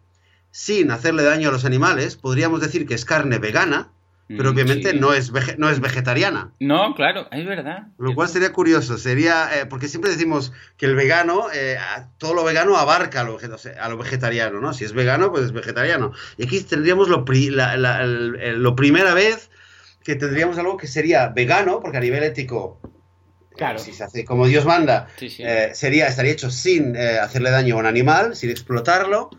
sin 0.50 0.90
hacerle 0.90 1.22
daño 1.22 1.48
a 1.48 1.52
los 1.52 1.64
animales, 1.64 2.16
podríamos 2.16 2.60
decir 2.60 2.86
que 2.86 2.94
es 2.94 3.04
carne 3.04 3.38
vegana, 3.38 3.90
pero 4.28 4.50
mm, 4.50 4.54
obviamente 4.54 4.94
no, 4.94 5.12
es 5.12 5.30
no 5.58 5.68
es 5.68 5.80
vegetariana. 5.80 6.52
No, 6.58 6.94
claro, 6.94 7.28
es 7.30 7.46
verdad. 7.46 7.88
Lo 7.98 8.14
cual 8.14 8.28
sería 8.28 8.52
curioso, 8.52 8.98
sería, 8.98 9.48
eh, 9.54 9.66
porque 9.66 9.88
siempre 9.88 10.10
decimos 10.10 10.52
que 10.76 10.86
el 10.86 10.94
vegano, 10.94 11.46
eh, 11.54 11.76
todo 12.18 12.34
lo 12.34 12.42
vegano 12.42 12.76
abarca 12.76 13.20
a 13.20 13.24
lo, 13.24 13.38
a 13.38 13.88
lo, 13.88 13.98
vegetariano, 13.98 14.60
¿no? 14.60 14.72
Si 14.72 14.84
es 14.84 14.92
vegano, 14.92 15.30
pues 15.30 15.44
es 15.44 15.52
vegetariano. 15.52 16.12
Y 16.38 16.46
aquí 16.46 16.60
tendríamos 16.62 17.08
lo, 17.08 17.24
lo 17.26 18.76
primera 18.76 19.14
vez 19.14 19.50
que 20.02 20.14
tendríamos 20.14 20.56
algo 20.58 20.76
que 20.76 20.86
sería 20.86 21.28
vegano, 21.28 21.80
porque 21.80 21.98
a 21.98 22.00
nivel 22.00 22.22
ético 22.22 22.80
Claro. 23.56 23.78
Si 23.78 23.92
se 23.92 24.04
hace 24.04 24.24
como 24.24 24.46
Dios 24.46 24.64
manda, 24.64 25.08
eh, 25.20 25.70
sería, 25.74 26.06
estaría 26.06 26.32
hecho 26.32 26.50
sin 26.50 26.94
eh, 26.96 27.18
hacerle 27.18 27.50
daño 27.50 27.76
a 27.76 27.78
un 27.78 27.86
animal, 27.86 28.36
sin 28.36 28.50
explotarlo, 28.50 29.30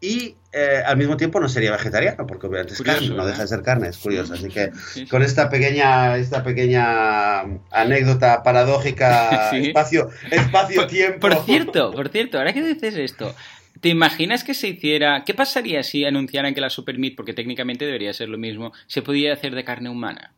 y 0.00 0.36
eh, 0.52 0.82
al 0.84 0.96
mismo 0.96 1.16
tiempo 1.16 1.40
no 1.40 1.48
sería 1.48 1.72
vegetariano, 1.72 2.26
porque 2.26 2.46
obviamente 2.46 2.74
es 2.74 2.82
carne, 2.82 3.08
no 3.08 3.26
deja 3.26 3.42
de 3.42 3.48
ser 3.48 3.62
carne, 3.62 3.88
es 3.88 3.96
curioso. 3.96 4.34
Así 4.34 4.48
que 4.48 4.70
con 5.08 5.22
esta 5.22 5.48
pequeña, 5.48 6.16
esta 6.16 6.44
pequeña 6.44 7.40
anécdota 7.70 8.42
paradójica, 8.42 9.50
espacio, 9.56 10.10
espacio, 10.30 10.86
tiempo. 10.86 11.20
Por 11.20 11.44
cierto, 11.44 11.90
por 11.92 12.08
cierto, 12.10 12.38
ahora 12.38 12.52
que 12.52 12.62
dices 12.62 12.96
esto, 12.96 13.34
¿Te 13.80 13.88
imaginas 13.90 14.44
que 14.44 14.54
se 14.54 14.68
hiciera... 14.68 15.24
¿Qué 15.26 15.34
pasaría 15.34 15.82
si 15.82 16.06
anunciaran 16.06 16.54
que 16.54 16.60
la 16.62 16.70
Super 16.70 16.96
Meat, 16.96 17.16
porque 17.16 17.34
técnicamente 17.34 17.84
debería 17.84 18.14
ser 18.14 18.30
lo 18.30 18.38
mismo, 18.38 18.72
se 18.86 19.02
podía 19.02 19.34
hacer 19.34 19.54
de 19.54 19.64
carne 19.64 19.90
humana? 19.90 20.32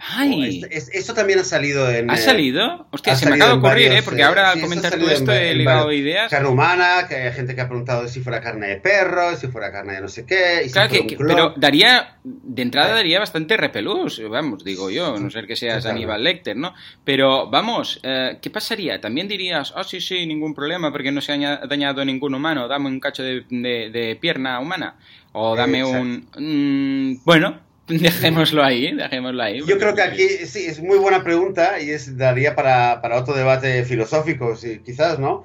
¡Ay! 0.00 0.64
esto 0.70 1.12
también 1.12 1.40
ha 1.40 1.44
salido 1.44 1.90
en. 1.90 2.10
¿Ha 2.10 2.16
salido? 2.16 2.86
Hostia, 2.90 3.14
se 3.16 3.28
me 3.28 3.36
acaba 3.36 3.52
de 3.52 3.58
ocurrir, 3.58 3.92
¿eh? 3.92 4.02
Porque 4.02 4.22
ahora 4.22 4.52
al 4.52 4.60
comentar 4.60 4.98
todo 4.98 5.10
esto 5.10 5.32
he 5.32 5.54
ligado 5.54 5.92
ideas. 5.92 6.30
Carne 6.30 6.48
humana, 6.48 7.06
que 7.08 7.16
hay 7.16 7.32
gente 7.32 7.54
que 7.54 7.60
ha 7.60 7.68
preguntado 7.68 8.08
si 8.08 8.20
fuera 8.20 8.40
carne 8.40 8.68
de 8.68 8.76
perro, 8.76 9.36
si 9.36 9.48
fuera 9.48 9.70
carne 9.70 9.94
de 9.94 10.00
no 10.00 10.08
sé 10.08 10.24
qué. 10.24 10.68
claro 10.72 10.90
que, 10.90 11.16
pero 11.18 11.54
daría. 11.56 12.16
De 12.22 12.62
entrada 12.62 12.94
daría 12.94 13.18
bastante 13.18 13.56
repelús, 13.56 14.20
vamos, 14.28 14.62
digo 14.62 14.90
yo, 14.90 15.18
no 15.18 15.30
ser 15.30 15.46
que 15.46 15.56
seas 15.56 15.86
Aníbal 15.86 16.22
Lecter, 16.22 16.54
¿no? 16.54 16.74
Pero 17.02 17.48
vamos, 17.48 17.98
eh, 18.02 18.38
¿qué 18.42 18.50
pasaría? 18.50 19.00
También 19.00 19.26
dirías, 19.26 19.72
ah, 19.74 19.84
sí, 19.84 20.00
sí, 20.00 20.26
ningún 20.26 20.54
problema, 20.54 20.92
porque 20.92 21.12
no 21.12 21.20
se 21.20 21.32
ha 21.32 21.66
dañado 21.66 22.04
ningún 22.04 22.34
humano, 22.34 22.68
dame 22.68 22.88
un 22.88 23.00
cacho 23.00 23.22
de, 23.22 24.18
pierna 24.20 24.60
humana. 24.60 24.96
O 25.32 25.54
dame 25.54 25.84
un. 25.84 26.28
Mm, 26.36 27.24
bueno, 27.24 27.60
Dejémoslo 28.00 28.62
ahí, 28.62 28.94
dejémoslo 28.94 29.42
ahí. 29.42 29.60
Yo 29.66 29.78
creo 29.78 29.94
que 29.94 30.02
aquí 30.02 30.28
sí, 30.46 30.66
es 30.66 30.80
muy 30.80 30.98
buena 30.98 31.24
pregunta 31.24 31.80
y 31.80 31.90
es, 31.90 32.16
daría 32.16 32.54
para, 32.54 33.00
otro 33.16 33.34
debate 33.34 33.84
filosófico, 33.84 34.54
quizás, 34.84 35.18
¿no? 35.18 35.44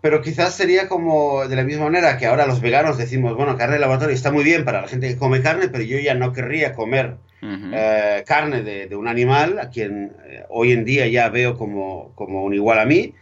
Pero 0.00 0.22
quizás 0.22 0.54
sería 0.54 0.88
como 0.88 1.46
de 1.46 1.56
la 1.56 1.64
misma 1.64 1.84
manera 1.84 2.16
que 2.16 2.26
ahora 2.26 2.46
los 2.46 2.60
veganos 2.60 2.96
decimos, 2.96 3.36
bueno, 3.36 3.58
carne 3.58 3.74
de 3.74 3.80
laboratorio 3.80 4.14
está 4.14 4.30
muy 4.30 4.44
bien 4.44 4.64
para 4.64 4.82
la 4.82 4.88
gente 4.88 5.08
que 5.08 5.18
come 5.18 5.42
carne, 5.42 5.68
pero 5.68 5.84
yo 5.84 5.98
ya 5.98 6.14
no 6.14 6.32
querría 6.32 6.72
comer 6.72 7.16
eh, 7.42 8.24
carne 8.26 8.62
de, 8.62 8.96
un 8.96 9.08
animal 9.08 9.58
a 9.58 9.68
quien 9.68 10.12
eh, 10.24 10.44
hoy 10.48 10.72
en 10.72 10.84
día 10.84 11.06
ya 11.06 11.28
veo 11.28 11.58
como, 11.58 12.14
como 12.14 12.44
un 12.44 12.54
igual 12.54 12.78
a 12.78 12.86
mí. 12.86 13.14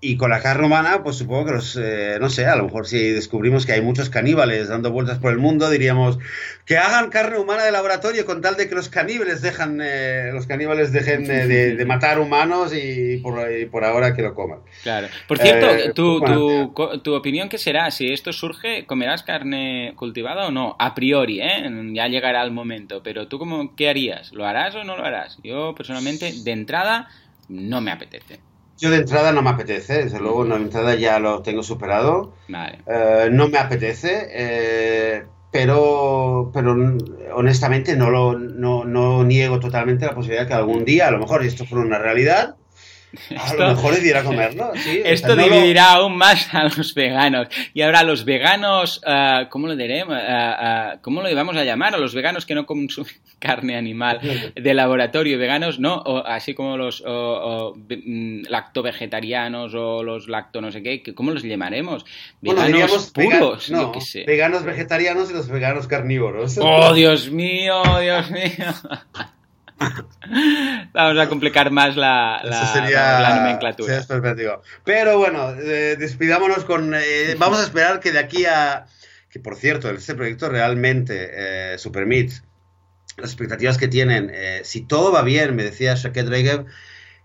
Y 0.00 0.16
con 0.16 0.30
la 0.30 0.40
carne 0.40 0.66
humana, 0.66 1.02
pues 1.02 1.16
supongo 1.16 1.46
que 1.46 1.52
los, 1.52 1.76
eh, 1.76 2.18
no 2.20 2.30
sé, 2.30 2.46
a 2.46 2.54
lo 2.54 2.64
mejor 2.64 2.86
si 2.86 3.10
descubrimos 3.10 3.66
que 3.66 3.72
hay 3.72 3.82
muchos 3.82 4.10
caníbales 4.10 4.68
dando 4.68 4.92
vueltas 4.92 5.18
por 5.18 5.32
el 5.32 5.38
mundo, 5.38 5.68
diríamos 5.70 6.20
que 6.64 6.78
hagan 6.78 7.10
carne 7.10 7.38
humana 7.38 7.64
de 7.64 7.72
laboratorio 7.72 8.24
con 8.24 8.40
tal 8.40 8.56
de 8.56 8.68
que 8.68 8.76
los 8.76 8.88
caníbales 8.88 9.42
dejan, 9.42 9.80
eh, 9.82 10.30
los 10.32 10.46
caníbales 10.46 10.92
dejen 10.92 11.26
de, 11.26 11.84
matar 11.84 12.20
humanos 12.20 12.72
y 12.72 13.16
por, 13.16 13.84
ahora 13.84 14.14
que 14.14 14.22
lo 14.22 14.34
coman. 14.34 14.60
Claro. 14.84 15.08
Por 15.26 15.38
cierto, 15.38 15.68
eh, 15.68 15.92
tu, 15.92 16.20
tu, 16.20 17.00
tu, 17.02 17.14
opinión 17.14 17.48
qué 17.48 17.58
será? 17.58 17.90
Si 17.90 18.12
esto 18.12 18.32
surge, 18.32 18.84
¿comerás 18.86 19.24
carne 19.24 19.94
cultivada 19.96 20.46
o 20.46 20.52
no? 20.52 20.76
A 20.78 20.94
priori, 20.94 21.40
¿eh? 21.40 21.68
Ya 21.92 22.06
llegará 22.06 22.44
el 22.44 22.52
momento. 22.52 23.02
Pero 23.02 23.26
tú, 23.26 23.40
cómo, 23.40 23.74
¿qué 23.74 23.88
harías? 23.88 24.32
¿Lo 24.32 24.46
harás 24.46 24.76
o 24.76 24.84
no 24.84 24.96
lo 24.96 25.04
harás? 25.04 25.38
Yo, 25.42 25.74
personalmente, 25.74 26.32
de 26.44 26.52
entrada, 26.52 27.08
no 27.48 27.80
me 27.80 27.90
apetece. 27.90 28.47
Yo 28.78 28.90
de 28.90 28.98
entrada 28.98 29.32
no 29.32 29.42
me 29.42 29.50
apetece, 29.50 30.04
desde 30.04 30.20
luego, 30.20 30.44
no, 30.44 30.54
de 30.54 30.62
entrada 30.62 30.94
ya 30.94 31.18
lo 31.18 31.42
tengo 31.42 31.62
superado. 31.64 32.32
Eh, 32.86 33.28
no 33.32 33.48
me 33.48 33.58
apetece, 33.58 34.28
eh, 34.30 35.24
pero, 35.50 36.50
pero 36.54 36.76
honestamente 37.34 37.96
no, 37.96 38.08
lo, 38.10 38.38
no, 38.38 38.84
no 38.84 39.24
niego 39.24 39.58
totalmente 39.58 40.06
la 40.06 40.14
posibilidad 40.14 40.46
que 40.46 40.54
algún 40.54 40.84
día, 40.84 41.08
a 41.08 41.10
lo 41.10 41.18
mejor 41.18 41.42
esto 41.42 41.64
fuera 41.64 41.84
una 41.84 41.98
realidad, 41.98 42.54
a 43.36 43.54
lo 43.54 43.68
mejor 43.68 43.94
es 43.94 44.04
ir 44.04 44.16
a 44.16 44.22
comerlo. 44.22 44.72
esto 45.04 45.34
dividirá 45.34 45.92
aún 45.92 46.16
más 46.16 46.52
a 46.54 46.64
los 46.64 46.94
veganos. 46.94 47.48
Y 47.72 47.82
ahora 47.82 48.02
los 48.02 48.24
veganos, 48.24 49.00
uh, 49.06 49.48
¿cómo 49.48 49.66
lo 49.66 49.76
diremos? 49.76 50.16
Uh, 50.16 50.98
¿Cómo 51.00 51.22
lo 51.22 51.30
íbamos 51.30 51.56
a 51.56 51.64
llamar? 51.64 51.94
A 51.94 51.98
los 51.98 52.14
veganos 52.14 52.44
que 52.44 52.54
no 52.54 52.66
consumen 52.66 53.12
carne 53.38 53.76
animal 53.76 54.20
de 54.54 54.74
laboratorio, 54.74 55.38
veganos 55.38 55.78
no, 55.78 55.96
o, 55.96 56.26
así 56.26 56.54
como 56.54 56.76
los 56.76 57.02
o, 57.06 57.74
mm, 57.76 58.42
lacto-vegetarianos 58.48 59.74
o 59.74 60.02
los 60.02 60.28
lacto 60.28 60.60
no 60.60 60.72
sé 60.72 60.82
qué, 60.82 61.14
¿cómo 61.14 61.30
los 61.30 61.42
llamaremos? 61.42 62.04
Veganos 62.40 63.10
puros, 63.10 63.70
no, 63.70 63.92
Veganos 64.26 64.64
vegetarianos 64.64 65.30
y 65.30 65.34
los 65.34 65.48
veganos 65.48 65.86
carnívoros. 65.86 66.58
¡Oh, 66.60 66.92
Dios 66.92 67.30
mío, 67.30 67.82
Dios 68.00 68.30
mío! 68.30 68.74
Vamos 70.92 71.18
a 71.18 71.28
complicar 71.28 71.70
más 71.70 71.96
la, 71.96 72.40
nomenclatura. 73.36 74.04
Pero 74.84 75.18
bueno, 75.18 75.50
eh, 75.50 75.96
despidámonos 75.98 76.64
con. 76.64 76.94
Eh, 76.94 77.36
vamos 77.38 77.60
a 77.60 77.62
esperar 77.62 78.00
que 78.00 78.12
de 78.12 78.18
aquí 78.18 78.44
a. 78.46 78.86
Que 79.30 79.40
por 79.40 79.56
cierto, 79.56 79.90
este 79.90 80.14
proyecto 80.14 80.48
realmente, 80.48 81.30
eh, 81.32 81.76
las 83.16 83.30
expectativas 83.30 83.76
que 83.78 83.88
tienen, 83.88 84.30
eh, 84.32 84.62
si 84.64 84.80
todo 84.82 85.12
va 85.12 85.22
bien, 85.22 85.54
me 85.54 85.64
decía 85.64 85.94
Shaket 85.94 86.28
Regev, 86.28 86.66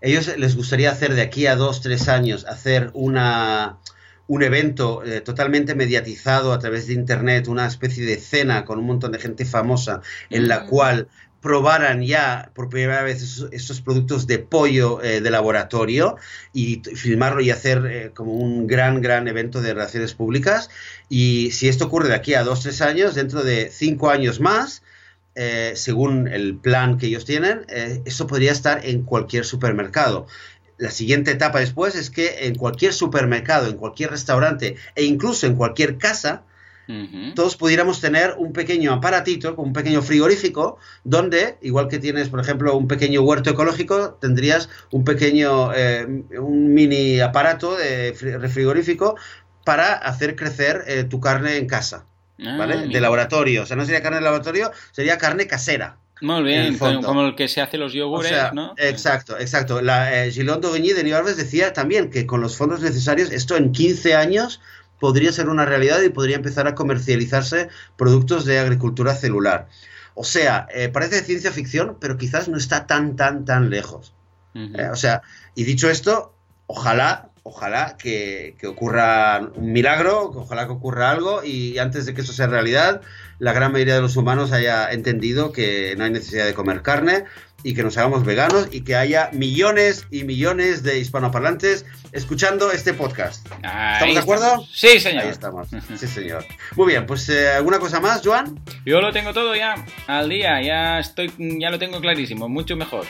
ellos 0.00 0.36
les 0.36 0.54
gustaría 0.54 0.90
hacer 0.90 1.14
de 1.14 1.22
aquí 1.22 1.46
a 1.46 1.56
dos, 1.56 1.80
tres 1.80 2.08
años, 2.08 2.44
hacer 2.46 2.90
una 2.94 3.78
un 4.26 4.42
evento 4.42 5.02
totalmente 5.22 5.74
mediatizado 5.74 6.54
a 6.54 6.58
través 6.58 6.86
de 6.86 6.94
internet, 6.94 7.46
una 7.46 7.66
especie 7.66 8.06
de 8.06 8.16
cena 8.16 8.64
con 8.64 8.78
un 8.78 8.86
montón 8.86 9.12
de 9.12 9.18
gente 9.18 9.44
famosa 9.44 10.00
en 10.30 10.48
la 10.48 10.60
mm. 10.60 10.66
cual 10.68 11.08
probaran 11.44 12.02
ya 12.02 12.50
por 12.54 12.70
primera 12.70 13.02
vez 13.02 13.22
estos, 13.52 13.82
productos 13.82 14.26
de 14.26 14.38
pollo 14.38 15.02
eh, 15.02 15.20
de 15.20 15.30
laboratorio 15.30 16.16
y 16.54 16.80
filmarlo 16.94 17.42
y 17.42 17.50
hacer 17.50 17.84
eh, 17.84 18.10
como 18.14 18.32
un 18.32 18.66
gran, 18.66 19.02
gran 19.02 19.28
evento 19.28 19.60
de 19.60 19.74
relaciones 19.74 20.14
públicas. 20.14 20.70
Y 21.10 21.50
si 21.50 21.68
esto 21.68 21.84
ocurre 21.84 22.08
de 22.08 22.14
aquí 22.14 22.32
a 22.32 22.44
dos, 22.44 22.62
tres 22.62 22.80
años, 22.80 23.14
dentro 23.14 23.44
de 23.44 23.70
cinco 23.70 24.08
años 24.08 24.40
más, 24.40 24.82
eh, 25.34 25.74
según 25.76 26.28
el 26.28 26.56
plan 26.56 26.96
que 26.96 27.08
ellos 27.08 27.26
tienen, 27.26 27.66
eso 28.06 28.26
podría 28.26 28.52
estar 28.52 28.86
en 28.86 29.02
cualquier 29.02 29.44
supermercado. 29.44 30.26
La 30.78 30.90
siguiente 30.90 31.30
etapa 31.32 31.60
después 31.60 31.94
es 31.94 32.08
que 32.08 32.46
en 32.46 32.54
cualquier 32.54 32.94
supermercado, 32.94 33.68
en 33.68 33.76
cualquier 33.76 34.10
restaurante 34.10 34.76
e 34.94 35.04
incluso 35.04 35.46
en 35.46 35.56
cualquier 35.56 35.98
casa, 35.98 36.44
todos 37.34 37.56
pudiéramos 37.56 38.00
tener 38.00 38.34
un 38.38 38.52
pequeño 38.52 38.92
aparatito, 38.92 39.54
un 39.56 39.72
pequeño 39.72 40.02
frigorífico, 40.02 40.78
donde, 41.04 41.56
igual 41.62 41.88
que 41.88 41.98
tienes, 41.98 42.28
por 42.28 42.40
ejemplo, 42.40 42.76
un 42.76 42.88
pequeño 42.88 43.22
huerto 43.22 43.50
ecológico, 43.50 44.18
tendrías 44.20 44.68
un 44.90 45.04
pequeño, 45.04 45.72
eh, 45.74 46.06
un 46.38 46.74
mini 46.74 47.20
aparato 47.20 47.76
de 47.76 48.14
frigorífico 48.52 49.16
para 49.64 49.94
hacer 49.94 50.36
crecer 50.36 50.84
eh, 50.86 51.04
tu 51.04 51.20
carne 51.20 51.56
en 51.56 51.66
casa, 51.66 52.06
Ah, 52.38 52.56
¿vale? 52.58 52.76
mira. 52.76 52.88
De 52.88 53.00
laboratorio. 53.00 53.62
O 53.62 53.66
sea, 53.66 53.76
no 53.76 53.84
sería 53.84 54.02
carne 54.02 54.18
de 54.18 54.24
laboratorio, 54.24 54.72
sería 54.92 55.18
carne 55.18 55.46
casera. 55.46 55.98
Muy 56.20 56.38
en 56.38 56.44
bien, 56.44 56.78
el 56.80 57.04
como 57.04 57.26
el 57.26 57.34
que 57.34 57.48
se 57.48 57.60
hace 57.60 57.76
los 57.76 57.92
O 57.92 57.96
yogures, 57.96 58.28
sea, 58.28 58.52
¿no? 58.52 58.74
Exacto, 58.76 59.38
exacto. 59.38 59.82
La, 59.82 60.24
eh, 60.24 60.30
Gilón 60.30 60.60
de 60.60 60.80
New 60.80 61.24
decía 61.36 61.72
también 61.72 62.08
que 62.10 62.26
con 62.26 62.40
los 62.40 62.56
fondos 62.56 62.80
necesarios, 62.80 63.30
esto 63.30 63.56
en 63.56 63.72
15 63.72 64.14
años 64.14 64.60
podría 65.04 65.32
ser 65.32 65.50
una 65.50 65.66
realidad 65.66 66.00
y 66.00 66.08
podría 66.08 66.36
empezar 66.36 66.66
a 66.66 66.74
comercializarse 66.74 67.68
productos 67.94 68.46
de 68.46 68.58
agricultura 68.58 69.14
celular. 69.14 69.68
O 70.14 70.24
sea, 70.24 70.66
eh, 70.72 70.88
parece 70.88 71.22
ciencia 71.22 71.52
ficción, 71.52 71.98
pero 72.00 72.16
quizás 72.16 72.48
no 72.48 72.56
está 72.56 72.86
tan, 72.86 73.14
tan, 73.14 73.44
tan 73.44 73.68
lejos. 73.68 74.14
Eh, 74.54 74.88
o 74.90 74.96
sea, 74.96 75.20
y 75.54 75.64
dicho 75.64 75.90
esto, 75.90 76.32
ojalá, 76.68 77.28
ojalá 77.42 77.98
que, 77.98 78.56
que 78.58 78.66
ocurra 78.66 79.42
un 79.54 79.72
milagro, 79.74 80.30
ojalá 80.34 80.64
que 80.64 80.72
ocurra 80.72 81.10
algo 81.10 81.44
y 81.44 81.76
antes 81.76 82.06
de 82.06 82.14
que 82.14 82.22
eso 82.22 82.32
sea 82.32 82.46
realidad, 82.46 83.02
la 83.38 83.52
gran 83.52 83.72
mayoría 83.72 83.96
de 83.96 84.00
los 84.00 84.16
humanos 84.16 84.52
haya 84.52 84.90
entendido 84.90 85.52
que 85.52 85.96
no 85.98 86.04
hay 86.04 86.12
necesidad 86.12 86.46
de 86.46 86.54
comer 86.54 86.80
carne 86.80 87.24
y 87.64 87.74
que 87.74 87.82
nos 87.82 87.96
hagamos 87.96 88.24
veganos 88.24 88.68
y 88.70 88.82
que 88.82 88.94
haya 88.94 89.30
millones 89.32 90.06
y 90.10 90.22
millones 90.22 90.82
de 90.82 90.98
hispanoparlantes 90.98 91.86
escuchando 92.12 92.70
este 92.70 92.92
podcast. 92.92 93.48
Ahí 93.62 93.94
¿Estamos 93.94 94.14
de 94.14 94.20
acuerdo? 94.20 94.66
Sí, 94.70 95.00
señor. 95.00 95.24
Ahí 95.24 95.30
estamos. 95.30 95.68
Sí, 95.96 96.06
señor. 96.06 96.44
Muy 96.76 96.88
bien, 96.88 97.06
pues 97.06 97.28
eh, 97.28 97.50
¿alguna 97.50 97.78
cosa 97.78 98.00
más, 98.00 98.20
Joan? 98.22 98.60
Yo 98.84 99.00
lo 99.00 99.12
tengo 99.12 99.32
todo 99.32 99.54
ya 99.54 99.74
al 100.06 100.28
día, 100.28 100.60
ya 100.60 100.98
estoy, 100.98 101.32
ya 101.38 101.70
lo 101.70 101.78
tengo 101.78 102.00
clarísimo, 102.00 102.48
mucho 102.48 102.76
mejor. 102.76 103.06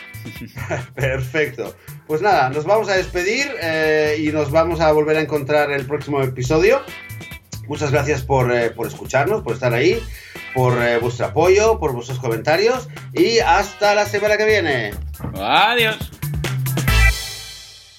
Perfecto. 0.95 1.75
Pues 2.07 2.23
nada, 2.23 2.51
nos 2.51 2.65
vamos 2.65 2.89
a 2.89 2.97
despedir 2.97 3.51
eh, 3.61 4.17
y 4.21 4.29
nos 4.29 4.51
vamos 4.51 4.81
a 4.81 4.93
volver 4.93 5.17
a 5.17 5.21
encontrar 5.21 5.73
el 5.73 5.87
próximo 5.87 6.23
episodio. 6.23 6.81
Muchas 7.67 7.91
gracias 7.91 8.23
por, 8.23 8.55
eh, 8.55 8.71
por 8.71 8.87
escucharnos, 8.87 9.43
por 9.43 9.55
estar 9.55 9.73
ahí, 9.73 10.01
por 10.55 10.81
eh, 10.81 10.99
vuestro 10.99 11.27
apoyo, 11.27 11.79
por 11.79 11.93
vuestros 11.93 12.19
comentarios 12.19 12.89
y 13.13 13.39
hasta 13.41 13.95
la 13.95 14.07
semana 14.07 14.37
que 14.37 14.45
viene. 14.45 14.95
Adiós. 15.35 15.99